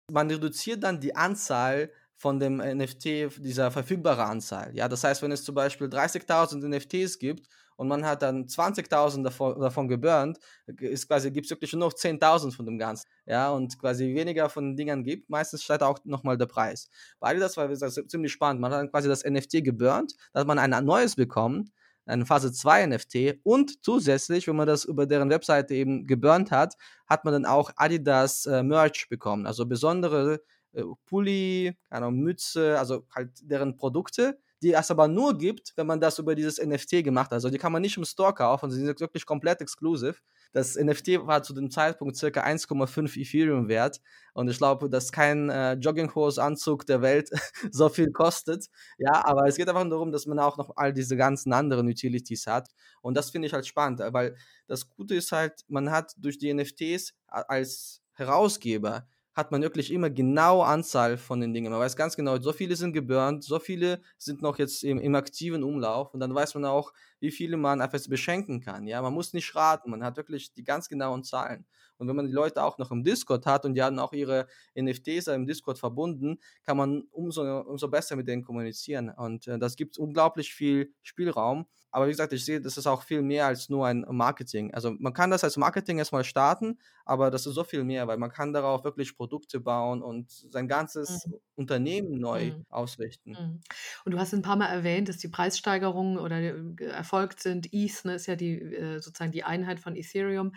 Man 0.10 0.30
reduziert 0.32 0.84
dann 0.84 1.02
die 1.02 1.16
Anzahl 1.16 1.92
von 2.18 2.40
dem 2.40 2.58
NFT, 2.58 3.30
dieser 3.38 3.70
verfügbaren 3.70 4.32
Anzahl. 4.32 4.76
Ja, 4.76 4.88
das 4.88 5.04
heißt, 5.04 5.22
wenn 5.22 5.32
es 5.32 5.44
zum 5.44 5.54
Beispiel 5.54 5.88
30.000 5.88 6.68
NFTs 6.68 7.20
gibt 7.20 7.48
und 7.76 7.88
man 7.88 8.04
hat 8.04 8.24
dann 8.24 8.48
20.000 8.48 9.24
davon, 9.24 9.60
davon 9.62 9.88
geburnt, 9.88 10.40
ist 10.66 11.08
quasi, 11.08 11.30
gibt 11.30 11.46
es 11.46 11.52
wirklich 11.52 11.72
nur 11.74 11.82
noch 11.82 11.94
10.000 11.94 12.56
von 12.56 12.66
dem 12.66 12.80
Ganzen. 12.80 13.08
Ja, 13.28 13.52
und 13.52 13.78
quasi 13.78 14.16
weniger 14.16 14.50
von 14.50 14.72
den 14.72 14.76
Dingern 14.76 15.04
gibt, 15.04 15.30
meistens 15.30 15.64
steigt 15.64 15.84
auch 15.84 16.00
nochmal 16.06 16.40
der 16.40 16.48
Preis. 16.48 16.90
Beide 17.20 17.40
das 17.40 17.56
war 17.56 17.68
das 17.68 18.02
ziemlich 18.08 18.32
spannend. 18.32 18.62
Man 18.62 18.72
hat 18.72 18.80
dann 18.80 18.92
quasi 18.92 19.08
das 19.08 19.24
NFT 19.24 19.64
geburnt, 19.64 20.16
dann 20.34 20.42
hat 20.42 20.48
man 20.48 20.58
ein 20.58 20.86
neues 20.86 21.16
bekommen, 21.16 21.72
ein 22.08 22.26
Phase 22.26 22.52
2 22.52 22.88
NFT 22.88 23.42
und 23.44 23.84
zusätzlich, 23.84 24.48
wenn 24.48 24.56
man 24.56 24.66
das 24.66 24.86
über 24.86 25.06
deren 25.06 25.30
Webseite 25.30 25.76
eben 25.76 26.08
geburnt 26.08 26.52
hat, 26.52 26.76
hat 27.06 27.26
man 27.26 27.34
dann 27.34 27.46
auch 27.46 27.72
Adidas 27.76 28.46
äh, 28.46 28.64
Merch 28.64 29.08
bekommen, 29.10 29.46
also 29.46 29.66
besondere 29.66 30.40
äh, 30.78 30.84
Pulli, 31.06 31.76
Ahnung, 31.90 32.20
Mütze, 32.20 32.78
also 32.78 33.06
halt 33.14 33.32
deren 33.42 33.76
Produkte, 33.76 34.38
die 34.62 34.74
es 34.74 34.90
aber 34.90 35.08
nur 35.08 35.38
gibt, 35.38 35.74
wenn 35.76 35.88
man 35.88 36.00
das 36.00 36.20
über 36.20 36.34
dieses 36.36 36.64
NFT 36.64 37.04
gemacht 37.04 37.28
hat. 37.28 37.34
Also 37.34 37.50
die 37.50 37.58
kann 37.58 37.72
man 37.72 37.82
nicht 37.82 37.98
im 37.98 38.06
Store 38.06 38.34
kaufen, 38.34 38.72
sie 38.72 38.84
sind 38.84 39.00
wirklich 39.00 39.26
komplett 39.26 39.62
exklusiv. 39.62 40.22
Das 40.54 40.76
NFT 40.76 41.28
war 41.28 41.44
zu 41.44 41.54
dem 41.54 41.70
Zeitpunkt 41.70 42.16
circa 42.16 42.44
1,5 42.44 43.20
Ethereum 43.20 43.68
wert 43.68 44.00
und 44.34 44.50
ich 44.50 44.58
glaube, 44.58 44.90
dass 44.90 45.12
kein 45.12 45.50
äh, 45.50 45.74
Jogginghose-Anzug 45.74 46.86
der 46.86 47.02
Welt 47.02 47.30
so 47.72 47.90
viel 47.90 48.12
kostet. 48.12 48.68
Ja, 48.98 49.26
aber 49.26 49.48
es 49.48 49.58
geht 49.58 49.70
einfach 49.70 49.88
darum, 49.90 50.12
dass 50.12 50.26
man 50.26 50.40
auch 50.40 50.58
noch 50.58 50.72
all 50.76 50.94
diese 50.94 51.18
ganzen 51.18 51.54
anderen 51.54 51.88
Utilities 51.88 52.48
hat 52.48 52.70
und 53.02 53.16
das 53.16 53.30
finde 53.32 53.48
ich 53.48 53.54
halt 53.54 53.68
spannend, 53.68 54.02
weil 54.12 54.36
das 54.68 54.90
Gute 54.90 55.16
ist 55.16 55.32
halt, 55.32 55.64
man 55.68 55.92
hat 55.92 56.14
durch 56.18 56.38
die 56.38 56.54
NFTs 56.54 57.14
als 57.28 58.02
Herausgeber 58.14 59.08
hat 59.38 59.52
man 59.52 59.62
wirklich 59.62 59.94
immer 59.94 60.10
genau 60.10 60.64
Anzahl 60.64 61.16
von 61.16 61.40
den 61.40 61.54
Dingen. 61.54 61.72
Man 61.72 61.80
weiß 61.80 61.96
ganz 61.96 62.16
genau, 62.16 62.40
so 62.40 62.52
viele 62.52 62.76
sind 62.76 62.92
geburnt, 62.92 63.44
so 63.44 63.60
viele 63.60 64.02
sind 64.18 64.42
noch 64.42 64.58
jetzt 64.58 64.84
im, 64.84 64.98
im 64.98 65.14
aktiven 65.14 65.64
Umlauf 65.64 66.12
und 66.16 66.20
dann 66.20 66.34
weiß 66.34 66.56
man 66.56 66.66
auch, 66.66 66.92
wie 67.20 67.32
viele 67.32 67.58
man 67.58 67.82
einfach 67.82 68.00
beschenken 68.08 68.62
kann. 68.62 68.88
Ja, 68.88 69.02
man 69.02 69.14
muss 69.14 69.34
nicht 69.34 69.56
raten, 69.56 69.92
man 69.92 70.04
hat 70.04 70.18
wirklich 70.18 70.54
die 70.54 70.64
ganz 70.64 70.90
genauen 70.90 71.24
Zahlen. 71.24 71.66
Und 71.98 72.08
wenn 72.08 72.16
man 72.16 72.28
die 72.28 72.34
Leute 72.34 72.64
auch 72.64 72.78
noch 72.78 72.92
im 72.92 73.04
Discord 73.04 73.46
hat 73.46 73.66
und 73.66 73.74
die 73.74 73.82
haben 73.82 74.00
auch 74.00 74.14
ihre 74.14 74.48
NFTs 74.76 75.28
im 75.28 75.48
Discord 75.48 75.80
verbunden, 75.80 76.38
kann 76.64 76.78
man 76.78 77.04
umso, 77.12 77.42
umso 77.62 77.88
besser 77.88 78.16
mit 78.16 78.28
denen 78.28 78.44
kommunizieren. 78.44 79.10
Und 79.10 79.48
äh, 79.48 79.58
das 79.58 79.76
gibt 79.76 79.98
unglaublich 79.98 80.54
viel 80.54 80.94
Spielraum. 81.02 81.66
Aber 81.90 82.06
wie 82.06 82.12
gesagt, 82.12 82.34
ich 82.34 82.46
sehe, 82.46 82.62
das 82.62 82.78
ist 82.78 82.86
auch 82.86 83.02
viel 83.02 83.22
mehr 83.22 83.48
als 83.48 83.70
nur 83.70 83.88
ein 83.88 84.06
Marketing. 84.10 84.74
Also 84.74 84.92
man 85.00 85.14
kann 85.14 85.32
das 85.32 85.44
als 85.44 85.58
Marketing 85.58 85.98
erstmal 85.98 86.24
starten, 86.24 86.78
aber 87.06 87.32
das 87.32 87.48
ist 87.48 87.56
so 87.56 87.64
viel 87.64 87.84
mehr, 87.84 88.08
weil 88.08 88.18
man 88.18 88.30
kann 88.30 88.54
darauf 88.54 88.84
wirklich 88.84 89.16
Produkte 89.16 89.60
bauen 89.60 90.04
und 90.04 90.30
sein 90.30 90.68
ganzes 90.68 91.26
mhm. 91.26 91.36
Unternehmen 91.56 92.20
neu 92.20 92.52
mhm. 92.52 92.66
ausrichten. 92.70 93.32
Mhm. 93.32 93.62
Und 94.06 94.12
du 94.12 94.20
hast 94.20 94.34
ein 94.34 94.42
paar 94.42 94.58
Mal 94.58 94.68
erwähnt, 94.68 95.10
dass 95.10 95.18
die 95.18 95.30
Preissteigerungen 95.30 96.20
oder 96.20 96.38
äh, 96.40 97.04
erfolgt 97.08 97.40
sind. 97.40 97.70
ETH 97.72 98.04
ne, 98.04 98.16
ist 98.16 98.26
ja 98.26 98.36
die 98.36 98.60
äh, 98.60 99.00
sozusagen 99.00 99.32
die 99.32 99.46
Einheit 99.46 99.80
von 99.80 99.96
Ethereum. 99.96 100.54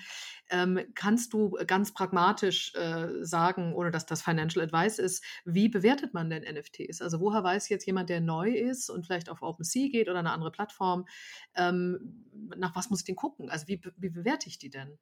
Ähm, 0.51 0.81
kannst 0.97 1.33
du 1.33 1.51
ganz 1.67 1.95
pragmatisch 1.95 2.75
äh, 2.75 3.25
sagen, 3.25 3.73
ohne 3.73 3.93
dass 3.93 4.05
das 4.05 4.21
Financial 4.21 4.65
Advice 4.65 4.99
ist, 4.99 5.25
wie 5.45 5.69
bewertet 5.69 6.13
man 6.13 6.29
denn 6.29 6.43
NFTs? 6.43 7.03
Also 7.03 7.21
woher 7.21 7.45
weiß 7.45 7.69
jetzt 7.69 7.87
jemand, 7.87 8.11
der 8.11 8.21
neu 8.21 8.51
ist 8.51 8.91
und 8.91 9.07
vielleicht 9.07 9.31
auf 9.31 9.43
OpenSea 9.43 9.89
geht 9.91 10.09
oder 10.09 10.19
eine 10.19 10.33
andere 10.33 10.51
Plattform, 10.51 11.07
ähm, 11.55 12.27
nach 12.57 12.75
was 12.75 12.91
muss 12.91 13.01
ich 13.01 13.07
denn 13.07 13.17
gucken? 13.17 13.49
Also 13.49 13.69
wie, 13.69 13.81
wie 13.97 14.11
bewerte 14.11 14.49
ich 14.49 14.59
die 14.59 14.71
denn? 14.71 14.99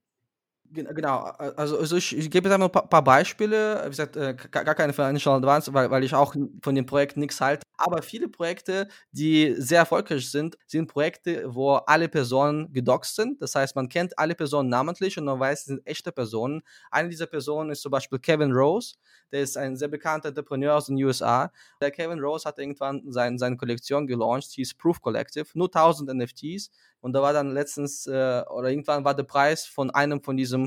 Genau, 0.70 1.20
also, 1.56 1.78
also 1.78 1.96
ich, 1.96 2.16
ich, 2.16 2.30
gebe 2.30 2.48
jetzt 2.48 2.60
ein 2.60 2.70
paar, 2.70 2.86
paar 2.86 3.02
Beispiele. 3.02 3.80
Wie 3.84 3.90
gesagt, 3.90 4.16
äh, 4.16 4.34
gar 4.34 4.74
keine 4.74 4.92
Financial 4.92 5.36
Advance, 5.36 5.72
weil, 5.72 5.90
weil 5.90 6.04
ich 6.04 6.14
auch 6.14 6.34
von 6.62 6.74
dem 6.74 6.84
Projekt 6.84 7.16
nichts 7.16 7.40
halte. 7.40 7.62
Aber 7.78 8.02
viele 8.02 8.28
Projekte, 8.28 8.88
die 9.12 9.54
sehr 9.56 9.78
erfolgreich 9.78 10.30
sind, 10.30 10.58
sind 10.66 10.88
Projekte, 10.88 11.44
wo 11.54 11.74
alle 11.74 12.08
Personen 12.08 12.72
gedoxt 12.72 13.14
sind. 13.14 13.40
Das 13.40 13.54
heißt, 13.54 13.76
man 13.76 13.88
kennt 13.88 14.18
alle 14.18 14.34
Personen 14.34 14.68
namentlich 14.68 15.16
und 15.16 15.24
man 15.24 15.38
weiß, 15.38 15.60
es 15.60 15.64
sind 15.66 15.86
echte 15.86 16.10
Personen. 16.10 16.62
Eine 16.90 17.08
dieser 17.08 17.26
Personen 17.26 17.70
ist 17.70 17.82
zum 17.82 17.92
Beispiel 17.92 18.18
Kevin 18.18 18.52
Rose. 18.52 18.96
Der 19.30 19.42
ist 19.42 19.56
ein 19.56 19.76
sehr 19.76 19.88
bekannter 19.88 20.30
Entrepreneur 20.30 20.74
aus 20.74 20.86
den 20.86 21.02
USA. 21.02 21.52
Der 21.80 21.92
Kevin 21.92 22.18
Rose 22.18 22.48
hat 22.48 22.58
irgendwann 22.58 23.02
sein, 23.12 23.38
seine 23.38 23.56
Kollektion 23.56 24.06
gelauncht, 24.06 24.50
hieß 24.50 24.74
Proof 24.74 25.00
Collective, 25.00 25.46
nur 25.54 25.68
1000 25.68 26.12
NFTs. 26.14 26.70
Und 27.00 27.12
da 27.12 27.22
war 27.22 27.32
dann 27.32 27.52
letztens, 27.52 28.06
äh, 28.06 28.42
oder 28.50 28.70
irgendwann 28.70 29.04
war 29.04 29.14
der 29.14 29.22
Preis 29.22 29.66
von 29.66 29.90
einem 29.90 30.20
von 30.22 30.36
diesem, 30.36 30.57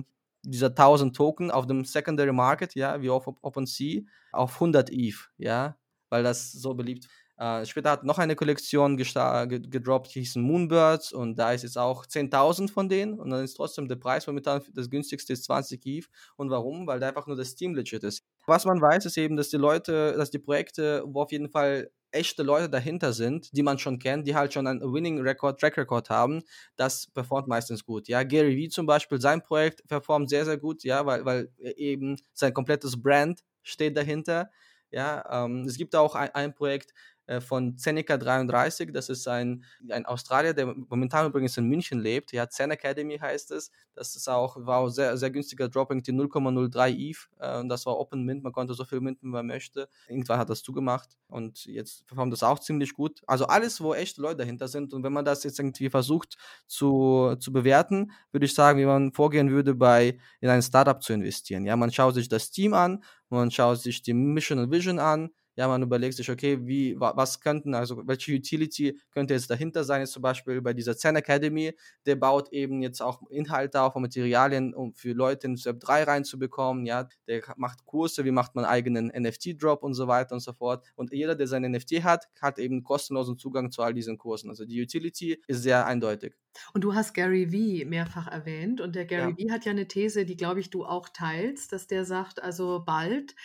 dieser 0.43 0.71
1000 0.71 1.15
Token 1.15 1.51
auf 1.51 1.67
dem 1.67 1.85
Secondary 1.85 2.33
Market, 2.33 2.75
ja, 2.75 3.01
wie 3.01 3.09
auf 3.09 3.27
OpenSea, 3.41 4.01
auf 4.31 4.55
100 4.55 4.89
ETH, 4.91 5.29
ja, 5.37 5.77
weil 6.09 6.23
das 6.23 6.51
so 6.51 6.73
beliebt 6.75 7.07
äh, 7.41 7.65
später 7.65 7.89
hat 7.89 8.03
noch 8.03 8.19
eine 8.19 8.35
Kollektion 8.35 8.97
gedroppt, 8.97 10.13
die 10.13 10.19
hießen 10.19 10.43
Moonbirds 10.43 11.11
und 11.11 11.39
da 11.39 11.53
ist 11.53 11.63
jetzt 11.63 11.77
auch 11.77 12.05
10.000 12.05 12.71
von 12.71 12.87
denen 12.87 13.19
und 13.19 13.31
dann 13.31 13.43
ist 13.43 13.55
trotzdem 13.55 13.87
der 13.87 13.95
Preis 13.95 14.27
momentan 14.27 14.61
das 14.75 14.91
günstigste 14.91 15.33
ist 15.33 15.45
20 15.45 15.83
ETH. 15.83 16.05
Und 16.35 16.51
warum? 16.51 16.85
Weil 16.85 16.99
da 16.99 17.07
einfach 17.07 17.25
nur 17.25 17.35
das 17.35 17.55
Team 17.55 17.73
legit 17.73 18.03
ist. 18.03 18.23
Was 18.45 18.65
man 18.65 18.79
weiß, 18.79 19.07
ist 19.07 19.17
eben, 19.17 19.37
dass 19.37 19.49
die 19.49 19.57
Leute, 19.57 20.13
dass 20.15 20.29
die 20.29 20.37
Projekte, 20.37 21.03
wo 21.07 21.23
auf 21.23 21.31
jeden 21.31 21.49
Fall 21.49 21.89
echte 22.11 22.43
Leute 22.43 22.69
dahinter 22.69 23.11
sind, 23.11 23.49
die 23.57 23.63
man 23.63 23.79
schon 23.79 23.97
kennt, 23.97 24.27
die 24.27 24.35
halt 24.35 24.53
schon 24.53 24.67
einen 24.67 24.81
Winning 24.93 25.19
Record, 25.21 25.59
Track 25.59 25.77
Record 25.77 26.11
haben, 26.11 26.43
das 26.75 27.07
performt 27.07 27.47
meistens 27.47 27.83
gut. 27.83 28.07
Ja, 28.07 28.21
Gary 28.21 28.55
Vee 28.55 28.69
zum 28.69 28.85
Beispiel, 28.85 29.19
sein 29.19 29.41
Projekt 29.41 29.87
performt 29.87 30.29
sehr, 30.29 30.45
sehr 30.45 30.57
gut, 30.57 30.83
ja, 30.83 31.07
weil, 31.07 31.25
weil 31.25 31.49
eben 31.57 32.17
sein 32.33 32.53
komplettes 32.53 33.01
Brand 33.01 33.39
steht 33.63 33.97
dahinter. 33.97 34.51
Ja, 34.91 35.45
ähm, 35.45 35.63
es 35.65 35.77
gibt 35.77 35.95
auch 35.95 36.15
ein, 36.15 36.29
ein 36.35 36.53
Projekt, 36.53 36.91
von 37.39 37.77
Zeneca 37.77 38.17
33. 38.17 38.91
Das 38.91 39.09
ist 39.09 39.27
ein, 39.27 39.63
ein 39.89 40.05
Australier, 40.05 40.53
der 40.53 40.73
momentan 40.89 41.27
übrigens 41.27 41.57
in 41.57 41.65
München 41.65 41.99
lebt. 41.99 42.31
Ja, 42.31 42.49
Zen 42.49 42.71
Academy 42.71 43.17
heißt 43.17 43.51
es. 43.51 43.71
Das 43.93 44.15
ist 44.15 44.27
auch, 44.27 44.57
war 44.65 44.79
auch 44.79 44.89
sehr, 44.89 45.15
sehr 45.17 45.31
günstiger 45.31 45.69
Dropping, 45.69 46.03
die 46.03 46.11
0,03 46.11 46.89
ETH. 46.89 47.29
Äh, 47.39 47.59
und 47.59 47.69
das 47.69 47.85
war 47.85 47.97
Open 47.97 48.23
Mint. 48.23 48.43
Man 48.43 48.51
konnte 48.51 48.73
so 48.73 48.83
viel 48.85 49.01
minten, 49.01 49.27
wie 49.27 49.31
man 49.31 49.47
möchte. 49.47 49.87
Irgendwann 50.07 50.39
hat 50.39 50.49
das 50.49 50.63
zugemacht 50.63 51.17
und 51.27 51.65
jetzt 51.65 52.05
performt 52.07 52.33
das 52.33 52.43
auch 52.43 52.59
ziemlich 52.59 52.93
gut. 52.93 53.21
Also 53.27 53.45
alles, 53.45 53.81
wo 53.81 53.93
echte 53.93 54.21
Leute 54.21 54.37
dahinter 54.37 54.67
sind. 54.67 54.93
Und 54.93 55.03
wenn 55.03 55.13
man 55.13 55.25
das 55.25 55.43
jetzt 55.43 55.59
irgendwie 55.59 55.89
versucht 55.89 56.37
zu, 56.67 57.35
zu 57.39 57.51
bewerten, 57.53 58.11
würde 58.31 58.45
ich 58.45 58.53
sagen, 58.53 58.79
wie 58.79 58.85
man 58.85 59.13
vorgehen 59.13 59.51
würde, 59.51 59.75
bei 59.75 60.17
in 60.39 60.49
ein 60.49 60.61
Startup 60.61 61.01
zu 61.01 61.13
investieren. 61.13 61.65
Ja, 61.65 61.75
man 61.75 61.91
schaut 61.91 62.15
sich 62.15 62.29
das 62.29 62.51
Team 62.51 62.73
an, 62.73 63.03
man 63.29 63.51
schaut 63.51 63.79
sich 63.79 64.01
die 64.01 64.13
Mission 64.13 64.59
und 64.59 64.71
Vision 64.71 64.99
an, 64.99 65.29
ja, 65.55 65.67
man 65.67 65.81
überlegt 65.83 66.15
sich, 66.15 66.29
okay, 66.29 66.59
wie, 66.65 66.99
was 66.99 67.41
könnten, 67.41 67.75
also 67.75 68.07
welche 68.07 68.33
Utility 68.33 68.99
könnte 69.11 69.33
jetzt 69.33 69.49
dahinter 69.49 69.83
sein, 69.83 70.01
jetzt 70.01 70.13
zum 70.13 70.21
Beispiel 70.21 70.61
bei 70.61 70.73
dieser 70.73 70.95
Zen 70.95 71.15
Academy, 71.15 71.73
der 72.05 72.15
baut 72.15 72.51
eben 72.53 72.81
jetzt 72.81 73.01
auch 73.01 73.21
Inhalte 73.29 73.81
auf 73.81 73.95
und 73.95 74.03
Materialien, 74.03 74.73
um 74.73 74.93
für 74.93 75.13
Leute 75.13 75.47
ins 75.47 75.65
Web 75.65 75.79
3 75.81 76.03
reinzubekommen, 76.03 76.85
ja, 76.85 77.07
der 77.27 77.41
macht 77.57 77.85
Kurse, 77.85 78.23
wie 78.25 78.31
macht 78.31 78.55
man 78.55 78.65
eigenen 78.65 79.07
NFT-Drop 79.07 79.83
und 79.83 79.93
so 79.93 80.07
weiter 80.07 80.35
und 80.35 80.41
so 80.41 80.53
fort. 80.53 80.85
Und 80.95 81.11
jeder, 81.11 81.35
der 81.35 81.47
sein 81.47 81.63
NFT 81.63 82.03
hat, 82.03 82.27
hat 82.41 82.59
eben 82.59 82.83
kostenlosen 82.83 83.37
Zugang 83.37 83.71
zu 83.71 83.81
all 83.81 83.93
diesen 83.93 84.17
Kursen. 84.17 84.49
Also 84.49 84.65
die 84.65 84.81
Utility 84.81 85.41
ist 85.47 85.63
sehr 85.63 85.85
eindeutig. 85.85 86.33
Und 86.73 86.83
du 86.83 86.93
hast 86.93 87.13
Gary 87.13 87.51
Vee 87.51 87.85
mehrfach 87.85 88.27
erwähnt 88.27 88.81
und 88.81 88.95
der 88.95 89.05
Gary 89.05 89.31
Ja. 89.31 89.37
Vee 89.37 89.51
hat 89.51 89.65
ja 89.65 89.71
eine 89.71 89.87
These, 89.87 90.25
die, 90.25 90.35
glaube 90.35 90.59
ich, 90.59 90.69
du 90.69 90.85
auch 90.85 91.09
teilst, 91.09 91.71
dass 91.71 91.87
der 91.87 92.05
sagt, 92.05 92.41
also 92.41 92.83
bald 92.85 93.35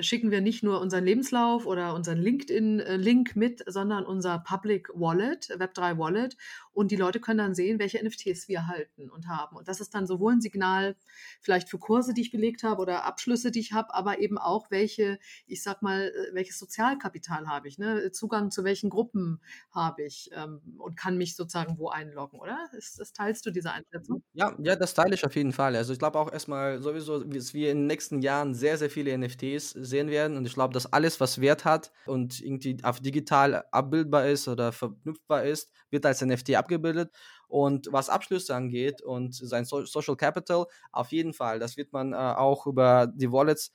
schicken 0.00 0.30
wir 0.30 0.40
nicht 0.40 0.62
nur 0.62 0.80
unseren 0.80 1.04
Lebenslauf 1.04 1.66
oder 1.66 1.94
unseren 1.94 2.18
LinkedIn-Link 2.18 3.36
mit, 3.36 3.62
sondern 3.66 4.04
unser 4.04 4.38
Public 4.38 4.88
Wallet, 4.94 5.48
Web3 5.50 5.98
Wallet 5.98 6.36
und 6.72 6.90
die 6.90 6.96
Leute 6.96 7.20
können 7.20 7.38
dann 7.38 7.54
sehen, 7.54 7.78
welche 7.78 8.02
NFTs 8.02 8.48
wir 8.48 8.66
halten 8.66 9.10
und 9.10 9.28
haben. 9.28 9.56
Und 9.56 9.68
das 9.68 9.80
ist 9.80 9.94
dann 9.94 10.06
sowohl 10.06 10.32
ein 10.32 10.40
Signal 10.40 10.96
vielleicht 11.40 11.68
für 11.68 11.78
Kurse, 11.78 12.14
die 12.14 12.22
ich 12.22 12.30
belegt 12.30 12.62
habe 12.62 12.80
oder 12.80 13.04
Abschlüsse, 13.04 13.50
die 13.50 13.60
ich 13.60 13.72
habe, 13.72 13.94
aber 13.94 14.20
eben 14.20 14.38
auch 14.38 14.70
welche, 14.70 15.18
ich 15.46 15.62
sag 15.62 15.82
mal, 15.82 16.08
äh, 16.08 16.34
welches 16.34 16.58
Sozialkapital 16.58 17.46
habe 17.46 17.68
ich, 17.68 17.78
ne? 17.78 18.10
Zugang 18.12 18.50
zu 18.50 18.64
welchen 18.64 18.90
Gruppen 18.90 19.40
habe 19.70 20.02
ich 20.04 20.30
ähm, 20.34 20.60
und 20.78 20.96
kann 20.96 21.18
mich 21.18 21.36
sozusagen 21.36 21.78
wo 21.78 21.88
einloggen, 21.88 22.40
oder? 22.40 22.58
Ist, 22.76 22.98
das 22.98 23.12
teilst 23.12 23.44
du 23.46 23.50
diese 23.50 23.72
Einschätzung? 23.72 24.22
Ja, 24.32 24.56
ja, 24.58 24.76
das 24.76 24.94
teile 24.94 25.14
ich 25.14 25.24
auf 25.24 25.36
jeden 25.36 25.52
Fall. 25.52 25.76
Also 25.76 25.92
ich 25.92 25.98
glaube 25.98 26.18
auch 26.18 26.32
erstmal 26.32 26.80
sowieso, 26.80 27.22
dass 27.22 27.52
wir 27.54 27.70
in 27.70 27.78
den 27.78 27.86
nächsten 27.86 28.22
Jahren 28.22 28.54
sehr, 28.54 28.78
sehr 28.78 28.90
viele 28.90 29.16
NFTs 29.16 29.72
sehen 29.84 30.08
werden. 30.08 30.36
Und 30.36 30.46
ich 30.46 30.54
glaube, 30.54 30.74
dass 30.74 30.92
alles, 30.92 31.20
was 31.20 31.40
Wert 31.40 31.64
hat 31.64 31.92
und 32.06 32.40
irgendwie 32.40 32.78
auf 32.82 33.00
digital 33.00 33.64
abbildbar 33.70 34.26
ist 34.26 34.48
oder 34.48 34.72
verknüpfbar 34.72 35.44
ist, 35.44 35.70
wird 35.90 36.06
als 36.06 36.22
NFT 36.22 36.54
abgebildet. 36.56 37.10
Und 37.48 37.88
was 37.92 38.08
Abschlüsse 38.08 38.54
angeht 38.54 39.02
und 39.02 39.34
sein 39.34 39.64
so 39.66 39.84
Social 39.84 40.16
Capital, 40.16 40.66
auf 40.90 41.12
jeden 41.12 41.34
Fall. 41.34 41.58
Das 41.58 41.76
wird 41.76 41.92
man 41.92 42.14
äh, 42.14 42.16
auch 42.16 42.66
über 42.66 43.06
die 43.06 43.30
Wallets 43.30 43.72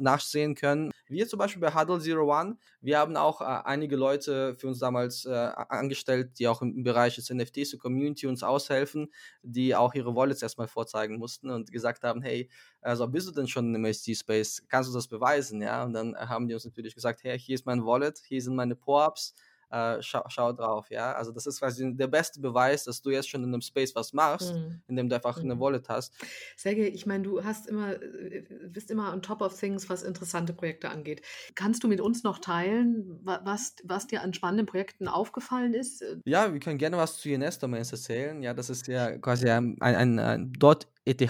nachsehen 0.00 0.54
können. 0.54 0.90
Wir 1.08 1.26
zum 1.26 1.38
Beispiel 1.38 1.60
bei 1.60 1.74
Huddle 1.74 2.00
Zero 2.00 2.32
One, 2.32 2.56
wir 2.80 2.98
haben 2.98 3.16
auch 3.16 3.40
äh, 3.40 3.44
einige 3.44 3.96
Leute 3.96 4.54
für 4.54 4.68
uns 4.68 4.78
damals 4.78 5.24
äh, 5.24 5.30
angestellt, 5.30 6.38
die 6.38 6.46
auch 6.46 6.62
im 6.62 6.84
Bereich 6.84 7.16
des 7.16 7.30
NFTs 7.30 7.74
und 7.74 7.80
Community 7.80 8.26
uns 8.26 8.42
aushelfen, 8.42 9.12
die 9.42 9.74
auch 9.74 9.94
ihre 9.94 10.14
Wallets 10.14 10.42
erstmal 10.42 10.68
vorzeigen 10.68 11.18
mussten 11.18 11.50
und 11.50 11.72
gesagt 11.72 12.04
haben, 12.04 12.22
hey, 12.22 12.48
also 12.80 13.08
bist 13.08 13.26
du 13.28 13.32
denn 13.32 13.48
schon 13.48 13.74
im 13.74 13.84
MST-Space? 13.84 14.64
Kannst 14.68 14.90
du 14.90 14.94
das 14.94 15.08
beweisen? 15.08 15.60
Ja, 15.62 15.84
und 15.84 15.94
dann 15.94 16.16
haben 16.16 16.46
die 16.46 16.54
uns 16.54 16.64
natürlich 16.64 16.94
gesagt, 16.94 17.24
hey, 17.24 17.38
hier 17.38 17.56
ist 17.56 17.66
mein 17.66 17.84
Wallet, 17.84 18.20
hier 18.26 18.40
sind 18.40 18.54
meine 18.54 18.76
Po-Ups, 18.76 19.34
äh, 19.70 20.02
schau, 20.02 20.22
schau, 20.28 20.52
drauf, 20.52 20.90
ja. 20.90 21.12
Also 21.12 21.32
das 21.32 21.46
ist 21.46 21.60
quasi 21.60 21.94
der 21.94 22.06
beste 22.06 22.40
Beweis, 22.40 22.84
dass 22.84 23.02
du 23.02 23.10
jetzt 23.10 23.28
schon 23.28 23.42
in 23.42 23.50
einem 23.50 23.60
Space 23.60 23.94
was 23.94 24.12
machst, 24.12 24.54
mhm. 24.54 24.82
indem 24.88 25.08
du 25.08 25.16
einfach 25.16 25.36
mhm. 25.36 25.50
eine 25.50 25.60
Wallet 25.60 25.88
hast. 25.88 26.14
Sergej, 26.56 26.88
ich 26.88 27.06
meine, 27.06 27.22
du 27.22 27.44
hast 27.44 27.66
immer, 27.66 27.92
äh, 28.02 28.44
bist 28.68 28.90
immer 28.90 29.12
on 29.12 29.22
top 29.22 29.40
of 29.42 29.58
things, 29.58 29.88
was 29.88 30.02
interessante 30.02 30.52
Projekte 30.52 30.90
angeht. 30.90 31.22
Kannst 31.54 31.84
du 31.84 31.88
mit 31.88 32.00
uns 32.00 32.22
noch 32.22 32.38
teilen, 32.38 33.20
was, 33.22 33.76
was 33.84 34.06
dir 34.06 34.22
an 34.22 34.34
spannenden 34.34 34.66
Projekten 34.66 35.08
aufgefallen 35.08 35.74
ist? 35.74 36.04
Ja, 36.24 36.52
wir 36.52 36.60
können 36.60 36.78
gerne 36.78 36.96
was 36.96 37.18
zu 37.18 37.28
INS-Domains 37.28 37.92
erzählen. 37.92 38.42
Ja, 38.42 38.54
das 38.54 38.70
ist 38.70 38.86
ja 38.86 39.18
quasi 39.18 39.48
ein, 39.48 39.76
ein, 39.80 40.18
ein 40.18 40.52
.eth 41.04 41.20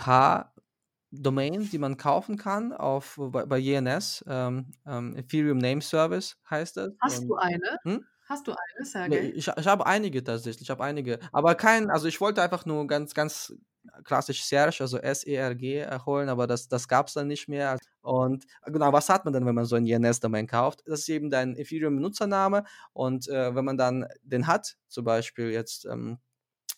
Domain, 1.12 1.68
die 1.70 1.78
man 1.78 1.96
kaufen 1.96 2.36
kann 2.36 2.72
auf, 2.72 3.16
bei, 3.18 3.44
bei 3.44 3.58
INS. 3.58 4.24
Ähm, 4.28 4.72
ähm, 4.86 5.16
Ethereum 5.16 5.58
Name 5.58 5.82
Service 5.82 6.36
heißt 6.48 6.76
das. 6.76 6.92
Hast 7.00 7.22
Und, 7.22 7.28
du 7.28 7.34
eine? 7.36 7.78
Hm? 7.82 8.04
Hast 8.30 8.46
du 8.46 8.52
eine, 8.52 8.86
Sergej? 8.86 9.30
Ich, 9.30 9.48
ich 9.48 9.66
habe 9.66 9.86
einige 9.86 10.22
tatsächlich, 10.22 10.62
ich 10.62 10.70
habe 10.70 10.84
einige. 10.84 11.18
Aber 11.32 11.56
kein, 11.56 11.90
also 11.90 12.06
ich 12.06 12.20
wollte 12.20 12.40
einfach 12.40 12.64
nur 12.64 12.86
ganz, 12.86 13.12
ganz 13.12 13.52
klassisch 14.04 14.44
Serge, 14.44 14.76
also 14.82 14.98
S-E-R-G 14.98 15.84
holen, 16.06 16.28
aber 16.28 16.46
das, 16.46 16.68
das 16.68 16.86
gab 16.86 17.08
es 17.08 17.14
dann 17.14 17.26
nicht 17.26 17.48
mehr. 17.48 17.76
Und 18.02 18.44
genau, 18.66 18.92
was 18.92 19.08
hat 19.08 19.24
man 19.24 19.34
dann, 19.34 19.46
wenn 19.46 19.56
man 19.56 19.64
so 19.64 19.74
ein 19.74 19.84
INS-Domain 19.84 20.46
kauft? 20.46 20.82
Das 20.86 21.00
ist 21.00 21.08
eben 21.08 21.28
dein 21.28 21.56
Ethereum-Benutzername 21.56 22.62
und 22.92 23.26
äh, 23.28 23.52
wenn 23.56 23.64
man 23.64 23.76
dann 23.76 24.06
den 24.22 24.46
hat, 24.46 24.76
zum 24.86 25.04
Beispiel 25.04 25.50
jetzt 25.50 25.86
ähm, 25.86 26.18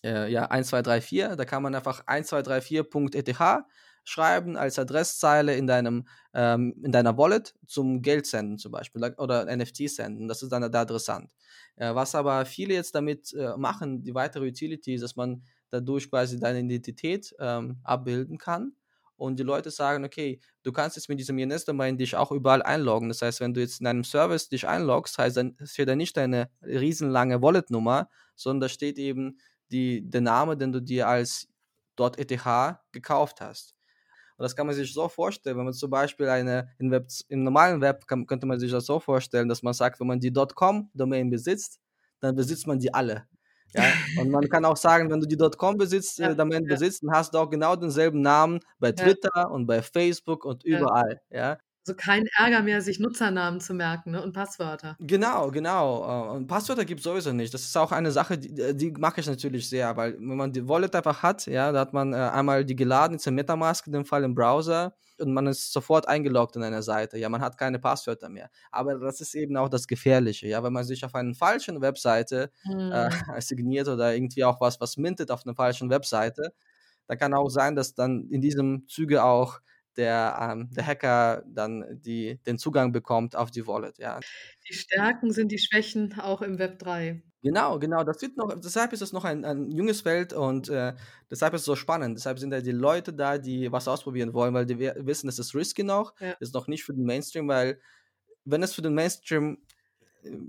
äh, 0.03 0.33
ja 0.33 0.47
1234, 0.47 1.37
da 1.37 1.45
kann 1.45 1.63
man 1.63 1.75
einfach 1.75 2.07
1234.eth 2.07 3.67
schreiben 4.05 4.57
als 4.57 4.79
Adresszeile 4.79 5.55
in 5.57 5.67
deinem 5.67 6.07
ähm, 6.35 6.75
in 6.83 6.93
deiner 6.93 7.17
Wallet 7.17 7.55
zum 7.67 8.03
Geld 8.03 8.27
senden 8.27 8.59
zum 8.59 8.73
Beispiel 8.73 9.03
oder 9.19 9.45
NFT 9.55 9.89
senden. 9.89 10.29
Das 10.29 10.43
ist 10.43 10.51
dann 10.51 10.71
der 10.71 10.81
Adressant. 10.81 11.31
Äh, 11.77 11.95
was 11.95 12.15
aber 12.15 12.45
viele 12.45 12.75
jetzt 12.75 12.95
damit 12.95 13.33
äh, 13.35 13.57
machen, 13.57 14.03
die 14.03 14.15
weitere 14.15 14.49
Utility 14.49 14.95
ist, 14.95 15.03
dass 15.03 15.17
man 15.17 15.43
dadurch 15.71 16.11
quasi 16.11 16.39
deine 16.39 16.61
Identität 16.61 17.35
ähm, 17.39 17.79
abbilden 17.85 18.39
kann. 18.39 18.73
Und 19.17 19.39
die 19.39 19.45
Leute 19.45 19.71
sagen, 19.71 20.05
okay, 20.05 20.41
du 20.65 20.73
kannst 20.73 20.97
jetzt 20.97 21.09
mit 21.09 21.21
diesem 21.21 21.39
INS-Domain 21.39 21.97
dich 21.97 22.17
auch 22.17 22.33
überall 22.33 22.61
einloggen. 22.63 23.09
Das 23.09 23.23
heißt, 23.23 23.41
wenn 23.41 23.55
du 23.55 23.61
jetzt 23.61 23.81
in 23.81 23.87
einem 23.87 24.03
Service 24.03 24.49
dich 24.49 24.67
einloggst, 24.67 25.17
heißt 25.17 25.37
dann 25.37 25.57
steht 25.63 25.89
da 25.89 25.95
nicht 25.95 26.17
deine 26.17 26.51
riesenlange 26.61 27.41
Wallet-Nummer, 27.41 28.09
sondern 28.35 28.63
da 28.63 28.69
steht 28.69 28.99
eben 28.99 29.39
die, 29.71 30.03
der 30.11 30.23
Name, 30.23 30.57
den 30.57 30.73
du 30.73 30.81
dir 30.81 31.07
als 31.09 31.49
.eth 31.99 32.77
gekauft 32.91 33.41
hast. 33.41 33.77
Und 34.37 34.43
das 34.43 34.57
kann 34.57 34.67
man 34.67 34.75
sich 34.75 34.93
so 34.93 35.09
vorstellen, 35.09 35.57
wenn 35.57 35.65
man 35.65 35.75
zum 35.75 35.91
Beispiel 35.91 36.29
eine, 36.29 36.69
im, 36.79 36.91
Web, 36.91 37.09
im 37.29 37.45
normalen 37.45 37.81
Web 37.81 38.07
kann, 38.07 38.27
könnte 38.27 38.47
man 38.47 38.59
sich 38.59 38.71
das 38.71 38.87
so 38.87 39.01
vorstellen, 39.01 39.49
dass 39.49 39.63
man 39.63 39.75
sagt, 39.75 40.01
wenn 40.01 40.07
man 40.07 40.21
die 40.21 40.33
.com-Domain 40.33 41.31
besitzt, 41.31 41.81
dann 42.21 42.35
besitzt 42.35 42.67
man 42.67 42.79
die 42.79 42.93
alle. 42.93 43.27
Ja? 43.75 43.85
Und 44.21 44.29
man 44.29 44.47
kann 44.51 44.67
auch 44.67 44.77
sagen, 44.77 45.11
wenn 45.11 45.19
du 45.19 45.27
die 45.27 45.39
.com 45.57 45.79
besitzt, 45.79 46.19
ja, 46.19 46.33
äh, 46.33 46.37
Domain 46.37 46.63
ja. 46.65 46.75
besitzt, 46.75 47.03
dann 47.03 47.13
hast 47.13 47.33
du 47.33 47.39
auch 47.39 47.49
genau 47.49 47.75
denselben 47.75 48.21
Namen 48.21 48.61
bei 48.79 48.93
Twitter 48.93 49.31
ja. 49.35 49.47
und 49.47 49.67
bei 49.67 49.81
Facebook 49.81 50.45
und 50.45 50.63
überall. 50.63 51.23
Ja? 51.31 51.57
Also 51.85 51.97
kein 51.97 52.29
Ärger 52.39 52.63
mehr, 52.63 52.81
sich 52.81 53.01
Nutzernamen 53.01 53.61
zu 53.61 53.75
merken 53.75 54.13
ne? 54.13 54.23
und 54.23 54.33
Passwörter. 54.33 54.97
Genau, 55.01 55.51
genau. 55.51 56.29
Äh, 56.31 56.37
und 56.37 56.47
Passwörter 56.47 56.85
gibt 56.85 57.01
es 57.01 57.05
sowieso 57.05 57.33
nicht. 57.33 57.53
Das 57.53 57.63
ist 57.63 57.77
auch 57.77 57.91
eine 57.91 58.13
Sache, 58.13 58.39
die, 58.39 58.61
äh, 58.61 58.73
die 58.73 58.93
mache 58.93 59.21
ich 59.21 59.27
natürlich 59.27 59.69
sehr, 59.69 59.97
weil 59.97 60.15
wenn 60.15 60.37
man 60.37 60.53
die 60.53 60.69
Wallet 60.69 60.95
einfach 60.95 61.25
hat, 61.25 61.47
ja, 61.47 61.73
da 61.73 61.81
hat 61.81 61.93
man 61.93 62.13
äh, 62.13 62.17
einmal 62.17 62.65
die 62.65 62.77
geladen, 62.77 63.17
ist 63.17 63.27
ein 63.27 63.35
Metamask 63.35 63.85
in 63.89 63.95
dem 63.95 64.05
Fall 64.05 64.23
im 64.23 64.33
Browser 64.33 64.95
und 65.19 65.33
man 65.33 65.49
ist 65.49 65.73
sofort 65.73 66.07
eingeloggt 66.07 66.55
in 66.55 66.63
einer 66.63 66.83
Seite. 66.83 67.19
Ja, 67.19 67.29
man 67.29 67.41
hat 67.41 67.59
keine 67.59 67.81
Passwörter 67.81 68.29
mehr. 68.29 68.49
Aber 68.71 68.97
das 69.01 69.21
ist 69.21 69.35
eben 69.35 69.57
auch 69.57 69.69
das 69.69 69.89
Gefährliche, 69.89 70.47
ja, 70.47 70.63
wenn 70.63 70.73
man 70.73 70.85
sich 70.85 71.05
auf 71.05 71.17
einer 71.17 71.35
falschen 71.35 71.81
Webseite 71.81 72.53
hm. 72.63 72.93
äh, 72.93 73.11
signiert 73.41 73.89
oder 73.89 74.15
irgendwie 74.15 74.45
auch 74.45 74.61
was, 74.61 74.81
was 74.81 74.97
mintet 74.97 75.33
auf 75.33 75.45
einer 75.45 75.57
falschen 75.57 75.91
Webseite, 75.91 76.53
da 77.09 77.17
kann 77.17 77.35
auch 77.35 77.49
sein, 77.49 77.75
dass 77.75 77.95
dann 77.95 78.29
in 78.31 78.41
diesem 78.41 78.87
Zuge 78.87 79.25
auch 79.25 79.59
der, 79.97 80.39
ähm, 80.41 80.71
der 80.73 80.87
Hacker 80.87 81.43
dann 81.47 81.85
die, 82.01 82.41
den 82.47 82.59
Zugang 82.59 82.93
bekommt 82.93 83.37
auf 83.37 83.51
die 83.51 83.67
Wallet. 83.67 83.99
Ja. 83.99 84.21
Die 84.69 84.75
Stärken 84.75 85.33
sind 85.33 85.53
die 85.53 85.59
Schwächen 85.59 86.19
auch 86.19 86.43
im 86.43 86.59
Web 86.59 86.79
3. 86.79 87.23
Genau, 87.43 87.79
genau. 87.81 88.05
Das 88.05 88.23
wird 88.23 88.37
noch, 88.37 88.55
deshalb 88.61 88.93
ist 88.93 89.03
es 89.03 89.13
noch 89.13 89.25
ein, 89.25 89.45
ein 89.45 89.69
junges 89.71 90.03
Feld 90.03 90.33
und 90.33 90.69
äh, 90.69 90.95
deshalb 91.29 91.55
ist 91.55 91.63
es 91.63 91.67
so 91.67 91.75
spannend. 91.75 92.17
Deshalb 92.17 92.39
sind 92.39 92.51
da 92.51 92.61
die 92.61 92.71
Leute 92.71 93.13
da, 93.13 93.37
die 93.37 93.71
was 93.73 93.89
ausprobieren 93.89 94.33
wollen, 94.33 94.55
weil 94.55 94.65
die 94.65 94.79
wissen, 94.79 95.29
es 95.29 95.41
ist 95.41 95.55
risky 95.55 95.83
noch. 95.83 96.15
Ja. 96.21 96.33
ist 96.39 96.55
noch 96.55 96.69
nicht 96.69 96.85
für 96.85 96.95
den 96.95 97.05
Mainstream, 97.05 97.49
weil 97.49 97.81
wenn 98.45 98.63
es 98.63 98.75
für 98.75 98.83
den 98.83 98.95
Mainstream 98.95 99.59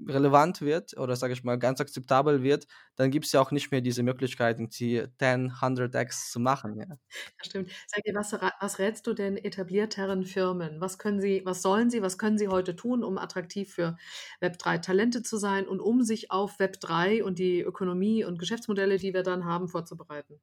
relevant 0.07 0.61
wird 0.61 0.97
oder 0.97 1.15
sage 1.15 1.33
ich 1.33 1.43
mal 1.43 1.57
ganz 1.57 1.81
akzeptabel 1.81 2.43
wird, 2.43 2.67
dann 2.95 3.11
gibt 3.11 3.25
es 3.25 3.31
ja 3.31 3.41
auch 3.41 3.51
nicht 3.51 3.71
mehr 3.71 3.81
diese 3.81 4.03
Möglichkeiten, 4.03 4.69
die 4.69 5.05
10, 5.19 5.51
100x 5.61 6.31
zu 6.31 6.39
machen. 6.39 6.77
Ja. 6.77 6.85
Das 7.37 7.47
stimmt. 7.47 7.71
Sag 7.87 8.03
dir, 8.03 8.15
was, 8.15 8.33
was 8.33 8.79
rätst 8.79 9.07
du 9.07 9.13
denn 9.13 9.37
etablierteren 9.37 10.25
Firmen? 10.25 10.81
Was 10.81 10.97
können 10.97 11.19
sie, 11.21 11.41
was 11.45 11.61
sollen 11.61 11.89
sie, 11.89 12.01
was 12.01 12.17
können 12.17 12.37
sie 12.37 12.47
heute 12.47 12.75
tun, 12.75 13.03
um 13.03 13.17
attraktiv 13.17 13.73
für 13.73 13.97
Web3 14.41 14.79
Talente 14.81 15.23
zu 15.23 15.37
sein 15.37 15.67
und 15.67 15.79
um 15.79 16.03
sich 16.03 16.31
auf 16.31 16.59
Web3 16.59 17.23
und 17.23 17.39
die 17.39 17.61
Ökonomie 17.61 18.23
und 18.25 18.39
Geschäftsmodelle, 18.39 18.97
die 18.97 19.13
wir 19.13 19.23
dann 19.23 19.45
haben, 19.45 19.67
vorzubereiten? 19.67 20.41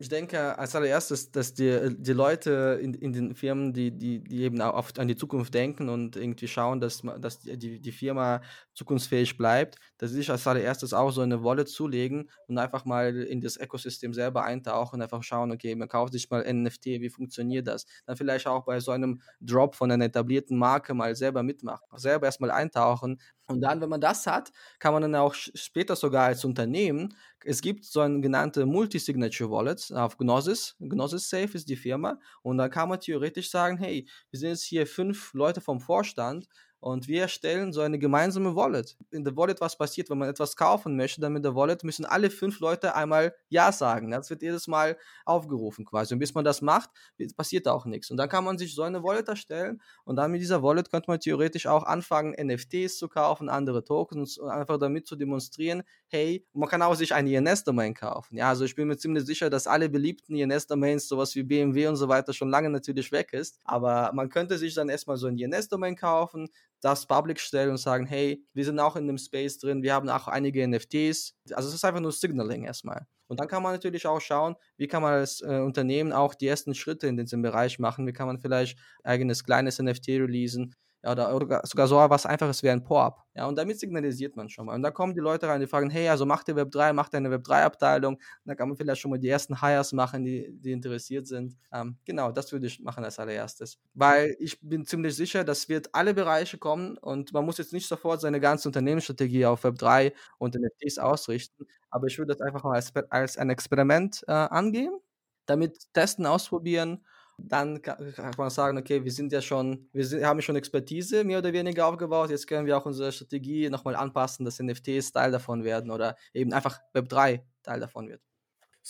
Ich 0.00 0.08
denke 0.08 0.56
als 0.56 0.76
allererstes, 0.76 1.32
dass 1.32 1.54
die, 1.54 1.76
die 1.98 2.12
Leute 2.12 2.78
in, 2.80 2.94
in 2.94 3.12
den 3.12 3.34
Firmen, 3.34 3.72
die, 3.72 3.90
die, 3.90 4.22
die 4.22 4.42
eben 4.42 4.60
auch 4.60 4.74
oft 4.74 5.00
an 5.00 5.08
die 5.08 5.16
Zukunft 5.16 5.52
denken 5.54 5.88
und 5.88 6.14
irgendwie 6.14 6.46
schauen, 6.46 6.78
dass, 6.80 7.02
dass 7.18 7.40
die, 7.40 7.80
die 7.80 7.92
Firma 7.92 8.40
zukunftsfähig 8.74 9.36
bleibt, 9.36 9.74
dass 9.96 10.10
sie 10.10 10.18
sich 10.18 10.30
als 10.30 10.46
allererstes 10.46 10.94
auch 10.94 11.10
so 11.10 11.20
eine 11.20 11.42
Wallet 11.42 11.68
zulegen 11.68 12.30
und 12.46 12.58
einfach 12.58 12.84
mal 12.84 13.16
in 13.16 13.40
das 13.40 13.56
Ökosystem 13.56 14.14
selber 14.14 14.44
eintauchen 14.44 14.96
und 14.96 15.02
einfach 15.02 15.24
schauen, 15.24 15.50
okay, 15.50 15.74
man 15.74 15.88
kauft 15.88 16.12
sich 16.12 16.30
mal 16.30 16.44
NFT, 16.44 16.86
wie 16.86 17.10
funktioniert 17.10 17.66
das? 17.66 17.84
Dann 18.06 18.16
vielleicht 18.16 18.46
auch 18.46 18.64
bei 18.64 18.78
so 18.78 18.92
einem 18.92 19.20
Drop 19.40 19.74
von 19.74 19.90
einer 19.90 20.04
etablierten 20.04 20.56
Marke 20.56 20.94
mal 20.94 21.16
selber 21.16 21.42
mitmachen, 21.42 21.98
selber 21.98 22.26
erstmal 22.26 22.52
eintauchen, 22.52 23.18
und 23.48 23.62
dann, 23.62 23.80
wenn 23.80 23.88
man 23.88 24.00
das 24.00 24.26
hat, 24.26 24.52
kann 24.78 24.92
man 24.92 25.02
dann 25.02 25.14
auch 25.14 25.34
später 25.34 25.96
sogar 25.96 26.26
als 26.26 26.44
Unternehmen, 26.44 27.14
es 27.44 27.62
gibt 27.62 27.84
so 27.84 28.00
ein 28.00 28.20
genannte 28.20 28.66
Multi-Signature 28.66 29.50
Wallets 29.50 29.90
auf 29.90 30.18
Gnosis. 30.18 30.76
Gnosis 30.80 31.30
Safe 31.30 31.54
ist 31.54 31.68
die 31.68 31.76
Firma. 31.76 32.20
Und 32.42 32.58
da 32.58 32.68
kann 32.68 32.88
man 32.88 33.00
theoretisch 33.00 33.50
sagen, 33.50 33.78
hey, 33.78 34.06
wir 34.30 34.38
sind 34.38 34.50
jetzt 34.50 34.64
hier 34.64 34.86
fünf 34.86 35.32
Leute 35.32 35.60
vom 35.60 35.80
Vorstand 35.80 36.46
Und 36.80 37.08
wir 37.08 37.22
erstellen 37.22 37.72
so 37.72 37.80
eine 37.80 37.98
gemeinsame 37.98 38.54
Wallet. 38.54 38.96
In 39.10 39.24
der 39.24 39.36
Wallet, 39.36 39.60
was 39.60 39.76
passiert, 39.76 40.10
wenn 40.10 40.18
man 40.18 40.28
etwas 40.28 40.56
kaufen 40.56 40.96
möchte, 40.96 41.20
dann 41.20 41.32
mit 41.32 41.44
der 41.44 41.54
Wallet 41.54 41.82
müssen 41.82 42.04
alle 42.04 42.30
fünf 42.30 42.60
Leute 42.60 42.94
einmal 42.94 43.34
Ja 43.48 43.72
sagen. 43.72 44.10
Das 44.10 44.30
wird 44.30 44.42
jedes 44.42 44.68
Mal 44.68 44.96
aufgerufen 45.24 45.84
quasi. 45.84 46.14
Und 46.14 46.20
bis 46.20 46.34
man 46.34 46.44
das 46.44 46.62
macht, 46.62 46.90
passiert 47.36 47.66
auch 47.66 47.84
nichts. 47.84 48.10
Und 48.10 48.16
dann 48.16 48.28
kann 48.28 48.44
man 48.44 48.58
sich 48.58 48.74
so 48.74 48.82
eine 48.82 49.02
Wallet 49.02 49.28
erstellen 49.28 49.82
und 50.04 50.16
dann 50.16 50.30
mit 50.30 50.40
dieser 50.40 50.62
Wallet 50.62 50.90
könnte 50.90 51.10
man 51.10 51.18
theoretisch 51.18 51.66
auch 51.66 51.82
anfangen, 51.82 52.34
NFTs 52.40 52.98
zu 52.98 53.08
kaufen, 53.08 53.48
andere 53.48 53.84
Tokens 53.84 54.38
und 54.38 54.48
einfach 54.48 54.78
damit 54.78 55.06
zu 55.06 55.16
demonstrieren, 55.16 55.82
hey, 56.08 56.46
man 56.52 56.68
kann 56.68 56.82
auch 56.82 56.94
sich 56.94 57.14
eine 57.14 57.30
INS-Domain 57.30 57.94
kaufen. 57.94 58.36
Ja, 58.36 58.48
also 58.48 58.64
ich 58.64 58.74
bin 58.74 58.88
mir 58.88 58.96
ziemlich 58.96 59.24
sicher, 59.24 59.50
dass 59.50 59.66
alle 59.66 59.88
beliebten 59.88 60.34
INS-Domains, 60.34 61.08
sowas 61.08 61.34
wie 61.34 61.42
BMW 61.42 61.86
und 61.88 61.96
so 61.96 62.08
weiter, 62.08 62.32
schon 62.32 62.48
lange 62.50 62.70
natürlich 62.70 63.12
weg 63.12 63.32
ist. 63.32 63.58
Aber 63.64 64.12
man 64.14 64.28
könnte 64.28 64.58
sich 64.58 64.74
dann 64.74 64.88
erstmal 64.88 65.16
so 65.16 65.26
ein 65.26 65.36
INS-Domain 65.36 65.96
kaufen, 65.96 66.48
das 66.80 67.06
public 67.06 67.40
stellen 67.40 67.70
und 67.70 67.78
sagen, 67.78 68.06
hey, 68.06 68.44
wir 68.52 68.64
sind 68.64 68.78
auch 68.78 68.96
in 68.96 69.06
dem 69.06 69.18
Space 69.18 69.58
drin, 69.58 69.82
wir 69.82 69.94
haben 69.94 70.08
auch 70.08 70.28
einige 70.28 70.66
NFTs. 70.66 71.34
Also 71.52 71.68
es 71.68 71.74
ist 71.74 71.84
einfach 71.84 72.00
nur 72.00 72.12
Signaling 72.12 72.64
erstmal. 72.64 73.06
Und 73.26 73.40
dann 73.40 73.48
kann 73.48 73.62
man 73.62 73.72
natürlich 73.72 74.06
auch 74.06 74.20
schauen, 74.20 74.56
wie 74.76 74.86
kann 74.86 75.02
man 75.02 75.14
als 75.14 75.42
äh, 75.42 75.58
Unternehmen 75.58 76.12
auch 76.12 76.34
die 76.34 76.46
ersten 76.46 76.74
Schritte 76.74 77.06
in 77.08 77.16
diesem 77.16 77.42
Bereich 77.42 77.78
machen, 77.78 78.06
wie 78.06 78.12
kann 78.12 78.26
man 78.26 78.40
vielleicht 78.40 78.78
eigenes 79.04 79.44
kleines 79.44 79.78
NFT 79.78 80.08
releasen, 80.08 80.74
ja, 81.04 81.32
oder, 81.32 81.60
sogar 81.64 81.86
so 81.86 81.96
was 81.96 82.26
Einfaches 82.26 82.62
wie 82.64 82.70
ein 82.70 82.82
POAP. 82.82 83.18
Ja, 83.34 83.46
und 83.46 83.56
damit 83.56 83.78
signalisiert 83.78 84.34
man 84.34 84.48
schon 84.48 84.66
mal. 84.66 84.74
Und 84.74 84.82
da 84.82 84.90
kommen 84.90 85.14
die 85.14 85.20
Leute 85.20 85.46
rein, 85.46 85.60
die 85.60 85.68
fragen, 85.68 85.90
hey, 85.90 86.08
also 86.08 86.26
macht 86.26 86.48
ihr 86.48 86.56
Web3, 86.56 86.92
macht 86.92 87.14
ihr 87.14 87.18
eine 87.18 87.28
Web3-Abteilung? 87.30 88.18
Da 88.44 88.56
kann 88.56 88.68
man 88.68 88.76
vielleicht 88.76 89.00
schon 89.00 89.12
mal 89.12 89.18
die 89.18 89.28
ersten 89.28 89.60
Hires 89.60 89.92
machen, 89.92 90.24
die, 90.24 90.48
die 90.58 90.72
interessiert 90.72 91.28
sind. 91.28 91.56
Ähm, 91.72 91.98
genau, 92.04 92.32
das 92.32 92.50
würde 92.50 92.66
ich 92.66 92.80
machen 92.80 93.04
als 93.04 93.18
allererstes. 93.20 93.78
Weil 93.94 94.34
ich 94.40 94.58
bin 94.60 94.84
ziemlich 94.84 95.14
sicher, 95.14 95.44
das 95.44 95.68
wird 95.68 95.94
alle 95.94 96.14
Bereiche 96.14 96.58
kommen 96.58 96.98
und 96.98 97.32
man 97.32 97.44
muss 97.44 97.58
jetzt 97.58 97.72
nicht 97.72 97.86
sofort 97.86 98.20
seine 98.20 98.40
ganze 98.40 98.68
Unternehmensstrategie 98.68 99.46
auf 99.46 99.64
Web3 99.64 100.12
und 100.38 100.56
NFTs 100.56 100.98
ausrichten. 100.98 101.64
Aber 101.90 102.08
ich 102.08 102.18
würde 102.18 102.34
das 102.34 102.40
einfach 102.40 102.64
mal 102.64 102.74
als, 102.74 102.92
als 103.10 103.38
ein 103.38 103.50
Experiment 103.50 104.24
äh, 104.26 104.32
angehen, 104.32 104.98
damit 105.46 105.78
testen, 105.92 106.26
ausprobieren 106.26 107.04
dann 107.38 107.80
kann 107.82 108.34
man 108.36 108.50
sagen, 108.50 108.78
okay, 108.78 109.04
wir 109.04 109.12
sind 109.12 109.32
ja 109.32 109.40
schon, 109.40 109.88
wir 109.92 110.04
sind, 110.04 110.24
haben 110.24 110.42
schon 110.42 110.56
Expertise 110.56 111.24
mehr 111.24 111.38
oder 111.38 111.52
weniger 111.52 111.86
aufgebaut, 111.86 112.30
jetzt 112.30 112.46
können 112.46 112.66
wir 112.66 112.76
auch 112.76 112.84
unsere 112.86 113.12
Strategie 113.12 113.70
nochmal 113.70 113.96
anpassen, 113.96 114.44
dass 114.44 114.58
NFTs 114.60 115.12
Teil 115.12 115.30
davon 115.30 115.64
werden 115.64 115.90
oder 115.90 116.16
eben 116.34 116.52
einfach 116.52 116.80
Web3 116.94 117.42
Teil 117.62 117.80
davon 117.80 118.08
wird. 118.08 118.27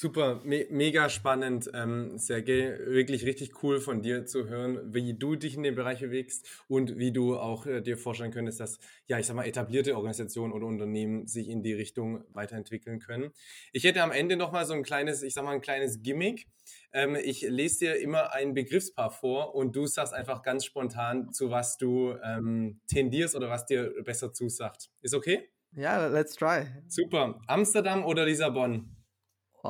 Super, 0.00 0.40
me 0.44 0.64
mega 0.70 1.08
spannend, 1.08 1.68
ähm, 1.74 2.18
Sergej. 2.18 2.86
Wirklich 2.86 3.26
richtig 3.26 3.64
cool 3.64 3.80
von 3.80 4.00
dir 4.00 4.26
zu 4.26 4.48
hören, 4.48 4.94
wie 4.94 5.18
du 5.18 5.34
dich 5.34 5.56
in 5.56 5.64
dem 5.64 5.74
Bereich 5.74 5.98
bewegst 5.98 6.46
und 6.68 6.98
wie 6.98 7.10
du 7.10 7.36
auch 7.36 7.66
äh, 7.66 7.80
dir 7.80 7.98
vorstellen 7.98 8.30
könntest, 8.30 8.60
dass, 8.60 8.78
ja, 9.08 9.18
ich 9.18 9.26
sag 9.26 9.34
mal, 9.34 9.42
etablierte 9.42 9.96
Organisationen 9.96 10.52
oder 10.52 10.66
Unternehmen 10.66 11.26
sich 11.26 11.48
in 11.48 11.64
die 11.64 11.72
Richtung 11.72 12.22
weiterentwickeln 12.32 13.00
können. 13.00 13.32
Ich 13.72 13.82
hätte 13.82 14.00
am 14.04 14.12
Ende 14.12 14.36
nochmal 14.36 14.66
so 14.66 14.74
ein 14.74 14.84
kleines, 14.84 15.24
ich 15.24 15.34
sag 15.34 15.42
mal, 15.42 15.50
ein 15.50 15.62
kleines 15.62 16.00
Gimmick. 16.00 16.46
Ähm, 16.92 17.16
ich 17.16 17.40
lese 17.42 17.80
dir 17.80 18.00
immer 18.00 18.32
ein 18.32 18.54
Begriffspaar 18.54 19.10
vor 19.10 19.56
und 19.56 19.74
du 19.74 19.88
sagst 19.88 20.14
einfach 20.14 20.44
ganz 20.44 20.64
spontan, 20.64 21.32
zu 21.32 21.50
was 21.50 21.76
du 21.76 22.14
ähm, 22.22 22.80
tendierst 22.86 23.34
oder 23.34 23.50
was 23.50 23.66
dir 23.66 23.92
besser 24.04 24.32
zusagt. 24.32 24.90
Ist 25.00 25.16
okay? 25.16 25.50
Ja, 25.72 26.06
let's 26.06 26.36
try. 26.36 26.66
Super. 26.86 27.40
Amsterdam 27.48 28.04
oder 28.04 28.26
Lissabon? 28.26 28.94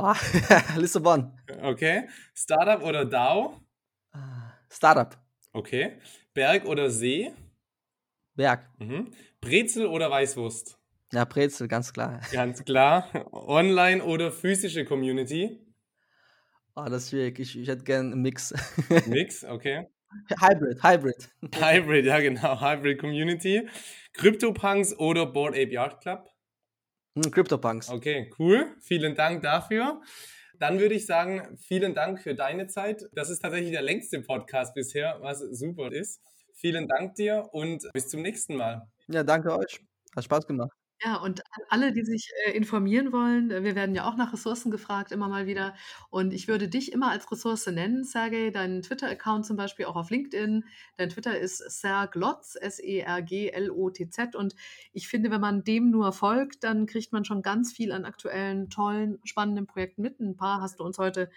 Oh, 0.01 0.15
Lissabon. 0.77 1.33
Okay. 1.61 2.09
Startup 2.33 2.81
oder 2.85 3.05
DAO? 3.05 3.61
Ah, 4.13 4.53
Startup. 4.71 5.17
Okay. 5.53 5.99
Berg 6.33 6.67
oder 6.67 6.89
See? 6.89 7.33
Berg. 8.37 8.69
Mhm. 8.79 9.11
Brezel 9.41 9.87
oder 9.87 10.09
Weißwurst? 10.09 10.79
Ja, 11.13 11.25
Brezel, 11.25 11.67
ganz 11.67 11.93
klar. 11.93 12.21
Ganz 12.31 12.65
klar. 12.65 13.11
Online 13.33 14.05
oder 14.05 14.31
physische 14.31 14.85
Community? 14.85 15.59
Oh, 16.77 16.85
das 16.85 17.05
ist 17.05 17.11
schwierig. 17.11 17.41
Ich, 17.41 17.59
ich 17.59 17.67
hätte 17.67 17.83
gerne 17.83 18.13
einen 18.13 18.23
Mix. 18.23 18.55
Mix, 19.07 19.45
okay. 19.45 19.89
Hybrid, 20.41 20.81
Hybrid. 20.81 21.29
Hybrid, 21.57 22.05
ja 22.07 22.21
genau. 22.21 22.61
Hybrid 22.61 23.01
Community. 23.01 23.69
CryptoPunks 24.13 24.97
oder 24.97 25.27
Board 25.27 25.55
Ape 25.55 25.73
Yard 25.73 26.01
Club? 26.01 26.25
Hm, 27.25 27.33
CryptoPunks. 27.33 27.91
Okay, 27.91 28.31
cool. 28.39 28.67
Vielen 28.81 29.15
Dank 29.17 29.43
dafür. 29.43 30.01
Dann 30.59 30.79
würde 30.79 30.95
ich 30.95 31.07
sagen, 31.07 31.57
vielen 31.57 31.95
Dank 31.95 32.21
für 32.21 32.35
deine 32.35 32.67
Zeit. 32.67 33.05
Das 33.13 33.31
ist 33.31 33.41
tatsächlich 33.41 33.73
der 33.73 33.83
längste 33.83 34.21
Podcast 34.21 34.75
bisher, 34.75 35.19
was 35.21 35.41
super 35.41 35.91
ist. 35.93 36.21
Vielen 36.55 36.89
Dank 36.89 37.15
dir 37.15 37.49
und 37.53 37.89
bis 37.93 38.09
zum 38.09 38.23
nächsten 38.23 38.57
Mal. 38.57 38.89
Ja, 39.09 39.23
danke 39.23 39.57
euch. 39.57 39.81
Hat 40.15 40.25
Spaß 40.25 40.47
gemacht. 40.47 40.78
Ja, 41.05 41.17
und 41.17 41.43
alle, 41.69 41.93
die 41.93 42.05
sich 42.05 42.33
äh, 42.47 42.57
informieren 42.57 43.13
wollen, 43.13 43.53
äh, 43.53 43.63
wir 43.63 43.77
werden 43.77 43.95
ja 43.95 44.09
auch 44.09 44.17
nach 44.17 44.33
Ressourcen 44.33 44.73
gefragt, 44.73 45.13
immer 45.13 45.29
mal 45.29 45.47
wieder. 45.47 45.77
Und 46.11 46.33
ich 46.33 46.49
würde 46.49 46.67
dich 46.69 46.93
immer 46.93 47.11
als 47.11 47.31
Ressource 47.31 47.67
nennen, 47.69 48.03
Sergej, 48.03 48.51
deinen 48.51 48.83
Twitter-Account 48.83 49.47
zum 49.47 49.57
Beispiel 49.57 49.85
auch 49.85 49.95
auf 49.95 50.11
LinkedIn. 50.11 50.65
Dein 50.97 51.09
Twitter 51.09 51.39
ist 51.39 51.59
Serglotz, 51.59 52.57
S-E-R-G-L-O-T-Z. 52.61 54.35
Und 54.35 54.57
ich 54.93 55.07
finde, 55.07 55.31
wenn 55.31 55.41
man 55.41 55.63
dem 55.63 55.91
nur 55.91 56.13
folgt, 56.13 56.65
dann 56.65 56.87
kriegt 56.87 57.13
man 57.13 57.25
schon 57.25 57.43
ganz 57.43 57.73
viel 57.73 57.93
an 57.93 58.05
aktuellen, 58.05 58.69
tollen, 58.69 59.21
spannenden 59.23 59.69
Projekten 59.69 60.03
mit. 60.03 60.19
Ein 60.19 60.35
paar 60.35 60.61
hast 60.61 60.81
du 60.81 60.85
uns 60.85 60.99
heute 60.99 61.31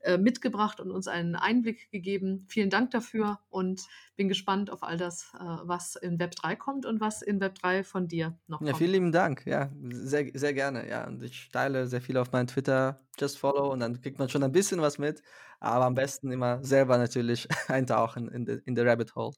äh, 0.00 0.16
mitgebracht 0.16 0.80
und 0.80 0.90
uns 0.90 1.06
einen 1.06 1.36
Einblick 1.36 1.90
gegeben. 1.90 2.46
Vielen 2.48 2.70
Dank 2.70 2.92
dafür 2.92 3.40
und 3.50 3.82
bin 4.16 4.28
gespannt 4.28 4.70
auf 4.70 4.82
all 4.82 4.96
das, 4.96 5.32
äh, 5.34 5.44
was 5.64 5.96
in 5.96 6.18
Web 6.18 6.34
3 6.36 6.56
kommt 6.56 6.86
und 6.86 7.00
was 7.00 7.22
in 7.22 7.40
Web 7.40 7.56
3 7.56 7.84
von 7.84 8.08
dir 8.08 8.38
noch 8.46 8.60
Ja, 8.60 8.68
kommt. 8.68 8.78
Vielen 9.02 9.06
lieben 9.06 9.12
Dank. 9.12 9.46
Ja, 9.46 9.70
sehr, 9.90 10.30
sehr 10.34 10.54
gerne. 10.54 10.88
Ja, 10.88 11.06
und 11.06 11.22
ich 11.22 11.50
teile 11.50 11.86
sehr 11.86 12.00
viel 12.00 12.16
auf 12.16 12.32
meinem 12.32 12.46
Twitter, 12.46 12.98
just 13.18 13.38
follow, 13.38 13.72
und 13.72 13.80
dann 13.80 14.00
kriegt 14.00 14.18
man 14.18 14.28
schon 14.28 14.42
ein 14.42 14.52
bisschen 14.52 14.80
was 14.80 14.98
mit. 14.98 15.22
Aber 15.60 15.86
am 15.86 15.94
besten 15.94 16.30
immer 16.32 16.62
selber 16.64 16.98
natürlich 16.98 17.48
eintauchen 17.68 18.28
in 18.28 18.46
the, 18.46 18.60
in 18.64 18.76
the 18.76 18.82
rabbit 18.82 19.14
hole. 19.14 19.32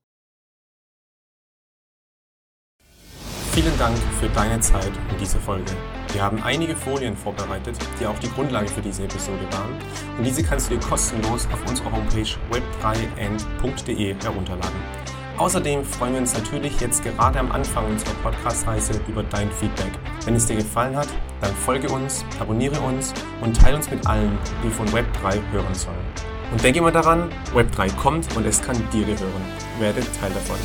Vielen 3.53 3.79
Dank 3.79 3.97
für 4.19 4.29
deine 4.31 4.59
Zeit 4.61 4.91
in 5.13 5.19
dieser 5.19 5.39
Folge. 5.39 5.71
Wir 6.13 6.23
haben 6.23 6.43
einige 6.43 6.75
Folien 6.75 7.17
vorbereitet, 7.17 7.77
die 8.01 8.07
auch 8.07 8.19
die 8.19 8.29
Grundlage 8.29 8.69
für 8.69 8.83
diese 8.83 9.05
Episode 9.05 9.47
waren. 9.53 9.79
Und 10.19 10.25
diese 10.25 10.43
kannst 10.43 10.71
du 10.71 10.75
dir 10.75 10.81
kostenlos 10.81 11.47
auf 11.47 11.69
unserer 11.69 11.93
Homepage 11.93 12.37
web3n.de 12.51 14.15
herunterladen. 14.15 15.04
Außerdem 15.37 15.85
freuen 15.85 16.13
wir 16.13 16.21
uns 16.21 16.33
natürlich 16.33 16.81
jetzt 16.81 17.03
gerade 17.03 17.41
am 17.41 17.51
Anfang 17.51 17.87
unserer 17.87 18.15
Podcast-Reise 18.23 19.01
über 19.09 19.25
dein 19.25 19.51
Feedback. 19.51 19.91
Wenn 20.25 20.37
es 20.37 20.47
dir 20.47 20.55
gefallen 20.55 20.97
hat, 20.97 21.09
dann 21.41 21.53
folge 21.55 21.89
uns, 21.89 22.25
abonniere 22.39 22.79
uns 22.81 23.13
und 23.41 23.57
teile 23.57 23.77
uns 23.77 23.91
mit 23.91 24.07
allen, 24.07 24.39
die 24.63 24.71
von 24.71 24.87
Web3 24.89 25.41
hören 25.51 25.75
sollen. 25.75 25.97
Und 26.53 26.63
denke 26.63 26.79
immer 26.79 26.93
daran, 26.93 27.31
Web3 27.53 27.97
kommt 27.97 28.37
und 28.37 28.47
es 28.47 28.63
kann 28.63 28.77
dir 28.93 29.05
gehören. 29.05 29.43
Werde 29.81 30.03
Teil 30.21 30.31
davon. 30.33 30.57